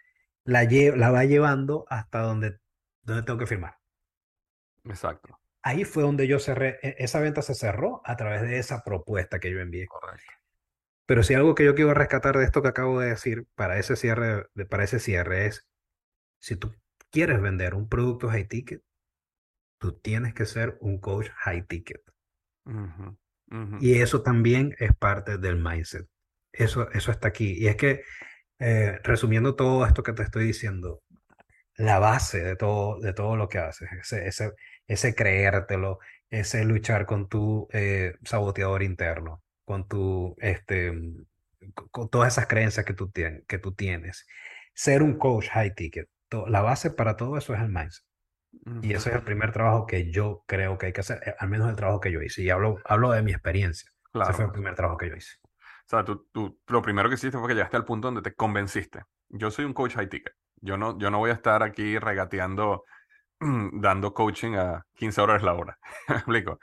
la, 0.45 0.65
la 0.65 1.11
va 1.11 1.25
llevando 1.25 1.85
hasta 1.89 2.21
donde, 2.21 2.59
donde 3.03 3.23
tengo 3.23 3.39
que 3.39 3.47
firmar. 3.47 3.77
Exacto. 4.85 5.39
Ahí 5.63 5.85
fue 5.85 6.05
donde 6.05 6.29
yo 6.29 6.39
cerré, 6.39 6.79
e, 6.83 6.95
esa 6.99 7.21
venta 7.21 7.43
se 7.43 7.55
cerró 7.55 8.01
a 8.05 8.17
través 8.17 8.43
de 8.43 8.59
esa 8.59 8.83
propuesta 8.85 9.41
que 9.41 9.51
yo 9.51 9.61
envié. 9.61 9.87
Correcto. 9.87 10.33
Pero 11.07 11.23
si 11.23 11.35
algo 11.35 11.55
que 11.55 11.65
yo 11.65 11.75
quiero 11.75 11.95
rescatar 11.95 12.37
de 12.37 12.45
esto 12.45 12.63
que 12.63 12.69
acabo 12.69 13.01
de 13.01 13.11
decir 13.11 13.47
para 13.55 13.79
ese 13.79 13.97
cierre, 13.97 14.47
para 14.69 14.85
ese 14.85 14.99
cierre 14.99 15.47
es, 15.47 15.67
si 16.39 16.57
tú 16.57 16.75
quieres 17.11 17.41
vender 17.41 17.75
un 17.75 17.89
producto 17.89 18.29
high 18.29 18.49
ticket, 18.49 18.83
tú 19.79 19.99
tienes 19.99 20.35
que 20.35 20.47
ser 20.47 20.77
un 20.81 20.99
coach 21.01 21.29
high 21.37 21.67
ticket. 21.67 22.03
Y 23.81 24.01
eso 24.01 24.23
también 24.23 24.75
es 24.79 24.95
parte 24.97 25.39
del 25.39 25.57
mindset. 25.57 26.07
Eso, 26.53 26.91
eso 26.93 27.11
está 27.11 27.29
aquí. 27.29 27.55
Y 27.59 27.69
es 27.69 27.77
que, 27.77 28.03
eh, 28.59 28.99
resumiendo 29.05 29.55
todo 29.55 29.87
esto 29.87 30.03
que 30.03 30.13
te 30.13 30.23
estoy 30.23 30.47
diciendo, 30.47 31.03
la 31.77 31.99
base 31.99 32.43
de 32.43 32.57
todo, 32.57 32.99
de 33.01 33.13
todo 33.13 33.37
lo 33.37 33.49
que 33.49 33.59
haces, 33.59 33.89
ese, 33.93 34.27
ese, 34.27 34.53
ese 34.87 35.15
creértelo, 35.15 35.99
ese 36.31 36.65
luchar 36.65 37.07
con 37.07 37.29
tu 37.29 37.69
eh, 37.73 38.15
saboteador 38.25 38.83
interno, 38.83 39.43
con 39.65 39.87
tu, 39.87 40.35
este, 40.39 40.93
con 41.91 42.09
todas 42.09 42.33
esas 42.35 42.47
creencias 42.47 42.87
que 42.87 42.95
tú, 42.95 43.11
tienes, 43.11 43.45
que 43.47 43.59
tú 43.59 43.75
tienes. 43.75 44.27
Ser 44.75 45.03
un 45.03 45.19
coach 45.19 45.49
high 45.51 45.75
ticket. 45.75 46.09
La 46.49 46.61
base 46.63 46.91
para 46.91 47.17
todo 47.17 47.39
eso 47.39 47.55
es 47.55 47.61
el 47.61 47.69
mindset. 47.69 48.05
Y 48.83 48.93
ese 48.95 49.11
es 49.11 49.17
el 49.17 49.23
primer 49.23 49.53
trabajo 49.53 49.87
que 49.87 50.11
yo 50.11 50.45
creo 50.47 50.79
que 50.79 50.87
hay 50.87 50.93
que 50.93 51.01
hacer, 51.01 51.21
eh, 51.27 51.35
al 51.39 51.49
menos 51.49 51.69
el 51.69 51.77
trabajo 51.77 52.01
que 52.01 52.11
yo 52.11 52.21
hice. 52.23 52.43
Y 52.43 52.51
hablo, 52.51 52.79
hablo 52.85 53.11
de 53.13 53.23
mi 53.23 53.33
experiencia. 53.33 53.91
Ese 54.15 54.33
fue 54.33 54.45
el 54.47 54.53
primer 54.53 54.75
trabajo 54.75 54.97
que 54.97 55.09
yo 55.09 55.17
hice. 55.17 55.37
O 55.45 55.89
sea, 55.89 56.05
tú, 56.05 56.27
tú, 56.33 56.59
lo 56.67 56.83
primero 56.83 57.09
que 57.09 57.15
hiciste 57.15 57.39
fue 57.39 57.49
que 57.49 57.55
llegaste 57.55 57.77
al 57.77 57.85
punto 57.85 58.09
donde 58.09 58.23
te 58.23 58.35
convenciste. 58.35 59.03
Yo 59.29 59.51
soy 59.51 59.65
un 59.65 59.73
coach 59.73 59.95
high 59.95 60.09
ticket. 60.09 60.35
Yo 60.61 60.77
no, 60.77 60.99
yo 60.99 61.11
no 61.11 61.19
voy 61.19 61.31
a 61.31 61.35
estar 61.35 61.63
aquí 61.63 61.99
regateando, 61.99 62.85
dando 63.41 64.13
coaching 64.15 64.55
a 64.55 64.85
15 64.95 65.21
horas 65.21 65.43
la 65.43 65.55
hora. 65.55 65.79
¿Me 66.09 66.17
explico? 66.17 66.59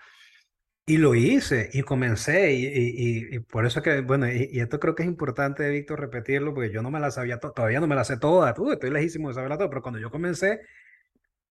Y 0.85 0.97
lo 0.97 1.15
hice 1.15 1.69
y 1.71 1.81
comencé 1.83 2.51
y, 2.51 2.65
y, 2.65 3.35
y, 3.35 3.39
por 3.39 3.65
eso 3.65 3.81
que, 3.81 4.01
bueno, 4.01 4.27
y, 4.29 4.59
esto 4.59 4.81
creo 4.81 4.95
que 4.95 5.03
es 5.03 5.07
importante, 5.07 5.69
Víctor, 5.69 6.01
repetirlo, 6.01 6.53
porque 6.53 6.73
yo 6.73 6.81
no 6.81 6.91
me 6.91 6.99
la 6.99 7.09
sabía, 7.09 7.39
todavía 7.39 7.79
no 7.79 7.87
me 7.87 7.95
la 7.95 8.03
sé 8.03 8.17
toda, 8.17 8.53
tú, 8.53 8.69
estoy 8.69 8.89
lejísimo 8.89 9.29
de 9.29 9.35
saberla 9.35 9.57
toda, 9.57 9.69
pero 9.69 9.81
cuando 9.81 10.01
yo 10.01 10.11
comencé, 10.11 10.59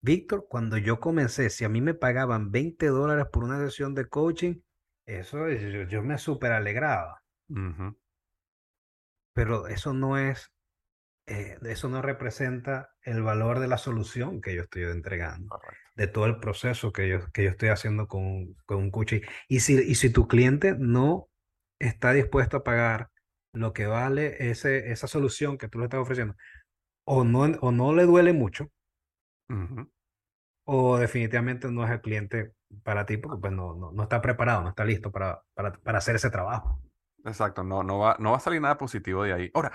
Víctor, 0.02 0.46
cuando 0.48 0.76
yo 0.78 0.98
comencé, 0.98 1.48
si 1.48 1.64
a 1.64 1.68
mí 1.68 1.80
me 1.80 1.94
pagaban 1.94 2.50
20 2.50 2.86
dólares 2.88 3.26
por 3.32 3.44
una 3.44 3.58
sesión 3.58 3.94
de 3.94 4.08
coaching, 4.08 4.56
eso 5.06 5.48
yo, 5.48 6.02
me 6.02 6.18
súper 6.18 6.52
alegraba. 6.52 7.22
pero 9.32 9.68
eso 9.68 9.92
no 9.92 10.18
es, 10.18 10.52
eh, 11.26 11.56
eso 11.62 11.88
no 11.88 12.02
representa 12.02 12.90
el 13.02 13.22
valor 13.22 13.60
de 13.60 13.68
la 13.68 13.78
solución 13.78 14.40
que 14.40 14.54
yo 14.56 14.62
estoy 14.62 14.82
entregando, 14.84 15.60
de 15.94 16.08
todo 16.08 16.26
el 16.26 16.38
proceso 16.40 16.92
que 16.92 17.08
yo, 17.08 17.30
que 17.32 17.44
yo 17.44 17.50
estoy 17.50 17.68
haciendo 17.68 18.08
con, 18.08 18.54
con 18.66 18.78
un 18.78 18.90
coaching. 18.90 19.20
Y 19.48 19.60
si, 19.60 19.74
y 19.74 19.94
si 19.94 20.10
tu 20.10 20.26
cliente 20.26 20.74
no 20.76 21.28
está 21.78 22.12
dispuesto 22.12 22.58
a 22.58 22.64
pagar 22.64 23.10
lo 23.52 23.72
que 23.72 23.86
vale 23.86 24.50
ese, 24.50 24.90
esa 24.90 25.06
solución 25.06 25.58
que 25.58 25.68
tú 25.68 25.78
le 25.78 25.84
estás 25.84 26.00
ofreciendo, 26.00 26.34
o 27.04 27.24
no, 27.24 27.42
o 27.60 27.72
no 27.72 27.94
le 27.94 28.04
duele 28.04 28.32
mucho, 28.32 28.70
o 30.64 30.98
definitivamente 30.98 31.70
no 31.70 31.84
es 31.84 31.90
el 31.90 32.00
cliente 32.00 32.52
para 32.82 33.04
ti 33.04 33.16
porque 33.16 33.40
pues, 33.40 33.52
no, 33.52 33.74
no, 33.74 33.92
no 33.92 34.02
está 34.02 34.20
preparado, 34.20 34.62
no 34.62 34.68
está 34.70 34.84
listo 34.84 35.10
para, 35.10 35.42
para, 35.54 35.72
para, 35.72 35.98
hacer 35.98 36.16
ese 36.16 36.30
trabajo. 36.30 36.80
Exacto, 37.24 37.62
no, 37.62 37.82
no, 37.82 37.98
va, 37.98 38.16
no 38.18 38.32
va 38.32 38.36
a 38.36 38.40
salir 38.40 38.60
nada 38.60 38.78
positivo 38.78 39.24
de 39.24 39.32
ahí. 39.32 39.50
Ahora, 39.54 39.72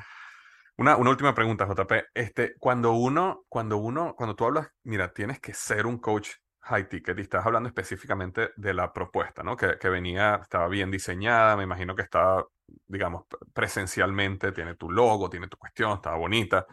una, 0.77 0.95
una 0.97 1.09
última 1.09 1.33
pregunta, 1.33 1.65
JP. 1.65 1.91
Este, 2.13 2.55
cuando 2.59 2.93
uno, 2.93 3.45
cuando 3.49 3.77
uno, 3.77 4.15
cuando 4.15 4.35
tú 4.35 4.45
hablas, 4.45 4.69
mira, 4.83 5.13
tienes 5.13 5.39
que 5.39 5.53
ser 5.53 5.85
un 5.85 5.97
coach 5.97 6.29
high 6.61 6.87
ticket 6.89 7.17
y 7.17 7.21
estás 7.21 7.45
hablando 7.45 7.69
específicamente 7.69 8.51
de 8.55 8.73
la 8.73 8.91
propuesta, 8.91 9.41
¿no? 9.43 9.55
Que, 9.55 9.77
que 9.79 9.89
venía, 9.89 10.39
estaba 10.41 10.67
bien 10.67 10.91
diseñada, 10.91 11.55
me 11.55 11.63
imagino 11.63 11.95
que 11.95 12.01
estaba, 12.01 12.45
digamos, 12.87 13.23
presencialmente, 13.53 14.51
tiene 14.51 14.75
tu 14.75 14.91
logo, 14.91 15.29
tiene 15.29 15.47
tu 15.47 15.57
cuestión, 15.57 15.93
estaba 15.93 16.17
bonita. 16.17 16.65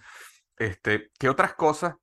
Este, 0.57 1.11
¿qué 1.19 1.29
otras 1.29 1.55
cosas? 1.55 1.95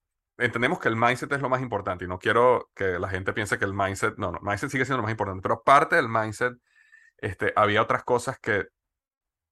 Entendemos 0.41 0.79
que 0.79 0.89
el 0.89 0.95
mindset 0.95 1.31
es 1.31 1.41
lo 1.41 1.49
más 1.49 1.61
importante 1.61 2.05
y 2.05 2.07
no 2.07 2.19
quiero 2.19 2.69
que 2.75 2.99
la 2.99 3.09
gente 3.09 3.33
piense 3.33 3.59
que 3.59 3.65
el 3.65 3.73
mindset, 3.73 4.17
no, 4.17 4.31
no, 4.31 4.39
mindset 4.41 4.69
sigue 4.69 4.85
siendo 4.85 4.97
lo 4.97 5.03
más 5.03 5.11
importante, 5.11 5.41
pero 5.41 5.55
aparte 5.55 5.95
del 5.95 6.09
mindset, 6.09 6.53
este, 7.17 7.53
había 7.55 7.81
otras 7.81 8.03
cosas 8.03 8.39
que, 8.39 8.67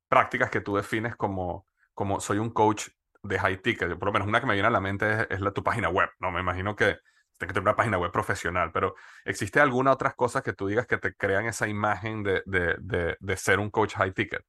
prácticas 0.10 0.50
que 0.50 0.60
tú 0.60 0.76
defines 0.76 1.16
como, 1.16 1.66
como 1.94 2.20
soy 2.20 2.40
un 2.40 2.50
coach 2.50 2.90
de 3.24 3.40
high 3.40 3.62
ticket. 3.62 3.98
Por 3.98 4.08
lo 4.08 4.12
menos 4.12 4.28
una 4.28 4.42
que 4.42 4.48
me 4.48 4.54
viene 4.54 4.68
a 4.68 4.72
la 4.72 4.82
mente 4.82 5.28
es, 5.34 5.40
la, 5.40 5.52
tu 5.52 5.64
página 5.64 5.90
web, 5.90 6.10
¿no? 6.20 6.32
Me 6.32 6.42
imagino 6.42 6.76
que 6.76 6.98
tienes 7.38 7.54
que 7.54 7.54
tener 7.54 7.62
una 7.62 7.76
página 7.76 7.98
web 7.98 8.12
profesional, 8.12 8.72
pero 8.74 8.96
¿existe 9.24 9.62
alguna 9.62 9.92
otra 9.92 10.12
cosa 10.12 10.42
que 10.42 10.52
tú 10.52 10.68
digas 10.68 10.88
que 10.88 10.98
te 10.98 11.14
crean 11.14 11.46
esa 11.46 11.68
imagen 11.68 12.24
de, 12.24 12.42
de, 12.46 12.76
de, 12.80 13.16
de 13.18 13.38
ser 13.38 13.60
un 13.60 13.70
coach 13.70 13.96
high 13.96 14.12
ticket? 14.12 14.44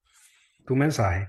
Tu 0.66 0.74
mensaje. 0.74 1.28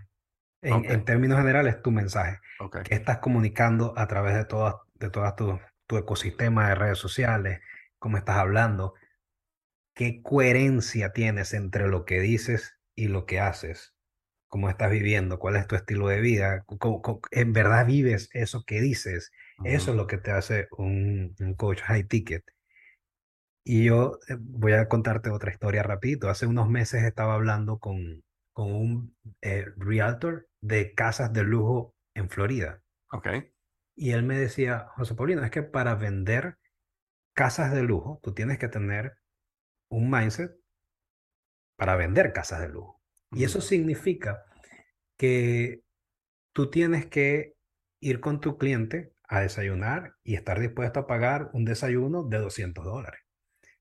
En, 0.64 0.86
en 0.86 1.05
términos 1.05 1.39
generales, 1.39 1.82
tu 1.82 1.91
mensaje. 1.91 2.39
Okay. 2.59 2.84
Que 2.84 2.95
estás 2.95 3.18
comunicando 3.18 3.93
a 3.97 4.07
través 4.07 4.36
de 4.36 4.45
todas 4.45 4.76
de 5.02 5.10
todo 5.10 5.36
tu, 5.36 5.60
tu 5.88 5.97
ecosistema 5.97 6.70
de 6.70 6.76
redes 6.76 6.99
sociales, 6.99 7.60
cómo 7.99 8.18
estás 8.18 8.38
hablando, 8.38 8.93
qué 9.93 10.22
coherencia 10.22 11.12
tienes 11.12 11.54
entre 11.54 11.88
lo 11.88 12.06
que 12.06 12.20
dices 12.22 12.78
y 12.95 13.08
lo 13.08 13.26
que 13.26 13.39
haces, 13.39 13.93
cómo 14.47 14.70
estás 14.70 14.91
viviendo, 14.91 15.39
cuál 15.39 15.58
es 15.58 15.68
tu 15.68 15.76
estilo 15.76 16.08
de 16.08 16.22
vida, 16.22 16.66
en 17.32 17.54
verdad 17.54 17.86
vives 17.86 18.30
eso 18.34 18.64
que 18.66 18.82
dices. 18.82 19.32
Eso 19.64 19.91
es 19.91 19.97
lo 19.97 20.08
que 20.08 20.18
te 20.18 20.32
hace 20.32 20.68
un, 20.72 21.36
un, 21.39 21.54
coach 21.54 21.82
high 21.82 22.08
ticket. 22.08 22.43
Y 23.64 23.86
yo 23.86 24.18
eh, 24.28 24.38
voy 24.39 24.74
a 24.74 24.88
contarte 24.88 25.30
otra 25.30 25.52
historia 25.52 25.84
rapidito. 25.84 26.30
Hace 26.30 26.47
unos 26.47 26.68
meses 26.68 27.04
estaba 27.04 27.36
hablando 27.36 27.78
con, 27.78 28.24
con 28.54 28.74
un 28.74 29.16
eh, 29.41 29.68
realtor 29.78 30.47
de 30.62 30.95
casas 30.95 31.32
de 31.32 31.43
lujo 31.43 31.93
en 32.16 32.30
Florida. 32.30 32.82
Okay. 33.12 33.51
Y 34.02 34.14
él 34.14 34.24
me 34.24 34.36
decía, 34.36 34.88
José 34.95 35.14
Paulino, 35.14 35.43
es 35.43 35.52
que 35.52 35.62
para 35.62 35.93
vender 35.93 36.58
casas 37.36 37.72
de 37.72 37.84
lujo, 37.84 38.20
tú 38.24 38.34
tienes 38.34 38.58
que 38.58 38.68
tener 38.68 39.14
un 39.89 40.10
mindset 40.10 40.56
para 41.78 41.95
vender 41.95 42.34
casas 42.34 42.62
de 42.62 42.70
lujo. 42.70 42.99
Y 43.30 43.43
eso 43.43 43.62
significa 43.62 44.43
que 45.18 45.84
tú 46.52 46.72
tienes 46.72 47.06
que 47.06 47.54
ir 47.99 48.22
con 48.22 48.41
tu 48.41 48.58
cliente 48.58 49.14
a 49.22 49.41
desayunar 49.41 50.16
y 50.24 50.34
estar 50.34 50.60
dispuesto 50.60 51.02
a 51.02 51.06
pagar 51.06 51.52
un 51.54 51.64
desayuno 51.64 52.24
de 52.24 52.39
200 52.39 52.84
dólares. 52.84 53.22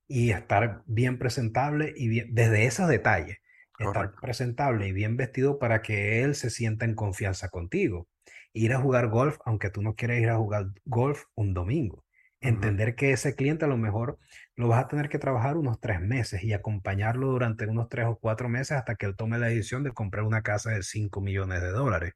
Y 0.06 0.32
estar 0.32 0.82
bien 0.84 1.18
presentable 1.18 1.94
y 1.96 2.08
bien, 2.08 2.34
desde 2.34 2.66
esos 2.66 2.88
detalles, 2.88 3.38
estar 3.78 4.12
presentable 4.20 4.86
y 4.86 4.92
bien 4.92 5.16
vestido 5.16 5.58
para 5.58 5.80
que 5.80 6.22
él 6.22 6.34
se 6.34 6.50
sienta 6.50 6.84
en 6.84 6.94
confianza 6.94 7.48
contigo 7.48 8.06
ir 8.52 8.72
a 8.72 8.80
jugar 8.80 9.08
golf, 9.08 9.38
aunque 9.44 9.70
tú 9.70 9.82
no 9.82 9.94
quieras 9.94 10.18
ir 10.18 10.30
a 10.30 10.36
jugar 10.36 10.66
golf 10.84 11.24
un 11.34 11.54
domingo. 11.54 12.04
Entender 12.42 12.94
que 12.94 13.12
ese 13.12 13.34
cliente 13.34 13.66
a 13.66 13.68
lo 13.68 13.76
mejor 13.76 14.18
lo 14.56 14.68
vas 14.68 14.82
a 14.82 14.88
tener 14.88 15.10
que 15.10 15.18
trabajar 15.18 15.58
unos 15.58 15.78
tres 15.78 16.00
meses 16.00 16.42
y 16.42 16.54
acompañarlo 16.54 17.28
durante 17.28 17.66
unos 17.66 17.88
tres 17.90 18.06
o 18.06 18.18
cuatro 18.18 18.48
meses 18.48 18.78
hasta 18.78 18.94
que 18.94 19.04
él 19.06 19.14
tome 19.14 19.38
la 19.38 19.48
decisión 19.48 19.82
de 19.82 19.92
comprar 19.92 20.24
una 20.24 20.40
casa 20.40 20.70
de 20.70 20.82
5 20.82 21.20
millones 21.20 21.60
de 21.60 21.70
dólares. 21.70 22.14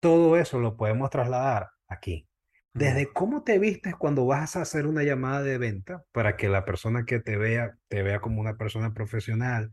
Todo 0.00 0.36
eso 0.36 0.60
lo 0.60 0.76
podemos 0.76 1.10
trasladar 1.10 1.70
aquí. 1.88 2.28
Desde 2.74 3.10
cómo 3.12 3.42
te 3.42 3.58
vistes 3.58 3.96
cuando 3.96 4.26
vas 4.26 4.54
a 4.54 4.60
hacer 4.60 4.86
una 4.86 5.02
llamada 5.02 5.42
de 5.42 5.58
venta 5.58 6.04
para 6.12 6.36
que 6.36 6.48
la 6.48 6.64
persona 6.64 7.04
que 7.06 7.18
te 7.18 7.36
vea 7.36 7.76
te 7.88 8.02
vea 8.02 8.20
como 8.20 8.40
una 8.40 8.56
persona 8.56 8.92
profesional, 8.92 9.72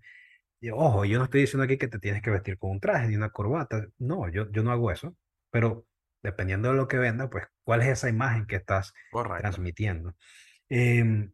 ojo, 0.71 1.05
yo 1.05 1.17
no 1.17 1.25
estoy 1.25 1.41
diciendo 1.41 1.63
aquí 1.63 1.77
que 1.77 1.87
te 1.87 1.99
tienes 1.99 2.21
que 2.21 2.29
vestir 2.31 2.57
con 2.57 2.71
un 2.71 2.79
traje 2.79 3.07
ni 3.07 3.15
una 3.15 3.29
corbata. 3.31 3.85
No, 3.97 4.29
yo, 4.29 4.49
yo 4.51 4.63
no 4.63 4.71
hago 4.71 4.91
eso. 4.91 5.15
Pero 5.51 5.85
dependiendo 6.21 6.69
de 6.69 6.75
lo 6.75 6.87
que 6.87 6.97
venda, 6.97 7.29
pues, 7.29 7.45
¿cuál 7.63 7.81
es 7.81 7.89
esa 7.89 8.09
imagen 8.09 8.45
que 8.47 8.55
estás 8.57 8.93
transmitiendo? 9.39 10.15
Em, 10.69 11.33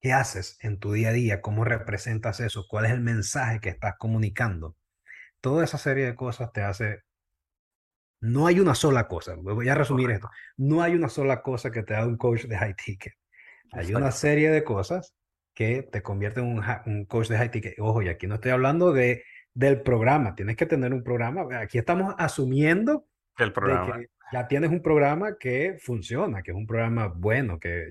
¿Qué 0.00 0.12
haces 0.12 0.58
en 0.60 0.78
tu 0.78 0.92
día 0.92 1.08
a 1.08 1.12
día? 1.12 1.40
¿Cómo 1.40 1.64
representas 1.64 2.40
eso? 2.40 2.66
¿Cuál 2.68 2.86
es 2.86 2.92
el 2.92 3.00
mensaje 3.00 3.60
que 3.60 3.68
estás 3.68 3.94
comunicando? 3.98 4.76
Toda 5.40 5.64
esa 5.64 5.78
serie 5.78 6.06
de 6.06 6.14
cosas 6.14 6.52
te 6.52 6.62
hace... 6.62 7.02
No 8.20 8.46
hay 8.46 8.58
una 8.60 8.74
sola 8.74 9.06
cosa, 9.06 9.36
voy 9.36 9.68
a 9.68 9.74
resumir 9.74 10.10
esto. 10.10 10.28
No 10.56 10.82
hay 10.82 10.94
una 10.94 11.08
sola 11.08 11.40
cosa 11.42 11.70
que 11.70 11.84
te 11.84 11.94
haga 11.94 12.06
un 12.06 12.16
coach 12.16 12.44
de 12.44 12.58
high 12.58 12.74
ticket. 12.74 13.14
Hay 13.72 13.94
una 13.94 14.10
serie 14.10 14.50
de 14.50 14.64
cosas 14.64 15.14
que 15.58 15.82
te 15.82 16.04
convierte 16.04 16.38
en 16.38 16.62
un, 16.86 17.04
coach 17.06 17.26
de 17.26 17.36
high 17.36 17.50
ticket. 17.50 17.74
Ojo, 17.80 18.00
y 18.00 18.08
aquí 18.08 18.28
no 18.28 18.36
estoy 18.36 18.52
hablando 18.52 18.92
de, 18.92 19.24
del 19.52 19.82
programa, 19.82 20.36
tienes 20.36 20.54
que 20.54 20.66
tener 20.66 20.94
un 20.94 21.02
programa. 21.02 21.48
Aquí 21.58 21.78
estamos 21.78 22.14
asumiendo 22.16 23.08
el 23.36 23.52
programa. 23.52 23.96
que 23.96 24.06
ya 24.30 24.46
tienes 24.46 24.70
un 24.70 24.80
programa 24.80 25.36
que 25.36 25.76
funciona, 25.80 26.44
que 26.44 26.52
es 26.52 26.56
un 26.56 26.64
programa 26.64 27.08
bueno, 27.08 27.58
que, 27.58 27.88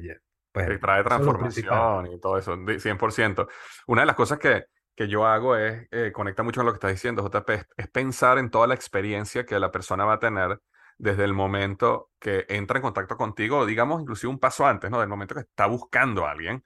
pues, 0.53 0.79
trae 0.79 1.03
transformación 1.03 2.07
y 2.13 2.21
todo 2.21 2.37
eso, 2.37 2.55
100%. 2.55 3.49
Una 3.87 4.03
de 4.03 4.05
las 4.05 4.15
cosas 4.15 4.39
que, 4.39 4.63
que 4.95 5.09
yo 5.09 5.25
hago 5.25 5.57
es, 5.57 5.89
eh, 5.91 6.13
conecta 6.13 6.43
mucho 6.43 6.61
con 6.61 6.67
lo 6.67 6.71
que 6.71 6.77
estás 6.77 6.91
diciendo, 6.91 7.29
JP, 7.29 7.49
es, 7.75 7.87
pensar 7.89 8.37
en 8.37 8.49
toda 8.49 8.67
la 8.67 8.75
experiencia 8.75 9.45
que 9.45 9.59
la 9.59 9.73
persona 9.73 10.05
va 10.05 10.13
a 10.13 10.19
tener 10.19 10.57
desde 10.97 11.25
el 11.25 11.33
momento 11.33 12.11
que 12.17 12.45
entra 12.47 12.77
en 12.77 12.83
contacto 12.83 13.17
contigo, 13.17 13.65
digamos 13.65 14.01
inclusive 14.01 14.31
un 14.31 14.39
paso 14.39 14.65
antes, 14.65 14.89
¿no? 14.89 15.01
Del 15.01 15.09
momento 15.09 15.35
que 15.35 15.41
está 15.41 15.65
buscando 15.65 16.25
a 16.25 16.31
alguien 16.31 16.63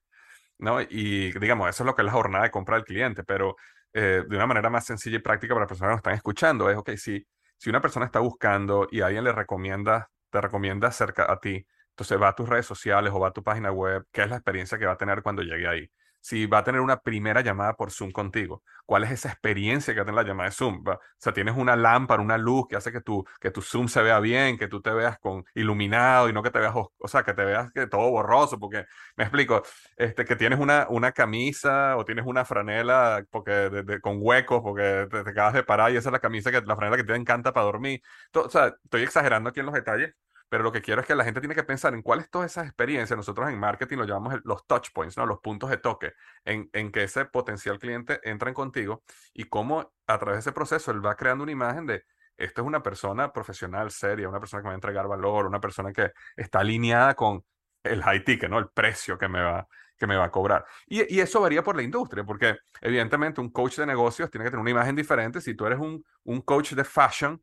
¿no? 0.61 0.81
Y 0.81 1.31
digamos, 1.39 1.69
eso 1.69 1.83
es 1.83 1.87
lo 1.87 1.95
que 1.95 2.03
es 2.03 2.05
la 2.05 2.11
jornada 2.13 2.45
de 2.45 2.51
compra 2.51 2.75
del 2.77 2.85
cliente, 2.85 3.23
pero 3.23 3.57
eh, 3.93 4.23
de 4.27 4.35
una 4.35 4.47
manera 4.47 4.69
más 4.69 4.85
sencilla 4.85 5.17
y 5.17 5.19
práctica 5.19 5.53
para 5.53 5.63
las 5.63 5.69
personas 5.69 5.89
que 5.89 5.93
nos 5.93 5.99
están 5.99 6.13
escuchando, 6.13 6.69
es, 6.69 6.77
ok, 6.77 6.91
si, 6.95 7.25
si 7.57 7.69
una 7.69 7.81
persona 7.81 8.05
está 8.05 8.19
buscando 8.19 8.87
y 8.91 9.01
alguien 9.01 9.23
le 9.23 9.33
recomienda, 9.33 10.09
te 10.29 10.39
recomienda 10.39 10.91
cerca 10.91 11.31
a 11.31 11.39
ti, 11.39 11.65
entonces 11.89 12.21
va 12.21 12.29
a 12.29 12.35
tus 12.35 12.47
redes 12.47 12.65
sociales 12.65 13.11
o 13.13 13.19
va 13.19 13.29
a 13.29 13.33
tu 13.33 13.43
página 13.43 13.71
web, 13.71 14.05
¿qué 14.11 14.23
es 14.23 14.29
la 14.29 14.37
experiencia 14.37 14.77
que 14.77 14.85
va 14.85 14.93
a 14.93 14.97
tener 14.97 15.21
cuando 15.23 15.41
llegue 15.41 15.67
ahí? 15.67 15.91
Si 16.21 16.45
va 16.45 16.59
a 16.59 16.63
tener 16.63 16.81
una 16.81 16.97
primera 17.01 17.41
llamada 17.41 17.73
por 17.75 17.91
Zoom 17.91 18.11
contigo. 18.11 18.63
¿Cuál 18.85 19.03
es 19.03 19.11
esa 19.11 19.29
experiencia 19.29 19.93
que 19.93 19.99
va 19.99 20.03
a 20.03 20.05
tener 20.05 20.23
la 20.23 20.27
llamada 20.27 20.49
de 20.49 20.55
Zoom? 20.55 20.83
O 20.87 20.99
sea, 21.17 21.33
tienes 21.33 21.55
una 21.57 21.75
lámpara, 21.75 22.21
una 22.21 22.37
luz 22.37 22.67
que 22.69 22.75
hace 22.75 22.91
que 22.91 23.01
tu, 23.01 23.25
que 23.39 23.51
tu 23.51 23.61
Zoom 23.61 23.87
se 23.87 24.01
vea 24.01 24.19
bien, 24.19 24.57
que 24.57 24.67
tú 24.67 24.81
te 24.81 24.91
veas 24.91 25.17
con 25.19 25.45
iluminado 25.55 26.29
y 26.29 26.33
no 26.33 26.43
que 26.43 26.51
te 26.51 26.59
veas, 26.59 26.73
o 26.75 27.07
sea, 27.07 27.23
que 27.23 27.33
te 27.33 27.43
veas 27.43 27.71
que 27.71 27.87
todo 27.87 28.09
borroso, 28.11 28.59
porque 28.59 28.85
me 29.15 29.23
explico, 29.23 29.63
este, 29.97 30.25
que 30.25 30.35
tienes 30.35 30.59
una, 30.59 30.87
una 30.89 31.11
camisa 31.11 31.97
o 31.97 32.05
tienes 32.05 32.25
una 32.25 32.45
franela 32.45 33.25
porque 33.29 33.99
con 34.01 34.17
huecos 34.21 34.61
porque 34.61 35.07
te, 35.09 35.17
acabas 35.19 35.53
de 35.53 35.63
parar 35.63 35.91
y 35.91 35.97
esa 35.97 36.09
es 36.09 36.13
la 36.13 36.19
camisa 36.19 36.51
que 36.51 36.61
la 36.61 36.75
franela 36.75 36.97
que 36.97 37.03
te 37.03 37.15
encanta 37.15 37.53
para 37.53 37.65
dormir. 37.65 38.01
o 38.33 38.49
sea, 38.49 38.73
estoy 38.83 39.03
exagerando 39.03 39.49
aquí 39.49 39.59
en 39.59 39.65
los 39.67 39.75
detalles, 39.75 40.13
pero 40.51 40.65
lo 40.65 40.71
que 40.73 40.81
quiero 40.81 40.99
es 40.99 41.07
que 41.07 41.15
la 41.15 41.23
gente 41.23 41.39
tiene 41.39 41.55
que 41.55 41.63
pensar 41.63 41.93
en 41.93 42.01
cuáles 42.01 42.29
todas 42.29 42.51
esas 42.51 42.65
experiencias, 42.65 43.15
nosotros 43.15 43.49
en 43.49 43.57
marketing 43.57 43.95
lo 43.95 44.03
llamamos 44.03 44.41
los 44.43 44.67
touch 44.67 44.89
points, 44.93 45.15
¿no? 45.15 45.25
los 45.25 45.39
puntos 45.39 45.69
de 45.69 45.77
toque, 45.77 46.11
en, 46.43 46.69
en 46.73 46.91
que 46.91 47.03
ese 47.03 47.23
potencial 47.23 47.79
cliente 47.79 48.19
entra 48.23 48.49
en 48.49 48.53
contigo 48.53 49.01
y 49.33 49.45
cómo 49.45 49.93
a 50.07 50.19
través 50.19 50.35
de 50.35 50.39
ese 50.41 50.51
proceso 50.51 50.91
él 50.91 51.05
va 51.05 51.15
creando 51.15 51.43
una 51.43 51.53
imagen 51.53 51.85
de, 51.85 52.03
esto 52.35 52.63
es 52.63 52.67
una 52.67 52.83
persona 52.83 53.31
profesional, 53.31 53.91
seria, 53.91 54.27
una 54.27 54.41
persona 54.41 54.61
que 54.61 54.65
me 54.65 54.71
va 54.71 54.73
a 54.73 54.75
entregar 54.75 55.07
valor, 55.07 55.45
una 55.45 55.61
persona 55.61 55.93
que 55.93 56.11
está 56.35 56.59
alineada 56.59 57.15
con 57.15 57.45
el 57.81 58.03
high 58.03 58.25
ticket, 58.25 58.49
¿no? 58.49 58.59
El 58.59 58.67
precio 58.71 59.17
que 59.17 59.29
me 59.29 59.41
va, 59.41 59.65
que 59.97 60.05
me 60.05 60.17
va 60.17 60.25
a 60.25 60.31
cobrar. 60.31 60.65
Y, 60.85 61.15
y, 61.15 61.21
eso 61.21 61.39
varía 61.39 61.63
por 61.63 61.77
la 61.77 61.83
industria, 61.83 62.25
porque 62.25 62.57
evidentemente 62.81 63.39
un 63.39 63.51
coach 63.51 63.77
de 63.77 63.85
negocios 63.85 64.29
tiene 64.29 64.43
que 64.43 64.51
tener 64.51 64.61
una 64.61 64.71
imagen 64.71 64.97
diferente. 64.97 65.39
Si 65.39 65.55
tú 65.55 65.65
eres 65.65 65.79
un, 65.79 66.03
un 66.25 66.41
coach 66.41 66.73
de 66.73 66.83
fashion, 66.83 67.41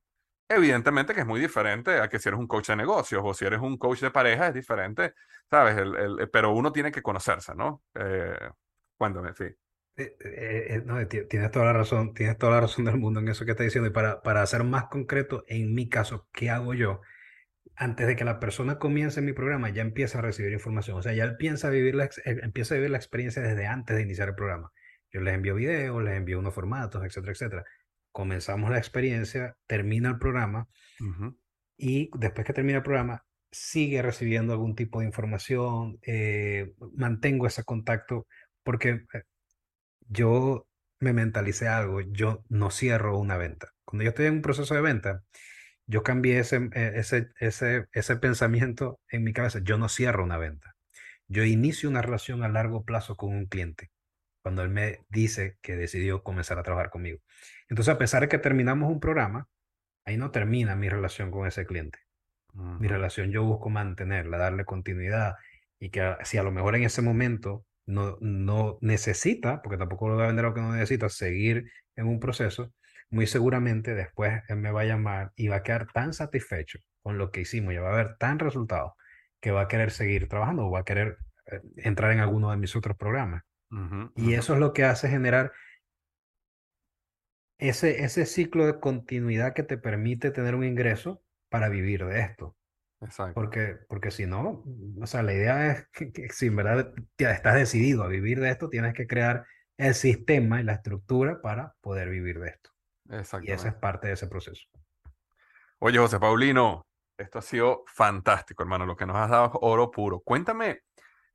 Evidentemente 0.48 1.14
que 1.14 1.20
es 1.20 1.26
muy 1.26 1.40
diferente 1.40 2.00
a 2.00 2.08
que 2.08 2.18
si 2.18 2.28
eres 2.28 2.40
un 2.40 2.46
coach 2.46 2.68
de 2.68 2.76
negocios 2.76 3.22
o 3.24 3.34
si 3.34 3.44
eres 3.44 3.60
un 3.60 3.76
coach 3.76 4.00
de 4.00 4.10
pareja 4.10 4.48
es 4.48 4.54
diferente, 4.54 5.12
¿sabes? 5.50 5.76
El, 5.76 5.94
el, 5.94 6.30
pero 6.30 6.52
uno 6.52 6.72
tiene 6.72 6.90
que 6.90 7.02
conocerse, 7.02 7.54
¿no? 7.54 7.82
Eh, 7.94 8.38
cuéntame, 8.96 9.34
sí. 9.34 9.44
Eh, 9.98 10.16
eh, 10.24 10.66
eh, 10.76 10.82
no, 10.86 11.06
tienes 11.08 11.50
toda 11.50 11.66
la 11.66 11.72
razón, 11.72 12.14
tienes 12.14 12.38
toda 12.38 12.52
la 12.52 12.60
razón 12.60 12.84
del 12.84 12.98
mundo 12.98 13.18
en 13.20 13.28
eso 13.28 13.44
que 13.44 13.50
estás 13.50 13.64
diciendo. 13.64 13.88
Y 13.88 13.92
para, 13.92 14.22
para 14.22 14.46
ser 14.46 14.62
más 14.64 14.84
concreto, 14.84 15.44
en 15.48 15.74
mi 15.74 15.88
caso, 15.88 16.28
¿qué 16.32 16.50
hago 16.50 16.72
yo? 16.74 17.00
Antes 17.76 18.06
de 18.06 18.16
que 18.16 18.24
la 18.24 18.40
persona 18.40 18.78
comience 18.78 19.20
mi 19.22 19.32
programa, 19.32 19.70
ya 19.70 19.82
empieza 19.82 20.18
a 20.18 20.22
recibir 20.22 20.52
información. 20.52 20.98
O 20.98 21.02
sea, 21.02 21.14
ya 21.14 21.24
él 21.24 21.36
piensa 21.36 21.70
vivir 21.70 21.94
la, 21.96 22.10
empieza 22.24 22.74
a 22.74 22.78
vivir 22.78 22.90
la 22.90 22.98
experiencia 22.98 23.42
desde 23.42 23.66
antes 23.66 23.96
de 23.96 24.02
iniciar 24.02 24.28
el 24.28 24.34
programa. 24.36 24.72
Yo 25.12 25.20
les 25.20 25.34
envío 25.34 25.54
videos, 25.56 26.02
les 26.02 26.16
envío 26.16 26.38
unos 26.38 26.54
formatos, 26.54 27.04
etcétera, 27.04 27.32
etcétera. 27.32 27.64
Comenzamos 28.18 28.72
la 28.72 28.78
experiencia, 28.78 29.56
termina 29.68 30.08
el 30.08 30.18
programa 30.18 30.66
y 31.76 32.10
después 32.18 32.44
que 32.44 32.52
termina 32.52 32.78
el 32.78 32.82
programa, 32.82 33.24
sigue 33.48 34.02
recibiendo 34.02 34.52
algún 34.52 34.74
tipo 34.74 34.98
de 34.98 35.06
información, 35.06 36.00
mantengo 36.96 37.46
ese 37.46 37.62
contacto 37.62 38.26
porque 38.64 39.04
yo 40.08 40.66
me 40.98 41.12
mentalicé 41.12 41.68
algo, 41.68 42.00
yo 42.00 42.42
no 42.48 42.72
cierro 42.72 43.16
una 43.16 43.36
venta. 43.36 43.68
Cuando 43.84 44.02
yo 44.02 44.08
estoy 44.08 44.26
en 44.26 44.34
un 44.34 44.42
proceso 44.42 44.74
de 44.74 44.80
venta, 44.80 45.22
yo 45.86 46.02
cambié 46.02 46.40
ese, 46.40 46.56
eh, 46.74 46.94
ese, 46.96 47.28
ese, 47.38 47.86
ese 47.92 48.16
pensamiento 48.16 48.98
en 49.12 49.22
mi 49.22 49.32
cabeza, 49.32 49.60
yo 49.62 49.78
no 49.78 49.88
cierro 49.88 50.24
una 50.24 50.38
venta. 50.38 50.74
Yo 51.28 51.44
inicio 51.44 51.88
una 51.88 52.02
relación 52.02 52.42
a 52.42 52.48
largo 52.48 52.82
plazo 52.82 53.14
con 53.16 53.32
un 53.32 53.46
cliente 53.46 53.92
cuando 54.42 54.62
él 54.62 54.70
me 54.70 55.00
dice 55.10 55.58
que 55.60 55.76
decidió 55.76 56.22
comenzar 56.22 56.58
a 56.58 56.62
trabajar 56.62 56.90
conmigo. 56.90 57.18
Entonces, 57.68 57.94
a 57.94 57.98
pesar 57.98 58.22
de 58.22 58.28
que 58.28 58.38
terminamos 58.38 58.90
un 58.90 59.00
programa, 59.00 59.46
ahí 60.04 60.16
no 60.16 60.30
termina 60.30 60.74
mi 60.74 60.88
relación 60.88 61.30
con 61.30 61.46
ese 61.46 61.66
cliente. 61.66 61.98
Mi 62.54 62.88
relación 62.88 63.30
yo 63.30 63.44
busco 63.44 63.70
mantenerla, 63.70 64.38
darle 64.38 64.64
continuidad 64.64 65.34
y 65.78 65.90
que 65.90 66.16
si 66.24 66.38
a 66.38 66.42
lo 66.42 66.50
mejor 66.50 66.74
en 66.74 66.82
ese 66.82 67.02
momento 67.02 67.64
no, 67.86 68.16
no 68.20 68.78
necesita, 68.80 69.62
porque 69.62 69.78
tampoco 69.78 70.08
lo 70.08 70.16
va 70.16 70.24
a 70.24 70.26
vender 70.28 70.44
lo 70.44 70.54
que 70.54 70.60
no 70.60 70.72
necesita, 70.72 71.08
seguir 71.08 71.70
en 71.94 72.06
un 72.06 72.18
proceso, 72.18 72.72
muy 73.10 73.26
seguramente 73.26 73.94
después 73.94 74.42
él 74.48 74.56
me 74.56 74.70
va 74.70 74.82
a 74.82 74.84
llamar 74.84 75.32
y 75.36 75.48
va 75.48 75.56
a 75.56 75.62
quedar 75.62 75.86
tan 75.92 76.12
satisfecho 76.12 76.78
con 77.02 77.16
lo 77.16 77.30
que 77.30 77.42
hicimos, 77.42 77.74
ya 77.74 77.80
va 77.80 77.90
a 77.90 77.92
haber 77.92 78.16
tan 78.16 78.38
resultado 78.38 78.96
que 79.40 79.50
va 79.50 79.62
a 79.62 79.68
querer 79.68 79.90
seguir 79.90 80.28
trabajando 80.28 80.66
o 80.66 80.70
va 80.70 80.80
a 80.80 80.84
querer 80.84 81.18
eh, 81.46 81.60
entrar 81.76 82.12
en 82.12 82.20
alguno 82.20 82.50
de 82.50 82.56
mis 82.56 82.74
otros 82.76 82.96
programas. 82.96 83.44
y 84.16 84.32
eso 84.32 84.54
es 84.54 84.60
lo 84.60 84.72
que 84.72 84.84
hace 84.84 85.08
generar 85.08 85.52
ese, 87.58 88.04
ese 88.04 88.24
ciclo 88.26 88.66
de 88.66 88.80
continuidad 88.80 89.52
que 89.52 89.62
te 89.62 89.78
permite 89.78 90.30
tener 90.30 90.54
un 90.54 90.64
ingreso 90.64 91.22
para 91.48 91.68
vivir 91.68 92.04
de 92.06 92.20
esto. 92.20 92.56
Exacto. 93.00 93.34
Porque, 93.34 93.76
porque 93.88 94.10
si 94.10 94.26
no, 94.26 94.64
o 95.00 95.06
sea, 95.06 95.22
la 95.22 95.32
idea 95.32 95.72
es 95.72 95.88
que, 95.88 96.28
si 96.30 96.46
en 96.46 96.56
verdad 96.56 96.92
estás 97.16 97.54
decidido 97.54 98.02
a 98.02 98.08
vivir 98.08 98.40
de 98.40 98.50
esto, 98.50 98.68
tienes 98.68 98.94
que 98.94 99.06
crear 99.06 99.46
el 99.76 99.94
sistema 99.94 100.60
y 100.60 100.64
la 100.64 100.74
estructura 100.74 101.40
para 101.40 101.74
poder 101.80 102.08
vivir 102.08 102.40
de 102.40 102.48
esto. 102.48 102.70
Y 103.42 103.52
esa 103.52 103.68
es 103.68 103.74
parte 103.74 104.08
de 104.08 104.14
ese 104.14 104.26
proceso. 104.26 104.66
Oye, 105.78 105.98
José 105.98 106.18
Paulino, 106.18 106.86
esto 107.16 107.38
ha 107.38 107.42
sido 107.42 107.84
fantástico, 107.86 108.62
hermano. 108.62 108.84
Lo 108.84 108.96
que 108.96 109.06
nos 109.06 109.16
has 109.16 109.30
dado 109.30 109.46
es 109.46 109.52
oro 109.54 109.90
puro. 109.90 110.20
Cuéntame, 110.20 110.82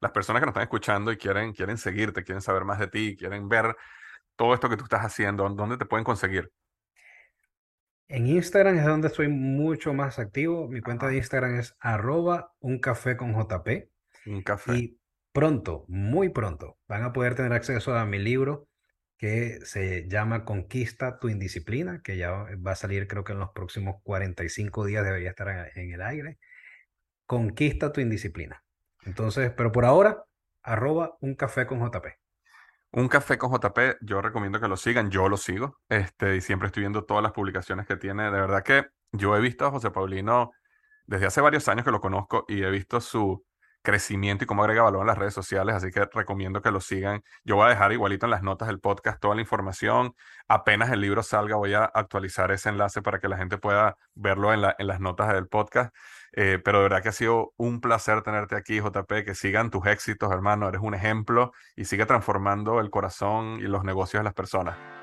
las 0.01 0.11
personas 0.11 0.41
que 0.41 0.45
nos 0.45 0.51
están 0.51 0.63
escuchando 0.63 1.11
y 1.11 1.17
quieren, 1.17 1.53
quieren 1.53 1.77
seguirte, 1.77 2.23
quieren 2.23 2.41
saber 2.41 2.65
más 2.65 2.77
de 2.77 2.87
ti, 2.87 3.15
quieren 3.17 3.47
ver 3.47 3.75
todo 4.35 4.53
esto 4.53 4.69
que 4.69 4.77
tú 4.77 4.83
estás 4.83 5.01
haciendo, 5.01 5.47
¿dónde 5.49 5.77
te 5.77 5.85
pueden 5.85 6.03
conseguir? 6.03 6.51
En 8.07 8.27
Instagram 8.27 8.77
es 8.77 8.85
donde 8.85 9.07
estoy 9.07 9.27
mucho 9.27 9.93
más 9.93 10.19
activo. 10.19 10.67
Mi 10.67 10.81
cuenta 10.81 11.07
de 11.07 11.17
Instagram 11.17 11.55
es 11.55 11.75
arroba 11.79 12.53
un 12.59 12.79
café 12.79 13.17
con 13.17 13.33
JP. 13.33 13.89
Un 14.27 14.43
café. 14.43 14.75
Y 14.75 14.99
pronto, 15.31 15.85
muy 15.87 16.29
pronto, 16.29 16.77
van 16.87 17.03
a 17.03 17.13
poder 17.13 17.35
tener 17.35 17.53
acceso 17.53 17.95
a 17.95 18.05
mi 18.05 18.19
libro 18.19 18.67
que 19.17 19.59
se 19.63 20.07
llama 20.09 20.43
Conquista 20.43 21.17
tu 21.17 21.29
indisciplina, 21.29 22.01
que 22.03 22.17
ya 22.17 22.45
va 22.55 22.71
a 22.71 22.75
salir 22.75 23.07
creo 23.07 23.23
que 23.23 23.31
en 23.31 23.39
los 23.39 23.51
próximos 23.51 23.95
45 24.03 24.85
días 24.85 25.03
debería 25.03 25.29
estar 25.29 25.71
en 25.75 25.93
el 25.93 26.01
aire. 26.01 26.39
Conquista 27.25 27.91
tu 27.91 28.01
indisciplina. 28.01 28.63
Entonces, 29.05 29.51
pero 29.55 29.71
por 29.71 29.85
ahora, 29.85 30.25
arroba 30.61 31.17
un 31.21 31.35
café 31.35 31.65
con 31.65 31.79
JP. 31.79 32.22
Un 32.95 33.07
café 33.07 33.39
con 33.39 33.51
JP, 33.51 33.97
yo 34.01 34.21
recomiendo 34.21 34.59
que 34.59 34.67
lo 34.67 34.77
sigan, 34.77 35.09
yo 35.09 35.27
lo 35.27 35.35
sigo, 35.35 35.79
este, 35.89 36.35
y 36.35 36.41
siempre 36.41 36.67
estoy 36.67 36.81
viendo 36.81 37.05
todas 37.05 37.23
las 37.23 37.31
publicaciones 37.31 37.87
que 37.87 37.97
tiene. 37.97 38.25
De 38.25 38.29
verdad 38.29 38.61
que 38.61 38.85
yo 39.11 39.35
he 39.35 39.41
visto 39.41 39.65
a 39.65 39.71
José 39.71 39.89
Paulino 39.89 40.51
desde 41.07 41.25
hace 41.25 41.41
varios 41.41 41.67
años 41.67 41.85
que 41.85 41.91
lo 41.91 41.99
conozco 41.99 42.45
y 42.47 42.61
he 42.61 42.69
visto 42.69 43.01
su 43.01 43.43
crecimiento 43.83 44.43
y 44.43 44.47
cómo 44.47 44.63
agrega 44.63 44.81
valor 44.83 45.01
en 45.01 45.07
las 45.07 45.17
redes 45.17 45.33
sociales, 45.33 45.75
así 45.75 45.91
que 45.91 46.05
recomiendo 46.11 46.61
que 46.61 46.71
lo 46.71 46.81
sigan. 46.81 47.23
Yo 47.43 47.57
voy 47.57 47.67
a 47.67 47.69
dejar 47.69 47.91
igualito 47.91 48.25
en 48.25 48.31
las 48.31 48.41
notas 48.41 48.67
del 48.69 48.79
podcast 48.79 49.19
toda 49.21 49.35
la 49.35 49.41
información. 49.41 50.15
Apenas 50.47 50.89
el 50.91 51.01
libro 51.01 51.21
salga, 51.21 51.57
voy 51.57 51.73
a 51.73 51.83
actualizar 51.85 52.51
ese 52.51 52.69
enlace 52.69 53.01
para 53.01 53.19
que 53.19 53.27
la 53.27 53.37
gente 53.37 53.57
pueda 53.57 53.97
verlo 54.15 54.53
en, 54.53 54.61
la, 54.61 54.75
en 54.79 54.87
las 54.87 54.99
notas 54.99 55.33
del 55.33 55.47
podcast. 55.47 55.93
Eh, 56.31 56.59
pero 56.63 56.79
de 56.79 56.83
verdad 56.83 57.03
que 57.03 57.09
ha 57.09 57.13
sido 57.13 57.53
un 57.57 57.79
placer 57.81 58.23
tenerte 58.23 58.55
aquí, 58.55 58.79
JP, 58.79 59.23
que 59.23 59.35
sigan 59.35 59.69
tus 59.69 59.85
éxitos, 59.85 60.31
hermano, 60.31 60.67
eres 60.67 60.81
un 60.81 60.95
ejemplo 60.95 61.51
y 61.75 61.85
sigue 61.85 62.05
transformando 62.05 62.79
el 62.79 62.89
corazón 62.89 63.59
y 63.59 63.63
los 63.63 63.83
negocios 63.83 64.21
de 64.21 64.23
las 64.23 64.33
personas. 64.33 65.02